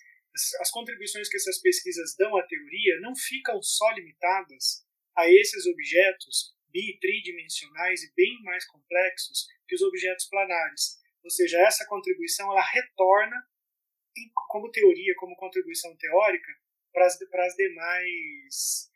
as 0.61 0.71
contribuições 0.71 1.29
que 1.29 1.37
essas 1.37 1.61
pesquisas 1.61 2.15
dão 2.17 2.37
à 2.37 2.47
teoria 2.47 3.01
não 3.01 3.17
ficam 3.17 3.61
só 3.63 3.91
limitadas 3.93 4.85
a 5.21 5.31
esses 5.31 5.67
objetos 5.67 6.55
bi 6.71 6.99
tridimensionais 7.01 8.03
e 8.03 8.13
bem 8.15 8.41
mais 8.43 8.67
complexos 8.67 9.47
que 9.67 9.75
os 9.75 9.83
objetos 9.83 10.27
planares. 10.27 10.99
Ou 11.23 11.31
seja, 11.31 11.61
essa 11.61 11.87
contribuição 11.87 12.51
ela 12.51 12.63
retorna 12.63 13.37
como 14.49 14.71
teoria, 14.71 15.15
como 15.17 15.37
contribuição 15.37 15.97
teórica 15.97 16.53
para 16.93 17.07
as, 17.07 17.19
para 17.29 17.47
as 17.47 17.55
demais 17.55 18.91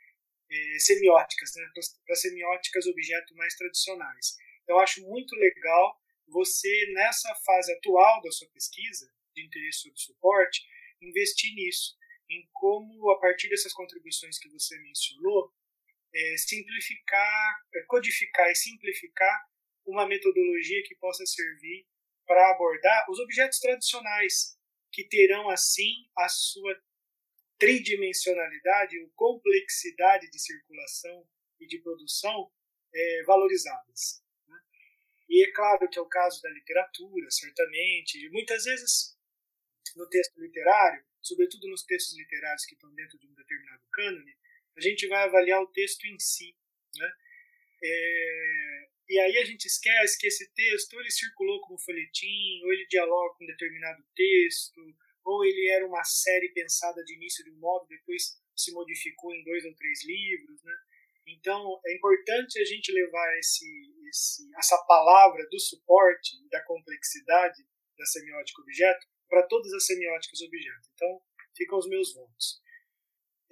é, 0.51 0.79
semióticas, 0.79 1.53
né? 1.57 1.71
para 2.05 2.13
as 2.13 2.21
semióticas 2.21 2.87
objeto 2.87 3.35
mais 3.37 3.55
tradicionais. 3.55 4.37
Então, 4.63 4.77
eu 4.77 4.81
acho 4.81 5.03
muito 5.03 5.35
legal 5.37 6.01
você, 6.27 6.93
nessa 6.95 7.35
fase 7.45 7.73
atual 7.73 8.23
da 8.23 8.31
sua 8.31 8.49
pesquisa, 8.49 9.13
de 9.35 9.45
interesse 9.45 9.81
sobre 9.81 9.99
suporte, 9.99 10.63
investir 11.01 11.55
nisso, 11.55 11.97
em 12.29 12.49
como, 12.53 13.11
a 13.11 13.21
partir 13.21 13.49
dessas 13.49 13.73
contribuições 13.73 14.39
que 14.39 14.49
você 14.49 14.79
mencionou, 14.79 15.53
é, 16.15 16.37
simplificar, 16.37 17.63
é, 17.75 17.83
codificar 17.83 18.51
e 18.51 18.55
simplificar 18.55 19.49
uma 19.85 20.07
metodologia 20.07 20.83
que 20.85 20.95
possa 20.95 21.27
servir 21.27 21.87
para 22.27 22.51
abordar 22.51 23.11
os 23.11 23.19
objetos 23.19 23.59
tradicionais, 23.59 24.57
que 24.93 25.07
terão 25.09 25.51
assim 25.51 26.09
a 26.17 26.29
sua 26.29 26.81
tridimensionalidade 27.59 28.99
ou 29.01 29.11
complexidade 29.15 30.31
de 30.31 30.39
circulação 30.39 31.29
e 31.61 31.67
de 31.67 31.79
produção 31.81 32.51
é, 32.95 33.23
valorizadas. 33.25 34.23
Né? 34.49 34.59
E 35.29 35.47
é 35.47 35.53
claro 35.53 35.89
que 35.89 35.99
é 35.99 36.03
o 36.03 36.09
caso 36.09 36.41
da 36.41 36.51
literatura, 36.51 37.31
certamente, 37.31 38.19
e 38.19 38.31
muitas 38.31 38.65
vezes 38.65 39.15
no 39.97 40.09
texto 40.09 40.41
literário, 40.41 41.05
sobretudo 41.21 41.69
nos 41.69 41.85
textos 41.85 42.17
literários 42.17 42.65
que 42.65 42.75
estão 42.75 42.93
dentro 42.95 43.19
de 43.19 43.29
um 43.29 43.35
determinado 43.35 43.83
cânone, 43.93 44.37
a 44.77 44.81
gente 44.81 45.07
vai 45.09 45.25
avaliar 45.25 45.63
o 45.63 45.71
texto 45.73 46.05
em 46.07 46.19
si. 46.19 46.55
Né? 46.97 47.13
É, 47.83 48.89
e 49.09 49.19
aí 49.21 49.39
a 49.39 49.45
gente 49.45 49.67
esquece 49.67 50.19
que 50.19 50.27
esse 50.27 50.53
texto 50.55 50.95
ou 50.95 51.01
ele 51.01 51.11
circulou 51.11 51.61
como 51.61 51.79
folhetim, 51.79 52.63
ou 52.65 52.73
ele 52.73 52.87
dialoga 52.87 53.35
com 53.37 53.45
um 53.45 53.47
determinado 53.47 54.03
texto, 54.15 54.81
ou 55.25 55.45
ele 55.45 55.69
era 55.69 55.87
uma 55.87 56.05
série 56.05 56.49
pensada 56.53 57.03
de 57.05 57.15
início 57.15 57.45
de 57.45 57.51
um 57.51 57.59
modo, 57.59 57.87
depois 57.89 58.41
se 58.57 58.73
modificou 58.73 59.35
em 59.35 59.45
dois 59.45 59.65
ou 59.65 59.75
três 59.75 60.05
livros. 60.05 60.63
Né? 60.63 60.75
Então 61.27 61.81
é 61.87 61.95
importante 61.95 62.59
a 62.59 62.65
gente 62.65 62.93
levar 62.93 63.39
esse, 63.39 63.67
esse, 64.09 64.51
essa 64.57 64.79
palavra 64.87 65.47
do 65.49 65.59
suporte, 65.59 66.37
da 66.51 66.63
complexidade 66.65 67.63
da 67.97 68.07
semiótica 68.07 68.61
objeto, 68.61 69.07
para 69.29 69.47
todas 69.47 69.73
as 69.73 69.87
semióticas 69.87 70.41
objeto. 70.43 70.89
Então 70.95 71.21
ficam 71.57 71.79
os 71.79 71.89
meus 71.89 72.15
votos. 72.15 72.61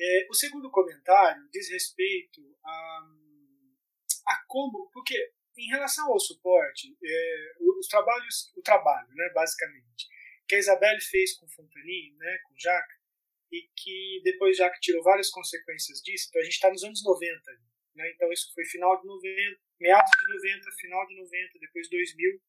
É, 0.05 0.27
o 0.29 0.35
segundo 0.35 0.69
comentário 0.69 1.49
diz 1.53 1.71
respeito 1.71 2.41
a, 2.65 3.07
a 4.27 4.45
como, 4.49 4.91
porque 4.93 5.15
em 5.57 5.69
relação 5.69 6.11
ao 6.11 6.19
suporte, 6.19 6.97
é, 7.05 7.53
os 7.79 7.87
trabalhos, 7.87 8.53
o 8.57 8.63
trabalho, 8.63 9.09
né, 9.15 9.31
basicamente, 9.33 10.09
que 10.49 10.57
a 10.57 10.59
Isabelle 10.59 11.01
fez 11.01 11.39
com 11.39 11.49
Fontani, 11.49 12.17
né, 12.19 12.39
com 12.49 12.59
Jacques, 12.59 12.99
e 13.53 13.71
que 13.77 14.21
depois 14.25 14.57
Jacques 14.57 14.81
tirou 14.81 15.05
várias 15.05 15.31
consequências 15.31 16.01
disso, 16.01 16.27
então 16.29 16.41
a 16.41 16.45
gente 16.45 16.55
está 16.55 16.71
nos 16.71 16.83
anos 16.83 17.05
90, 17.05 17.53
Né? 17.95 18.11
Então 18.11 18.33
isso 18.33 18.51
foi 18.55 18.65
final 18.65 18.99
de 19.01 19.07
90, 19.07 19.61
meados 19.79 20.11
de 20.11 20.35
90, 20.35 20.71
final 20.81 21.07
de 21.07 21.15
90, 21.17 21.59
depois 21.61 21.91
2000, 21.91 22.41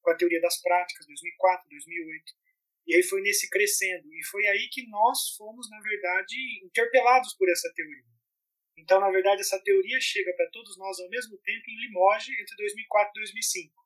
com 0.00 0.10
a 0.10 0.16
teoria 0.16 0.40
das 0.40 0.62
práticas, 0.62 1.04
2004, 1.06 1.68
2008. 1.68 2.32
E 2.86 2.94
aí 2.94 3.02
foi 3.02 3.22
nesse 3.22 3.48
crescendo. 3.48 4.12
E 4.12 4.24
foi 4.26 4.46
aí 4.46 4.68
que 4.70 4.86
nós 4.88 5.34
fomos, 5.36 5.68
na 5.70 5.80
verdade, 5.80 6.36
interpelados 6.64 7.34
por 7.36 7.48
essa 7.50 7.72
teoria. 7.74 8.12
Então, 8.76 9.00
na 9.00 9.10
verdade, 9.10 9.40
essa 9.40 9.62
teoria 9.62 10.00
chega 10.00 10.32
para 10.34 10.50
todos 10.50 10.76
nós 10.76 10.98
ao 10.98 11.08
mesmo 11.08 11.38
tempo 11.38 11.70
em 11.70 11.80
Limoges 11.80 12.38
entre 12.38 12.56
2004 12.56 13.10
e 13.10 13.20
2005. 13.20 13.82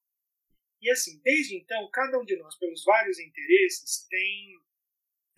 E 0.80 0.90
assim, 0.90 1.20
desde 1.22 1.56
então, 1.56 1.88
cada 1.90 2.18
um 2.18 2.24
de 2.24 2.36
nós, 2.36 2.56
pelos 2.58 2.84
vários 2.84 3.18
interesses, 3.18 4.06
tem 4.08 4.54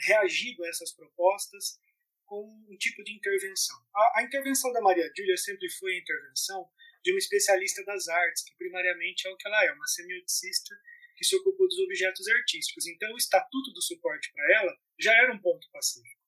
reagido 0.01 0.65
a 0.65 0.69
essas 0.69 0.95
propostas 0.95 1.79
com 2.25 2.45
um 2.69 2.77
tipo 2.77 3.03
de 3.03 3.13
intervenção. 3.13 3.77
A, 3.95 4.21
a 4.21 4.23
intervenção 4.23 4.73
da 4.73 4.81
Maria 4.81 5.11
Júlia 5.17 5.37
sempre 5.37 5.69
foi 5.71 5.95
a 5.95 5.99
intervenção 5.99 6.69
de 7.03 7.13
uma 7.13 7.19
especialista 7.19 7.83
das 7.85 8.07
artes, 8.09 8.45
que 8.45 8.55
primariamente 8.57 9.27
é 9.27 9.31
o 9.31 9.37
que 9.37 9.49
ela 9.49 9.65
é, 9.65 9.73
uma 9.73 9.87
semioticista 9.87 10.75
que 11.19 11.25
se 11.25 11.35
ocupou 11.35 11.67
dos 11.67 11.79
objetos 11.81 12.29
artísticos. 12.29 12.87
Então, 12.87 13.13
o 13.13 13.17
estatuto 13.17 13.73
do 13.73 13.83
suporte 13.83 14.31
para 14.33 14.61
ela 14.61 14.79
já 14.99 15.13
era 15.13 15.33
um 15.33 15.41
ponto 15.41 15.69
pacífico. 15.73 16.23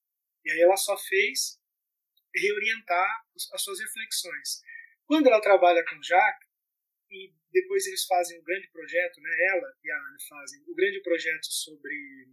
E 0.44 0.50
aí 0.50 0.60
ela 0.60 0.76
só 0.76 0.98
fez 0.98 1.60
reorientar 2.34 3.24
as 3.54 3.62
suas 3.62 3.78
reflexões. 3.78 4.60
Quando 5.06 5.28
ela 5.28 5.40
trabalha 5.40 5.84
com 5.84 6.02
Jacques, 6.02 6.48
e 7.08 7.32
depois 7.52 7.86
eles 7.86 8.04
fazem 8.04 8.38
o 8.38 8.40
um 8.40 8.44
grande 8.44 8.68
projeto, 8.70 9.20
né, 9.20 9.30
ela 9.48 9.74
e 9.82 9.90
a 9.90 9.96
Ana 9.96 10.18
fazem 10.28 10.60
o 10.66 10.72
um 10.72 10.74
grande 10.74 11.00
projeto 11.02 11.46
sobre 11.46 12.28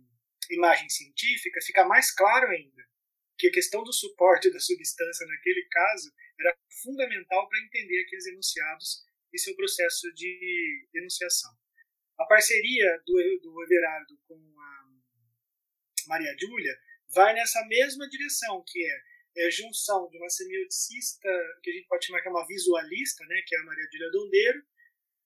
imagem 0.52 0.90
científica, 0.90 1.60
fica 1.62 1.86
mais 1.86 2.14
claro 2.14 2.48
ainda 2.50 2.88
que 3.38 3.48
a 3.48 3.52
questão 3.52 3.84
do 3.84 3.94
suporte 3.94 4.52
da 4.52 4.60
substância 4.60 5.26
naquele 5.28 5.64
caso 5.70 6.12
era 6.40 6.58
fundamental 6.82 7.48
para 7.48 7.60
entender 7.60 8.02
aqueles 8.02 8.26
enunciados 8.28 9.04
e 9.34 9.40
seu 9.40 9.56
processo 9.56 10.12
de 10.14 10.88
enunciação. 10.94 11.52
A 12.18 12.26
parceria 12.26 13.02
do, 13.06 13.14
do 13.42 13.64
Everardo 13.64 14.18
com 14.28 14.36
a 14.36 16.08
Maria 16.08 16.36
Júlia 16.40 16.76
vai 17.14 17.34
nessa 17.34 17.64
mesma 17.68 18.08
direção, 18.10 18.64
que 18.66 18.84
é, 18.84 19.46
é 19.46 19.52
junção 19.52 20.10
de 20.10 20.18
uma 20.18 20.30
semioticista, 20.30 21.30
que 21.62 21.70
a 21.70 21.74
gente 21.74 21.88
pode 21.88 22.06
chamar 22.06 22.22
que 22.22 22.28
é 22.28 22.32
uma 22.32 22.48
visualista, 22.48 23.24
né, 23.26 23.42
que 23.46 23.56
é 23.56 23.60
a 23.60 23.64
Maria 23.64 23.88
Júlia 23.92 24.12
Dondeiro, 24.12 24.64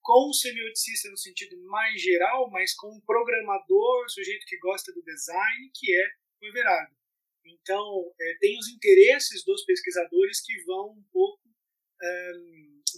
com 0.01 0.29
um 0.29 0.33
semioticista 0.33 1.09
no 1.09 1.17
sentido 1.17 1.57
mais 1.63 2.01
geral, 2.01 2.49
mas 2.49 2.73
com 2.73 2.87
um 2.87 3.01
programador, 3.01 4.09
sujeito 4.09 4.45
que 4.45 4.57
gosta 4.57 4.91
do 4.91 5.03
design, 5.03 5.71
que 5.73 5.95
é 5.95 6.07
o 6.41 6.45
Everardo. 6.47 6.95
Então, 7.45 8.13
é, 8.19 8.37
tem 8.39 8.57
os 8.57 8.67
interesses 8.67 9.43
dos 9.45 9.63
pesquisadores 9.63 10.41
que 10.41 10.61
vão 10.63 10.89
um 10.89 11.03
pouco 11.11 11.41
é, 12.01 12.31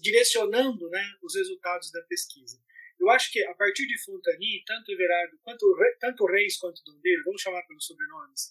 direcionando 0.01 0.89
né, 0.89 1.03
os 1.21 1.35
resultados 1.35 1.91
da 1.91 2.01
pesquisa. 2.03 2.62
Eu 3.03 3.09
acho 3.09 3.33
que 3.33 3.43
a 3.43 3.53
partir 3.53 3.85
de 3.85 4.01
Fontani, 4.01 4.63
tanto 4.65 4.89
Everardo, 4.89 5.37
quanto, 5.43 5.65
tanto 5.99 6.25
Reis 6.25 6.55
quanto 6.55 6.81
Dondeiro, 6.85 7.21
vamos 7.25 7.41
chamar 7.41 7.61
pelos 7.63 7.85
sobrenomes, 7.85 8.49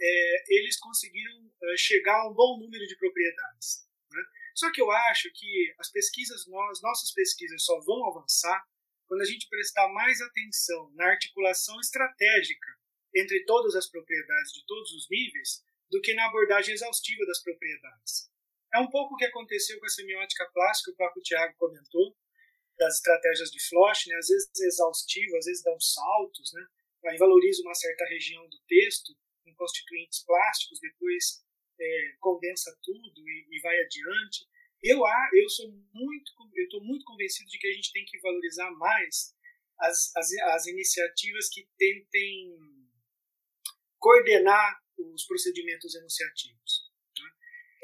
é, 0.00 0.44
eles 0.56 0.76
conseguiram 0.80 1.48
é, 1.62 1.76
chegar 1.76 2.16
a 2.16 2.28
um 2.28 2.34
bom 2.34 2.58
número 2.58 2.84
de 2.88 2.96
propriedades. 2.96 3.86
Né? 4.10 4.20
Só 4.56 4.72
que 4.72 4.82
eu 4.82 4.90
acho 4.90 5.30
que 5.32 5.72
as 5.78 5.92
pesquisas, 5.92 6.44
nós, 6.48 6.82
nossas 6.82 7.12
pesquisas 7.12 7.64
só 7.64 7.78
vão 7.82 8.04
avançar 8.08 8.66
quando 9.06 9.20
a 9.20 9.24
gente 9.24 9.48
prestar 9.48 9.86
mais 9.92 10.20
atenção 10.20 10.90
na 10.96 11.06
articulação 11.06 11.78
estratégica 11.78 12.66
entre 13.14 13.44
todas 13.44 13.76
as 13.76 13.88
propriedades 13.88 14.52
de 14.54 14.66
todos 14.66 14.90
os 14.90 15.08
níveis 15.08 15.62
do 15.88 16.00
que 16.00 16.14
na 16.14 16.26
abordagem 16.26 16.74
exaustiva 16.74 17.24
das 17.26 17.40
propriedades. 17.40 18.28
É 18.74 18.80
um 18.80 18.90
pouco 18.90 19.14
o 19.14 19.16
que 19.16 19.24
aconteceu 19.24 19.78
com 19.78 19.86
a 19.86 19.88
semiótica 19.88 20.50
plástica, 20.52 20.90
o 20.90 20.96
próprio 20.96 21.22
Tiago 21.22 21.54
comentou, 21.56 22.16
das 22.78 22.96
estratégias 22.96 23.50
de 23.50 23.68
Floch, 23.68 24.08
né? 24.08 24.16
às 24.16 24.28
vezes 24.28 24.50
exaustivo, 24.60 25.36
às 25.36 25.46
vezes 25.46 25.62
dão 25.62 25.78
saltos, 25.80 26.52
né? 26.52 26.66
aí 27.06 27.18
valoriza 27.18 27.62
uma 27.62 27.74
certa 27.74 28.04
região 28.06 28.48
do 28.48 28.58
texto 28.66 29.12
em 29.46 29.54
constituintes 29.54 30.24
plásticos, 30.24 30.80
depois 30.80 31.44
é, 31.78 32.16
condensa 32.20 32.76
tudo 32.82 33.28
e, 33.28 33.46
e, 33.50 33.60
vai 33.60 33.78
adiante. 33.78 34.46
Eu, 34.82 35.00
eu 35.32 35.48
sou 35.48 35.70
muito, 35.92 36.32
eu 36.54 36.64
estou 36.64 36.82
muito 36.82 37.04
convencido 37.04 37.48
de 37.48 37.58
que 37.58 37.66
a 37.66 37.72
gente 37.72 37.92
tem 37.92 38.04
que 38.04 38.18
valorizar 38.20 38.70
mais 38.72 39.34
as, 39.78 40.16
as, 40.16 40.32
as 40.54 40.66
iniciativas 40.66 41.48
que 41.48 41.68
tentem 41.76 42.56
coordenar 43.98 44.78
os 44.98 45.24
procedimentos 45.26 45.94
enunciativos. 45.94 46.83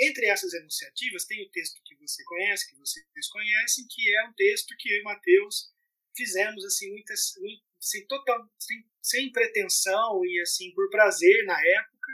Entre 0.01 0.26
essas 0.28 0.55
enunciativas 0.55 1.26
tem 1.26 1.44
o 1.44 1.51
texto 1.51 1.78
que 1.84 1.94
você 1.96 2.24
conhece, 2.24 2.70
que 2.70 2.78
vocês 2.78 3.28
conhecem, 3.28 3.86
que 3.86 4.16
é 4.16 4.24
um 4.24 4.32
texto 4.32 4.74
que 4.78 4.88
eu 4.88 5.01
e 5.01 5.03
Mateus 5.03 5.70
fizemos 6.16 6.64
assim 6.64 6.90
muitas, 6.90 7.34
total, 8.09 8.48
sem, 8.59 8.84
sem 9.03 9.30
pretensão 9.30 10.24
e 10.24 10.40
assim 10.40 10.72
por 10.72 10.88
prazer 10.88 11.44
na 11.44 11.61
época. 11.61 12.12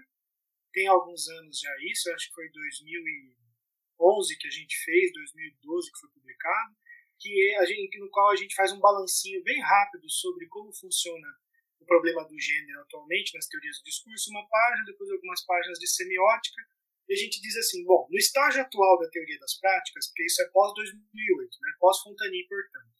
Tem 0.72 0.88
alguns 0.88 1.28
anos 1.28 1.60
já 1.60 1.70
isso, 1.92 2.10
acho 2.10 2.28
que 2.28 2.34
foi 2.34 2.50
2011 2.50 4.36
que 4.36 4.48
a 4.48 4.50
gente 4.50 4.76
fez, 4.84 5.12
2012 5.12 5.92
que 5.92 6.00
foi 6.00 6.10
publicado, 6.10 6.76
que 7.20 7.50
é 7.50 7.58
a 7.58 7.64
gente, 7.64 7.98
no 7.98 8.10
qual 8.10 8.30
a 8.30 8.36
gente 8.36 8.54
faz 8.56 8.72
um 8.72 8.80
balancinho 8.80 9.42
bem 9.44 9.60
rápido 9.60 10.10
sobre 10.10 10.48
como 10.48 10.74
funciona 10.74 11.28
o 11.80 11.86
problema 11.86 12.24
do 12.24 12.38
gênero 12.38 12.80
atualmente 12.80 13.32
nas 13.34 13.46
teorias 13.46 13.78
do 13.78 13.84
discurso, 13.84 14.30
uma 14.30 14.46
página, 14.48 14.84
depois 14.86 15.08
algumas 15.10 15.44
páginas 15.46 15.78
de 15.78 15.86
semiótica, 15.86 16.62
e 17.08 17.12
a 17.12 17.16
gente 17.16 17.40
diz 17.40 17.56
assim, 17.56 17.84
bom, 17.84 18.06
no 18.10 18.18
estágio 18.18 18.62
atual 18.62 18.98
da 18.98 19.08
teoria 19.08 19.38
das 19.38 19.58
práticas, 19.58 20.08
porque 20.08 20.24
isso 20.24 20.42
é 20.42 20.48
pós-2008, 20.50 21.60
né, 21.60 21.72
pós-Fontani, 21.78 22.46
portanto, 22.48 22.94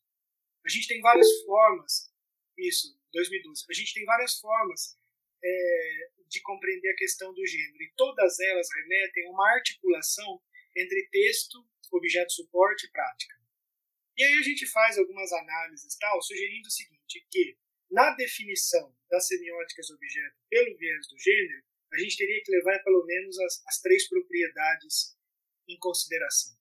a 0.65 0.69
gente 0.69 0.87
tem 0.87 1.01
várias 1.01 1.27
formas, 1.43 2.13
isso, 2.57 2.97
2012, 3.13 3.65
a 3.69 3.73
gente 3.73 3.93
tem 3.93 4.05
várias 4.05 4.39
formas 4.39 4.97
é, 5.43 6.09
de 6.27 6.41
compreender 6.41 6.89
a 6.89 6.95
questão 6.95 7.33
do 7.33 7.45
gênero, 7.45 7.83
e 7.83 7.93
todas 7.95 8.39
elas 8.39 8.67
remetem 8.73 9.27
a 9.27 9.31
uma 9.31 9.49
articulação 9.53 10.41
entre 10.75 11.07
texto, 11.09 11.57
objeto 11.91 12.31
suporte 12.31 12.85
e 12.85 12.91
prática. 12.91 13.35
E 14.17 14.23
aí 14.23 14.33
a 14.33 14.41
gente 14.41 14.65
faz 14.67 14.97
algumas 14.97 15.31
análises 15.31 15.95
tal, 15.97 16.21
sugerindo 16.21 16.67
o 16.67 16.71
seguinte, 16.71 17.25
que 17.29 17.57
na 17.91 18.15
definição 18.15 18.95
das 19.09 19.27
semióticas 19.27 19.89
objeto 19.89 20.37
pelo 20.49 20.77
viés 20.77 21.07
do 21.07 21.17
gênero, 21.17 21.63
a 21.91 21.97
gente 21.97 22.17
teria 22.17 22.41
que 22.43 22.51
levar 22.51 22.83
pelo 22.83 23.05
menos 23.05 23.39
as, 23.39 23.63
as 23.67 23.79
três 23.81 24.07
propriedades 24.07 25.15
em 25.67 25.77
consideração. 25.79 26.55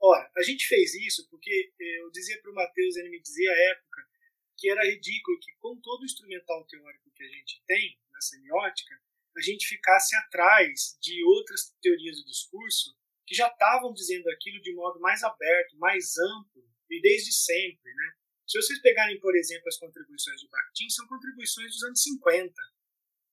Ora, 0.00 0.30
a 0.36 0.42
gente 0.42 0.66
fez 0.66 0.94
isso 0.94 1.28
porque 1.28 1.72
eh, 1.80 2.00
eu 2.02 2.10
dizia 2.10 2.40
para 2.40 2.52
o 2.52 2.54
Matheus, 2.54 2.96
ele 2.96 3.10
me 3.10 3.20
dizia 3.20 3.50
à 3.50 3.58
época, 3.72 4.08
que 4.56 4.70
era 4.70 4.84
ridículo 4.84 5.38
que, 5.40 5.52
com 5.58 5.80
todo 5.80 6.02
o 6.02 6.04
instrumental 6.04 6.64
teórico 6.66 7.10
que 7.14 7.24
a 7.24 7.28
gente 7.28 7.62
tem 7.66 7.98
na 8.12 8.20
semiótica, 8.20 9.00
a 9.36 9.40
gente 9.42 9.66
ficasse 9.66 10.16
atrás 10.16 10.98
de 11.00 11.22
outras 11.24 11.72
teorias 11.80 12.16
do 12.16 12.24
discurso 12.24 12.96
que 13.26 13.34
já 13.34 13.46
estavam 13.46 13.92
dizendo 13.92 14.28
aquilo 14.30 14.60
de 14.62 14.74
modo 14.74 14.98
mais 15.00 15.22
aberto, 15.22 15.76
mais 15.78 16.16
amplo 16.16 16.64
e 16.90 17.00
desde 17.00 17.32
sempre, 17.32 17.92
né? 17.94 18.12
Se 18.46 18.60
vocês 18.60 18.80
pegarem, 18.80 19.20
por 19.20 19.36
exemplo, 19.36 19.68
as 19.68 19.76
contribuições 19.76 20.40
de 20.40 20.48
Bakhtin, 20.48 20.88
são 20.88 21.06
contribuições 21.06 21.70
dos 21.70 21.82
anos 21.82 22.02
50. 22.02 22.54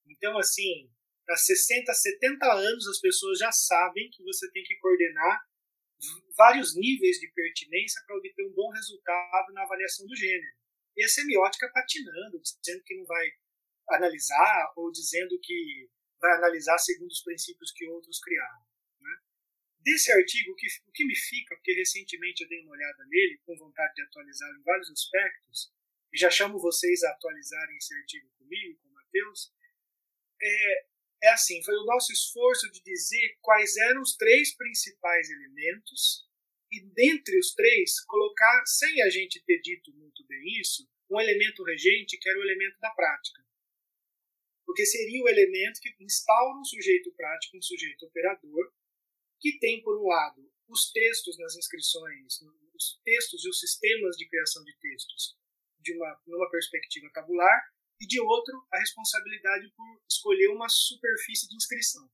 Então, 0.07 0.37
assim, 0.37 0.89
há 1.29 1.35
60, 1.35 1.93
70 1.93 2.45
anos 2.53 2.87
as 2.87 2.99
pessoas 2.99 3.39
já 3.39 3.51
sabem 3.51 4.09
que 4.11 4.23
você 4.23 4.49
tem 4.51 4.63
que 4.63 4.77
coordenar 4.77 5.41
vários 6.35 6.75
níveis 6.75 7.17
de 7.17 7.31
pertinência 7.31 8.01
para 8.05 8.17
obter 8.17 8.45
um 8.45 8.53
bom 8.53 8.69
resultado 8.71 9.53
na 9.53 9.63
avaliação 9.63 10.05
do 10.05 10.15
gênero. 10.15 10.55
E 10.97 11.03
a 11.03 11.07
semiótica 11.09 11.69
patinando, 11.73 12.41
dizendo 12.41 12.83
que 12.83 12.95
não 12.95 13.05
vai 13.05 13.29
analisar 13.89 14.73
ou 14.75 14.91
dizendo 14.91 15.39
que 15.41 15.89
vai 16.19 16.35
analisar 16.35 16.77
segundo 16.77 17.11
os 17.11 17.21
princípios 17.21 17.71
que 17.71 17.87
outros 17.87 18.19
criaram. 18.19 18.65
Desse 19.85 20.11
artigo, 20.11 20.51
o 20.51 20.55
que, 20.55 20.65
o 20.87 20.91
que 20.91 21.05
me 21.05 21.15
fica, 21.15 21.55
porque 21.55 21.71
recentemente 21.73 22.41
eu 22.41 22.49
dei 22.49 22.59
uma 22.61 22.71
olhada 22.71 23.05
nele, 23.05 23.39
com 23.45 23.55
vontade 23.55 23.93
de 23.93 24.01
atualizá-lo 24.01 24.57
em 24.57 24.63
vários 24.63 24.89
aspectos, 24.89 25.71
e 26.11 26.17
já 26.17 26.31
chamo 26.31 26.57
vocês 26.57 27.03
a 27.03 27.11
atualizarem 27.11 27.77
esse 27.77 27.93
artigo 27.93 28.27
comigo, 28.35 28.79
com 28.81 28.89
o 28.89 28.93
Matheus, 28.93 29.53
é, 30.45 30.85
é 31.23 31.29
assim, 31.29 31.63
foi 31.63 31.75
o 31.75 31.85
nosso 31.85 32.11
esforço 32.11 32.69
de 32.71 32.81
dizer 32.83 33.37
quais 33.41 33.75
eram 33.77 34.01
os 34.01 34.15
três 34.15 34.55
principais 34.55 35.29
elementos, 35.29 36.25
e 36.71 36.81
dentre 36.93 37.37
os 37.39 37.53
três, 37.53 38.03
colocar, 38.05 38.63
sem 38.65 39.01
a 39.03 39.09
gente 39.09 39.43
ter 39.45 39.59
dito 39.61 39.93
muito 39.93 40.25
bem 40.27 40.59
isso, 40.59 40.87
um 41.09 41.19
elemento 41.19 41.63
regente 41.63 42.17
que 42.17 42.29
era 42.29 42.39
o 42.39 42.43
elemento 42.43 42.77
da 42.79 42.89
prática. 42.91 43.43
Porque 44.65 44.85
seria 44.85 45.23
o 45.23 45.29
elemento 45.29 45.79
que 45.79 45.95
instaura 46.03 46.59
um 46.59 46.65
sujeito 46.65 47.13
prático, 47.13 47.57
um 47.57 47.61
sujeito 47.61 48.05
operador, 48.05 48.73
que 49.39 49.59
tem, 49.59 49.81
por 49.83 50.01
um 50.01 50.07
lado, 50.07 50.51
os 50.67 50.91
textos 50.91 51.37
nas 51.37 51.55
inscrições, 51.55 52.41
os 52.73 52.99
textos 53.03 53.45
e 53.45 53.49
os 53.49 53.59
sistemas 53.59 54.17
de 54.17 54.27
criação 54.27 54.63
de 54.63 54.75
textos 54.79 55.37
de 55.79 55.95
uma, 55.95 56.19
numa 56.25 56.49
perspectiva 56.49 57.09
tabular, 57.13 57.61
e 57.99 58.07
de 58.07 58.19
outro, 58.19 58.67
a 58.71 58.79
responsabilidade 58.79 59.71
por 59.75 60.01
escolher 60.09 60.49
uma 60.49 60.67
superfície 60.69 61.47
de 61.47 61.55
inscrição. 61.55 62.09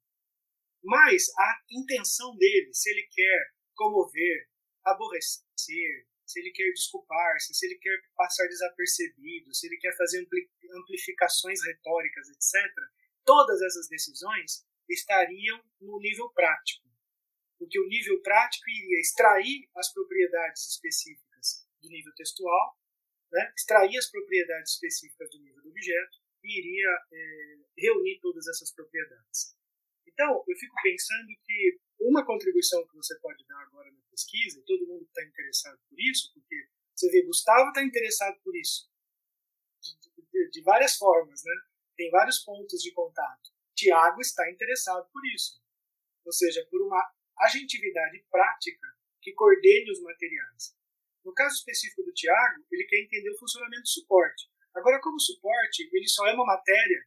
Mas 0.84 1.30
a 1.38 1.62
intenção 1.72 2.36
dele, 2.38 2.74
se 2.74 2.90
ele 2.90 3.08
quer 3.12 3.52
comover, 3.76 4.50
aborrecer, 4.84 6.08
se 6.26 6.40
ele 6.40 6.52
quer 6.52 6.72
desculpar-se, 6.72 7.54
se 7.54 7.66
ele 7.66 7.78
quer 7.80 7.98
passar 8.16 8.48
desapercebido, 8.48 9.54
se 9.54 9.68
ele 9.68 9.78
quer 9.78 9.96
fazer 9.98 10.26
amplificações 10.74 11.64
retóricas, 11.64 12.30
etc., 12.30 12.72
todas 13.26 13.62
essas 13.62 13.88
decisões 13.90 14.66
estariam 14.90 15.64
no 15.80 16.00
nível 16.00 16.30
prático. 16.32 16.90
Porque 17.60 17.80
o 17.80 17.88
nível 17.88 18.22
prático 18.22 18.70
iria 18.70 19.00
extrair 19.00 19.70
as 19.76 19.94
propriedades 19.94 20.68
específicas 20.70 21.68
do 21.82 21.90
nível 21.90 22.14
textual, 22.16 22.78
né, 23.32 23.54
extrair 23.56 23.98
as 23.98 24.10
propriedades 24.10 24.74
específicas 24.74 25.30
do 25.32 25.40
nível 25.40 25.62
do 25.64 25.70
objeto 25.70 26.18
e 26.44 26.60
iria 26.60 26.90
é, 27.12 27.58
reunir 27.78 28.20
todas 28.20 28.48
essas 28.48 28.74
propriedades. 28.74 29.56
Então, 30.08 30.44
eu 30.48 30.58
fico 30.58 30.76
pensando 30.84 31.28
que 31.46 31.80
uma 32.00 32.26
contribuição 32.26 32.86
que 32.88 32.96
você 32.96 33.18
pode 33.20 33.46
dar 33.48 33.62
agora 33.62 33.92
na 33.92 34.02
pesquisa, 34.10 34.60
e 34.60 34.66
todo 34.66 34.88
mundo 34.88 35.06
está 35.06 35.24
interessado 35.24 35.80
por 35.90 36.00
isso, 36.00 36.32
porque 36.34 36.68
você 36.96 37.10
vê, 37.10 37.26
Gustavo 37.26 37.70
está 37.70 37.84
interessado 37.84 38.40
por 38.44 38.56
isso, 38.56 38.90
de, 39.82 39.98
de, 40.32 40.50
de, 40.50 40.62
várias 40.64 40.98
formas, 40.98 41.42
né? 41.44 41.54
tem 41.96 42.10
vários 42.10 42.40
pontos 42.40 42.82
de 42.82 42.92
contato. 42.92 43.52
Tiago 43.76 44.20
está 44.22 44.50
interessado 44.52 45.10
por 45.12 45.26
isso, 45.28 45.62
ou 46.26 46.32
seja, 46.32 46.66
por 46.70 46.82
uma 46.82 47.02
agentividade 47.40 48.24
prática 48.30 48.88
que 49.22 49.34
coordene 49.34 49.92
os 49.92 50.02
materiais. 50.02 50.76
No 51.24 51.34
caso 51.34 51.56
específico 51.56 52.04
do 52.04 52.14
Tiago, 52.14 52.66
ele 52.72 52.86
quer 52.86 53.00
entender 53.02 53.30
o 53.30 53.38
funcionamento 53.38 53.84
do 53.84 53.90
suporte. 53.90 54.50
Agora, 54.74 55.00
como 55.02 55.20
suporte, 55.20 55.90
ele 55.92 56.08
só 56.08 56.28
é 56.28 56.34
uma 56.34 56.46
matéria, 56.46 57.06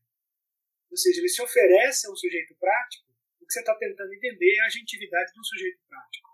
ou 0.91 0.97
seja, 0.97 1.21
ele 1.21 1.29
se 1.29 1.43
oferece 1.43 2.07
a 2.07 2.11
um 2.11 2.17
sujeito 2.17 2.55
prático, 2.57 3.11
o 3.41 3.47
que 3.47 3.53
você 3.53 3.61
está 3.61 3.75
tentando 3.77 4.13
entender 4.13 4.57
é 4.57 4.61
a 4.61 4.67
agentividade 4.67 5.33
de 5.33 5.41
um 5.41 5.45
sujeito 5.45 5.81
prático. 5.89 6.29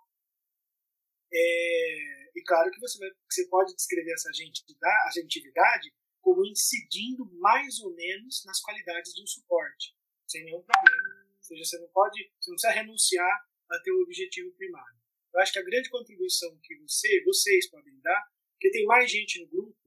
É, 1.32 2.30
e 2.36 2.42
claro 2.44 2.70
que 2.70 2.80
você, 2.80 2.98
vai, 2.98 3.08
você 3.30 3.48
pode 3.48 3.74
descrever 3.74 4.12
essa 4.12 4.28
agentividade 4.28 5.92
como 6.20 6.44
incidindo 6.44 7.24
mais 7.38 7.80
ou 7.80 7.94
menos 7.94 8.44
nas 8.44 8.60
qualidades 8.60 9.12
de 9.14 9.22
um 9.22 9.26
suporte, 9.26 9.94
sem 10.26 10.44
nenhum 10.44 10.62
problema. 10.62 11.26
Ou 11.36 11.42
seja, 11.42 11.64
você 11.64 11.78
não 11.78 11.88
pode, 11.88 12.20
você 12.40 12.50
não 12.50 12.56
precisa 12.56 12.72
renunciar 12.72 13.46
a 13.70 13.78
ter 13.80 13.92
um 13.92 14.02
objetivo 14.02 14.52
primário. 14.52 14.99
Eu 15.32 15.40
acho 15.40 15.52
que 15.52 15.58
a 15.58 15.64
grande 15.64 15.88
contribuição 15.88 16.58
que 16.62 16.76
você, 16.76 17.22
vocês 17.24 17.70
podem 17.70 17.98
dar, 18.00 18.22
porque 18.52 18.70
tem 18.70 18.84
mais 18.84 19.10
gente 19.10 19.40
no 19.40 19.48
grupo, 19.48 19.78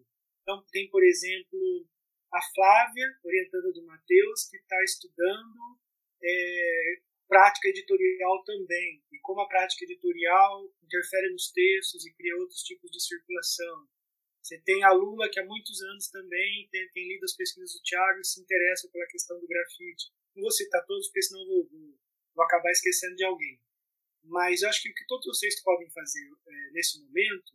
então 0.41 0.63
tem, 0.71 0.89
por 0.89 1.03
exemplo, 1.03 1.87
a 2.31 2.41
Flávia, 2.53 3.07
orientanda 3.23 3.71
do 3.71 3.85
Matheus, 3.85 4.47
que 4.49 4.57
está 4.57 4.81
estudando 4.83 5.79
é, 6.21 7.01
prática 7.27 7.69
editorial 7.69 8.43
também, 8.43 9.03
e 9.11 9.19
como 9.21 9.41
a 9.41 9.47
prática 9.47 9.85
editorial 9.85 10.71
interfere 10.83 11.31
nos 11.31 11.51
textos 11.51 12.05
e 12.05 12.13
cria 12.13 12.37
outros 12.37 12.61
tipos 12.63 12.89
de 12.91 13.01
circulação. 13.01 13.87
Você 14.41 14.59
tem 14.61 14.83
a 14.83 14.91
Lula, 14.91 15.29
que 15.31 15.39
há 15.39 15.45
muitos 15.45 15.81
anos 15.81 16.09
também 16.09 16.67
tem, 16.69 16.89
tem 16.89 17.07
lido 17.07 17.23
as 17.23 17.35
pesquisas 17.35 17.73
do 17.73 17.81
Tiago 17.81 18.19
e 18.19 18.25
se 18.25 18.41
interessa 18.41 18.89
pela 18.91 19.07
questão 19.07 19.39
do 19.39 19.47
grafite. 19.47 20.11
Não 20.35 20.41
vou 20.41 20.51
citar 20.51 20.85
todos, 20.85 21.07
porque 21.07 21.21
senão 21.21 21.45
vou, 21.45 21.67
vou, 21.69 21.99
vou 22.35 22.45
acabar 22.45 22.71
esquecendo 22.71 23.15
de 23.15 23.23
alguém. 23.23 23.62
Mas 24.23 24.63
acho 24.63 24.81
que 24.81 24.89
o 24.89 24.93
que 24.93 25.05
todos 25.05 25.25
vocês 25.25 25.61
podem 25.61 25.89
fazer 25.89 26.29
é, 26.47 26.71
nesse 26.71 26.99
momento 26.99 27.53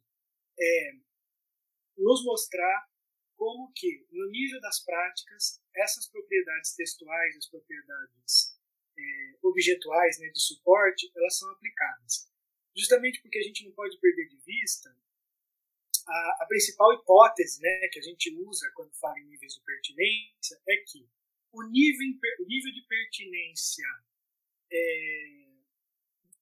é 0.58 0.92
nos 1.96 2.24
mostrar 2.24 2.88
como 3.36 3.72
que, 3.74 4.06
no 4.10 4.28
nível 4.30 4.60
das 4.60 4.84
práticas, 4.84 5.62
essas 5.74 6.08
propriedades 6.08 6.74
textuais, 6.74 7.36
as 7.36 7.48
propriedades 7.48 8.58
é, 8.96 9.38
objetuais 9.42 10.18
né, 10.18 10.28
de 10.28 10.40
suporte, 10.40 11.10
elas 11.16 11.38
são 11.38 11.50
aplicadas. 11.52 12.28
Justamente 12.76 13.22
porque 13.22 13.38
a 13.38 13.42
gente 13.42 13.64
não 13.64 13.72
pode 13.72 13.98
perder 13.98 14.28
de 14.28 14.36
vista 14.38 14.94
a, 16.08 16.42
a 16.42 16.46
principal 16.46 16.92
hipótese 16.94 17.60
né, 17.60 17.88
que 17.92 17.98
a 17.98 18.02
gente 18.02 18.34
usa 18.34 18.70
quando 18.74 18.92
fala 18.94 19.18
em 19.18 19.26
níveis 19.26 19.54
de 19.54 19.60
pertinência 19.60 20.60
é 20.66 20.76
que 20.78 21.08
o 21.52 21.62
nível, 21.62 22.18
o 22.40 22.46
nível 22.46 22.72
de 22.72 22.82
pertinência 22.86 23.86
é, 24.70 25.37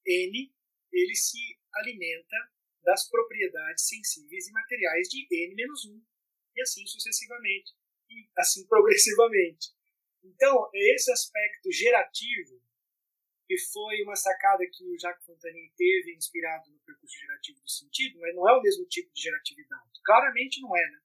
N 0.07 0.55
ele 0.93 1.15
se 1.15 1.39
alimenta 1.75 2.37
das 2.83 3.09
propriedades 3.11 3.89
sensíveis 3.89 4.49
e 4.49 4.53
materiais 4.53 5.09
de 5.09 5.27
N-1, 5.31 6.03
e 6.55 6.63
assim 6.63 6.87
sucessivamente, 6.87 7.73
e 8.09 8.29
assim 8.39 8.67
progressivamente. 8.69 9.75
Então, 10.23 10.71
esse 10.73 11.11
aspecto 11.11 11.71
gerativo, 11.73 12.63
que 13.47 13.59
foi 13.73 14.03
uma 14.03 14.17
sacada 14.17 14.65
que 14.73 14.85
o 14.85 14.99
Jacques 14.99 15.25
Fontaine 15.25 15.73
teve 15.77 16.15
inspirado 16.15 16.71
no 16.71 16.81
percurso 16.81 17.17
gerativo 17.19 17.61
do 17.61 17.69
sentido, 17.69 18.19
mas 18.19 18.35
não 18.35 18.49
é 18.49 18.59
o 18.59 18.63
mesmo 18.63 18.87
tipo 18.87 19.13
de 19.13 19.23
geratividade. 19.23 20.01
Claramente 20.05 20.61
não 20.61 20.77
é, 20.77 20.91
né? 20.91 21.01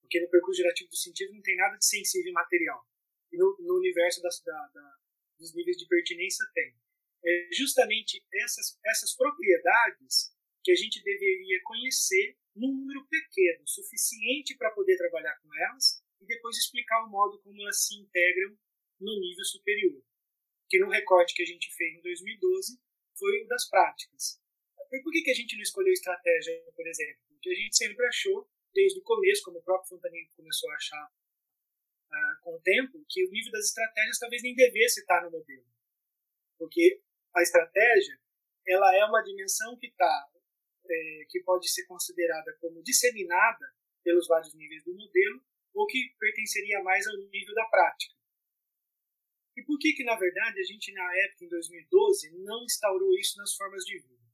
Porque 0.00 0.20
no 0.20 0.30
percurso 0.30 0.62
gerativo 0.62 0.90
do 0.90 0.96
sentido 0.96 1.32
não 1.32 1.42
tem 1.42 1.56
nada 1.56 1.76
de 1.76 1.84
sensível 1.84 2.30
e 2.30 2.32
material. 2.32 2.86
E 3.32 3.36
no, 3.36 3.56
no 3.60 3.78
universo 3.78 4.22
das, 4.22 4.40
da, 4.42 4.68
da, 4.68 4.96
dos 5.38 5.52
níveis 5.54 5.76
de 5.76 5.88
pertinência 5.88 6.46
tem. 6.54 6.76
É 7.26 7.48
justamente 7.52 8.22
essas, 8.32 8.78
essas 8.86 9.16
propriedades 9.16 10.32
que 10.62 10.70
a 10.70 10.76
gente 10.76 11.02
deveria 11.02 11.60
conhecer 11.64 12.36
num 12.54 12.72
número 12.72 13.06
pequeno, 13.08 13.66
suficiente 13.66 14.56
para 14.56 14.70
poder 14.70 14.96
trabalhar 14.96 15.36
com 15.40 15.48
elas, 15.54 16.02
e 16.20 16.26
depois 16.26 16.56
explicar 16.56 17.04
o 17.04 17.10
modo 17.10 17.40
como 17.42 17.60
elas 17.60 17.84
se 17.84 17.96
integram 17.96 18.56
no 19.00 19.20
nível 19.20 19.44
superior. 19.44 20.02
Que 20.68 20.78
no 20.78 20.88
recorte 20.88 21.34
que 21.34 21.42
a 21.42 21.46
gente 21.46 21.72
fez 21.74 21.98
em 21.98 22.00
2012 22.00 22.80
foi 23.18 23.42
o 23.42 23.48
das 23.48 23.68
práticas. 23.68 24.40
E 24.92 25.02
por 25.02 25.12
que, 25.12 25.22
que 25.22 25.30
a 25.30 25.34
gente 25.34 25.54
não 25.56 25.62
escolheu 25.62 25.92
estratégia, 25.92 26.54
por 26.74 26.86
exemplo? 26.86 27.22
Porque 27.28 27.50
a 27.50 27.54
gente 27.54 27.76
sempre 27.76 28.06
achou, 28.06 28.48
desde 28.72 28.98
o 28.98 29.02
começo, 29.02 29.42
como 29.42 29.58
o 29.58 29.62
próprio 29.62 29.88
Fontanini 29.88 30.30
começou 30.36 30.70
a 30.70 30.74
achar 30.74 31.12
ah, 32.10 32.36
com 32.42 32.54
o 32.54 32.60
tempo, 32.60 33.04
que 33.08 33.24
o 33.24 33.30
nível 33.30 33.52
das 33.52 33.66
estratégias 33.66 34.18
talvez 34.18 34.42
nem 34.42 34.54
devesse 34.54 35.00
estar 35.00 35.22
no 35.22 35.30
modelo. 35.30 35.66
Porque 36.58 37.02
a 37.36 37.42
estratégia 37.42 38.18
ela 38.66 38.96
é 38.96 39.04
uma 39.04 39.22
dimensão 39.22 39.76
que 39.78 39.86
está 39.86 40.28
é, 40.88 41.24
que 41.28 41.40
pode 41.42 41.68
ser 41.68 41.84
considerada 41.86 42.56
como 42.60 42.82
disseminada 42.82 43.66
pelos 44.02 44.26
vários 44.26 44.54
níveis 44.54 44.82
do 44.84 44.94
modelo 44.94 45.44
ou 45.74 45.86
que 45.86 46.14
pertenceria 46.18 46.82
mais 46.82 47.06
ao 47.06 47.16
nível 47.16 47.54
da 47.54 47.64
prática. 47.66 48.14
E 49.56 49.62
por 49.64 49.78
que 49.78 49.92
que, 49.92 50.04
na 50.04 50.16
verdade, 50.16 50.60
a 50.60 50.64
gente, 50.64 50.92
na 50.92 51.16
época, 51.24 51.44
em 51.44 51.48
2012, 51.48 52.30
não 52.44 52.64
instaurou 52.64 53.12
isso 53.18 53.38
nas 53.38 53.54
formas 53.54 53.84
de 53.84 53.98
vida? 53.98 54.24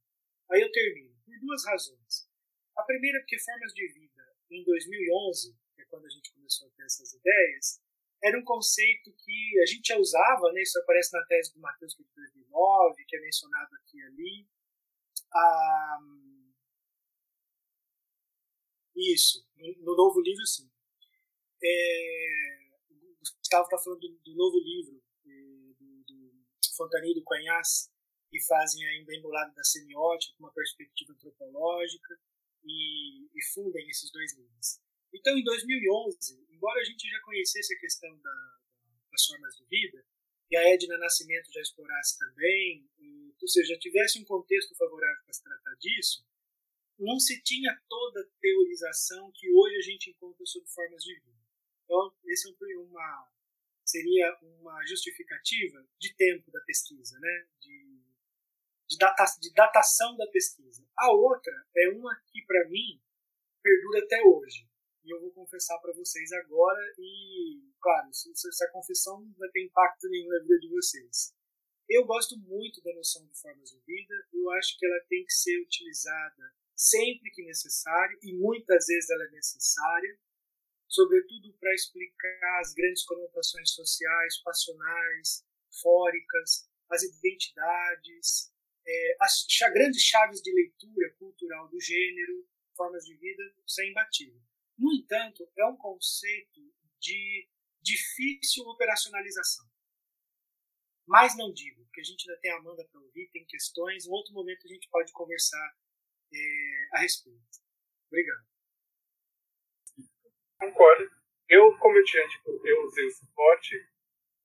Aí 0.51 0.61
eu 0.61 0.71
termino. 0.71 1.15
Por 1.25 1.39
duas 1.39 1.65
razões. 1.65 2.29
A 2.75 2.83
primeira, 2.83 3.19
porque 3.19 3.39
formas 3.39 3.73
de 3.73 3.87
vida, 3.93 4.35
em 4.51 4.63
2011, 4.63 5.57
que 5.75 5.81
é 5.81 5.85
quando 5.85 6.05
a 6.05 6.09
gente 6.09 6.31
começou 6.33 6.67
a 6.67 6.71
ter 6.71 6.83
essas 6.83 7.13
ideias, 7.13 7.81
era 8.23 8.39
um 8.39 8.43
conceito 8.43 9.13
que 9.17 9.59
a 9.61 9.65
gente 9.65 9.87
já 9.87 9.97
usava, 9.97 10.51
né? 10.53 10.61
isso 10.61 10.79
aparece 10.79 11.11
na 11.11 11.25
tese 11.25 11.53
do 11.53 11.59
Matheus 11.59 11.93
de 11.93 12.03
2009, 12.15 13.05
que 13.05 13.17
é 13.17 13.19
mencionado 13.19 13.75
aqui 13.75 13.97
e 13.97 14.03
ali. 14.03 14.47
Ah, 15.33 15.99
isso, 18.95 19.45
no, 19.57 19.95
novo 19.95 20.21
livro, 20.21 20.45
sim. 20.45 20.71
É, 21.61 22.69
o 22.89 23.37
Gustavo 23.39 23.65
está 23.65 23.77
falando 23.77 23.99
do, 23.99 24.19
do, 24.23 24.35
novo 24.35 24.57
livro 24.59 25.03
é, 25.25 25.73
do, 25.79 26.03
do 26.05 26.31
Fontanier 26.77 27.11
e 27.11 27.19
do 27.19 27.23
Coinhas, 27.23 27.91
que 28.29 28.41
fazem 28.45 28.85
aí 28.85 29.01
um 29.01 29.05
bem 29.05 29.21
bolado 29.21 29.53
da 29.53 29.63
semiótica, 29.63 30.35
com 30.37 30.45
uma 30.45 30.53
perspectiva 30.53 31.13
antropológica, 31.13 32.19
e, 32.63 33.25
e 33.25 33.43
fundem 33.53 33.89
esses 33.89 34.11
dois 34.11 34.37
livros. 34.37 34.79
Então, 35.13 35.37
em 35.37 35.43
2011, 35.43 36.45
embora 36.49 36.81
a 36.81 36.83
gente 36.83 37.09
já 37.09 37.21
conhecesse 37.21 37.75
a 37.75 37.79
questão 37.79 38.19
da, 38.19 38.59
das 39.11 39.25
formas 39.25 39.55
de 39.55 39.65
vida, 39.65 40.03
e 40.49 40.57
a 40.57 40.69
Edna 40.73 40.97
Nascimento 40.97 41.51
já 41.51 41.61
explorasse 41.61 42.17
também, 42.17 42.89
e, 42.97 43.35
ou 43.41 43.47
seja, 43.47 43.73
já 43.73 43.79
tivesse 43.79 44.19
um 44.19 44.25
contexto 44.25 44.75
favorável 44.75 45.23
para 45.23 45.33
se 45.33 45.43
tratar 45.43 45.75
disso, 45.75 46.25
não 46.99 47.19
se 47.19 47.41
tinha 47.41 47.75
toda 47.89 48.21
a 48.21 48.29
teorização 48.39 49.31
que 49.33 49.51
hoje 49.51 49.77
a 49.77 49.81
gente 49.81 50.09
encontra 50.11 50.45
sobre 50.45 50.69
formas 50.69 51.03
de 51.03 51.13
vida. 51.15 51.43
Então, 51.83 52.15
esse 52.25 52.49
é 52.49 52.77
uma, 52.77 53.31
seria 53.85 54.37
uma 54.41 54.85
justificativa 54.85 55.85
de 55.99 56.15
tempo 56.15 56.51
da 56.51 56.61
pesquisa, 56.61 57.19
né? 57.19 57.47
de, 57.59 58.03
de, 58.89 58.97
data, 58.97 59.25
de 59.39 59.53
datação 59.53 60.15
da 60.17 60.27
pesquisa. 60.27 60.87
A 60.97 61.11
outra 61.11 61.53
é 61.75 61.89
uma 61.89 62.15
que, 62.27 62.45
para 62.45 62.67
mim, 62.69 63.01
perdura 63.61 64.05
até 64.05 64.21
hoje. 64.23 64.67
E 65.03 65.13
eu 65.13 65.19
vou 65.19 65.31
confessar 65.31 65.77
para 65.79 65.93
vocês 65.93 66.31
agora, 66.31 66.79
e, 66.97 67.61
claro, 67.81 68.09
essa 68.09 68.69
confissão 68.71 69.19
não 69.19 69.33
vai 69.33 69.49
ter 69.49 69.65
impacto 69.65 70.07
nenhum 70.09 70.29
na 70.29 70.39
vida 70.39 70.59
de 70.59 70.69
vocês. 70.69 71.33
Eu 71.89 72.05
gosto 72.05 72.37
muito 72.39 72.81
da 72.81 72.93
noção 72.93 73.25
de 73.27 73.37
formas 73.37 73.69
de 73.69 73.79
vida, 73.81 74.15
eu 74.31 74.49
acho 74.51 74.77
que 74.79 74.85
ela 74.85 74.99
tem 75.09 75.25
que 75.25 75.33
ser 75.33 75.61
utilizada 75.61 76.53
sempre 76.75 77.29
que 77.31 77.43
necessário, 77.43 78.17
e 78.23 78.33
muitas 78.33 78.85
vezes 78.87 79.09
ela 79.09 79.25
é 79.25 79.31
necessária, 79.31 80.19
sobretudo 80.87 81.53
para 81.59 81.73
explicar 81.73 82.59
as 82.61 82.73
grandes 82.73 83.03
conotações 83.03 83.71
sociais, 83.71 84.41
passionais, 84.41 85.45
fóricas, 85.81 86.69
as 86.89 87.03
identidades, 87.03 88.53
é, 88.85 89.17
as 89.19 89.45
grandes 89.73 90.01
chaves 90.01 90.41
de 90.41 90.53
leitura 90.53 91.13
cultural 91.19 91.67
do 91.67 91.79
gênero, 91.79 92.47
formas 92.75 93.03
de 93.05 93.15
vida, 93.15 93.43
sem 93.67 93.89
imbatível. 93.91 94.41
No 94.77 94.91
entanto, 94.93 95.47
é 95.57 95.65
um 95.65 95.77
conceito 95.77 96.61
de 96.99 97.47
difícil 97.81 98.63
operacionalização. 98.65 99.65
Mas 101.05 101.37
não 101.37 101.51
digo, 101.51 101.83
porque 101.83 102.01
a 102.01 102.03
gente 102.03 102.29
ainda 102.29 102.41
tem 102.41 102.51
a 102.51 102.57
Amanda 102.57 102.87
para 102.89 103.01
ouvir, 103.01 103.29
tem 103.31 103.45
questões, 103.45 104.05
em 104.05 104.11
outro 104.11 104.33
momento 104.33 104.65
a 104.65 104.69
gente 104.69 104.87
pode 104.89 105.11
conversar 105.11 105.75
é, 106.33 106.89
a 106.93 106.99
respeito. 106.99 107.39
Obrigado. 108.07 108.45
Concordo. 110.57 111.11
Eu, 111.49 111.77
como 111.77 111.97
eu 111.97 112.05
tinha 112.05 112.25
dito, 112.27 112.61
eu 112.65 112.85
usei 112.85 113.05
o 113.05 113.11
suporte 113.11 113.75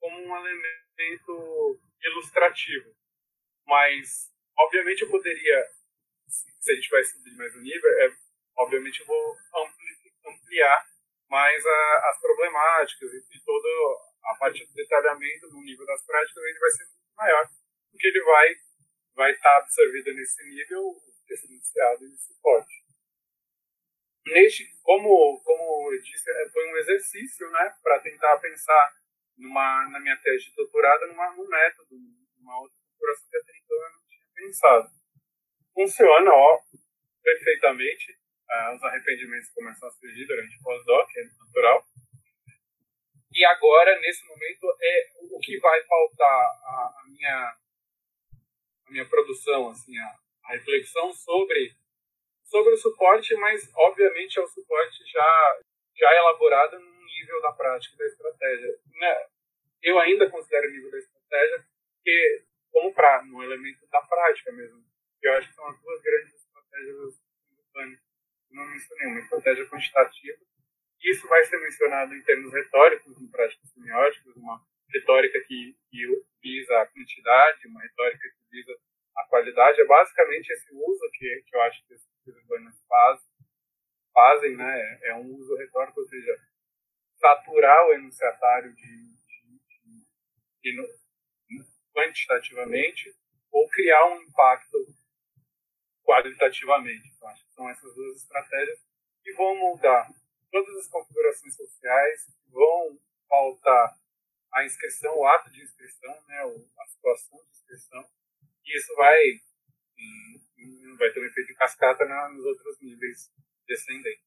como 0.01 0.19
um 0.19 0.37
elemento 0.37 1.81
ilustrativo. 2.03 2.95
Mas, 3.65 4.33
obviamente, 4.59 5.03
eu 5.03 5.11
poderia, 5.11 5.71
se 6.27 6.73
a 6.73 6.75
gente 6.75 6.89
vai 6.91 7.05
subir 7.05 7.37
mais 7.37 7.55
um 7.55 7.61
nível, 7.61 7.91
é, 8.03 8.17
obviamente 8.57 9.01
eu 9.01 9.07
vou 9.07 9.37
ampliar 10.29 10.87
mais 11.29 11.65
a, 11.65 12.11
as 12.11 12.21
problemáticas 12.21 13.13
e, 13.13 13.17
e 13.17 13.41
a 14.25 14.35
parte 14.35 14.67
do 14.67 14.75
detalhamento 14.75 15.49
no 15.51 15.63
nível 15.63 15.87
das 15.87 16.05
práticas 16.05 16.43
ele 16.45 16.59
vai 16.59 16.71
ser 16.71 16.85
muito 16.85 17.15
maior, 17.17 17.49
porque 17.91 18.07
ele 18.07 18.23
vai 18.23 18.55
vai 19.15 19.33
estar 19.33 19.51
tá 19.51 19.57
absorvido 19.59 20.15
nesse 20.15 20.43
nível 20.45 20.95
esse 21.29 21.47
iniciado 21.47 22.05
e 22.07 22.17
suporte. 22.17 22.85
Neste, 24.27 24.65
como 24.83 25.41
como 25.43 25.93
eu 25.93 26.03
disse, 26.03 26.31
é, 26.31 26.49
foi 26.51 26.67
um 26.71 26.77
exercício, 26.77 27.51
né, 27.51 27.75
para 27.83 28.01
tentar 28.01 28.39
pensar 28.39 28.95
numa 29.37 29.89
na 29.91 30.01
minha 30.01 30.17
tese 30.19 30.47
de 30.47 30.57
doutorado 30.57 31.07
numa, 31.09 31.31
num 31.35 31.49
método, 31.49 31.97
numa 32.39 32.61
outra 32.61 32.77
configuração 32.79 33.29
que 33.31 33.37
até 33.37 33.53
então 33.59 33.77
eu 33.77 33.93
não 33.93 34.07
tinha 34.07 34.27
pensado. 34.35 34.89
Funciona, 35.75 36.31
ó, 36.33 36.61
perfeitamente. 37.23 38.19
Uh, 38.51 38.75
os 38.75 38.83
arrependimentos 38.83 39.51
começam 39.51 39.89
a 39.89 39.93
surgir 39.93 40.27
durante 40.27 40.57
o 40.57 40.63
pós-doc, 40.63 41.09
é 41.17 41.25
natural. 41.39 41.85
E 43.35 43.45
agora, 43.45 43.99
nesse 44.01 44.27
momento, 44.27 44.67
é 44.81 45.11
o 45.31 45.39
que 45.39 45.59
vai 45.59 45.83
faltar 45.85 46.43
a, 46.65 46.95
a 47.01 47.05
minha 47.07 47.57
a 48.87 48.91
minha 48.91 49.07
produção, 49.07 49.69
assim, 49.69 49.97
a, 49.99 50.17
a, 50.45 50.53
reflexão 50.53 51.13
sobre 51.13 51.77
sobre 52.43 52.73
o 52.73 52.79
suporte, 52.79 53.35
mas 53.35 53.71
obviamente 53.77 54.39
é 54.39 54.43
o 54.43 54.49
suporte 54.49 55.05
já 55.13 55.61
já 55.95 56.15
elaborado 56.17 56.81
no 56.81 57.05
nível 57.05 57.43
da 57.43 57.53
prática 57.53 57.97
da 57.97 58.07
estratégia. 58.07 58.79
Né? 58.95 59.27
Eu 59.83 59.99
ainda 59.99 60.31
considero 60.31 60.69
o 60.69 60.71
nível 60.71 60.91
da 60.91 60.99
estratégia 60.99 61.67
que 62.03 62.45
como 62.73 62.95
para 62.95 63.23
no 63.25 63.43
elemento 63.43 63.87
da 63.89 64.01
prática 64.03 64.53
mesmo. 64.53 64.83
Eu 65.23 65.33
acho 65.35 65.49
que 65.49 65.55
são 65.55 65.67
as 65.69 65.81
duas 65.81 66.01
grandes 66.01 66.35
estratégias 66.35 67.21
simultâneas. 67.47 68.08
Não 68.51 68.67
mencionei 68.67 69.07
uma 69.09 69.21
estratégia 69.21 69.67
quantitativa 69.67 70.39
isso 71.03 71.27
vai 71.29 71.45
ser 71.45 71.59
mencionado 71.59 72.15
em 72.15 72.23
termos 72.23 72.53
retóricos, 72.53 73.21
em 73.21 73.29
práticas 73.29 73.71
semióticas, 73.71 74.37
uma 74.37 74.61
retórica 74.93 75.39
que, 75.47 75.77
que 75.91 76.23
visa 76.43 76.81
a 76.81 76.87
quantidade, 76.87 77.69
uma 77.69 77.83
retórica 77.83 78.29
que 78.29 78.51
visa 78.51 78.77
a 79.17 79.25
qualidade. 79.25 79.81
É 79.81 79.87
basicamente 79.87 80.51
esse 80.51 80.75
uso 80.75 81.11
que, 81.13 81.43
que 81.47 81.57
eu 81.57 81.63
acho 81.63 81.87
que 81.87 81.95
as 81.95 82.03
urbanas 82.27 82.83
faz, 82.89 83.21
fazem, 84.13 84.57
né? 84.57 84.99
É 85.03 85.15
um 85.15 85.35
uso 85.35 85.57
retórico, 85.57 86.01
ou 86.01 86.07
seja, 86.09 86.37
saturar 87.17 87.87
o 87.87 87.95
enunciatário 87.95 88.75
de, 88.75 88.83
de, 88.83 90.03
de, 90.63 90.83
de 91.49 91.65
quantitativamente 91.95 93.15
ou 93.53 93.69
criar 93.69 94.05
um 94.07 94.23
impacto 94.23 94.79
qualitativamente. 96.09 97.13
Então, 97.15 97.29
acho 97.29 97.45
que 97.45 97.53
são 97.53 97.69
essas 97.69 97.95
duas 97.95 98.23
estratégias 98.23 98.81
que 99.23 99.31
vão 99.35 99.55
mudar 99.57 100.09
todas 100.51 100.75
as 100.79 100.89
configurações 100.89 101.55
sociais 101.55 102.35
vão 102.49 102.99
faltar 103.29 103.95
a 104.55 104.65
inscrição, 104.65 105.15
o 105.15 105.27
ato 105.27 105.51
de 105.51 105.63
inscrição, 105.63 106.11
né, 106.27 106.41
a 106.79 106.87
situação 106.87 107.39
de 107.45 107.51
inscrição, 107.51 108.09
e 108.65 108.79
isso 108.79 108.95
vai, 108.97 109.23
hum, 109.99 110.97
vai 110.99 111.11
ter 111.11 111.21
um 111.21 111.27
efeito 111.27 111.49
de 111.49 111.55
cascata 111.55 112.07
nos 112.31 112.45
outros 112.47 112.81
níveis 112.81 113.31
descendentes. 113.67 114.27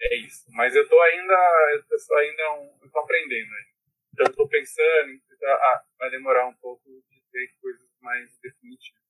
É 0.00 0.16
isso. 0.16 0.44
Mas 0.50 0.74
eu 0.74 0.82
estou 0.82 1.00
ainda, 1.00 1.34
eu 1.70 1.84
tô 1.84 2.14
ainda 2.16 2.52
um, 2.54 2.78
eu 2.82 2.90
tô 2.90 2.98
aprendendo. 2.98 3.54
Aí. 3.54 3.66
Então 4.12 4.26
estou 4.26 4.48
pensando, 4.48 5.22
ah, 5.44 5.84
vai 5.98 6.10
demorar 6.10 6.46
um 6.48 6.54
pouco 6.54 6.84
de 7.08 7.22
ter 7.30 7.54
coisas 7.60 7.88
mais 8.00 8.36
definitivas. 8.40 9.05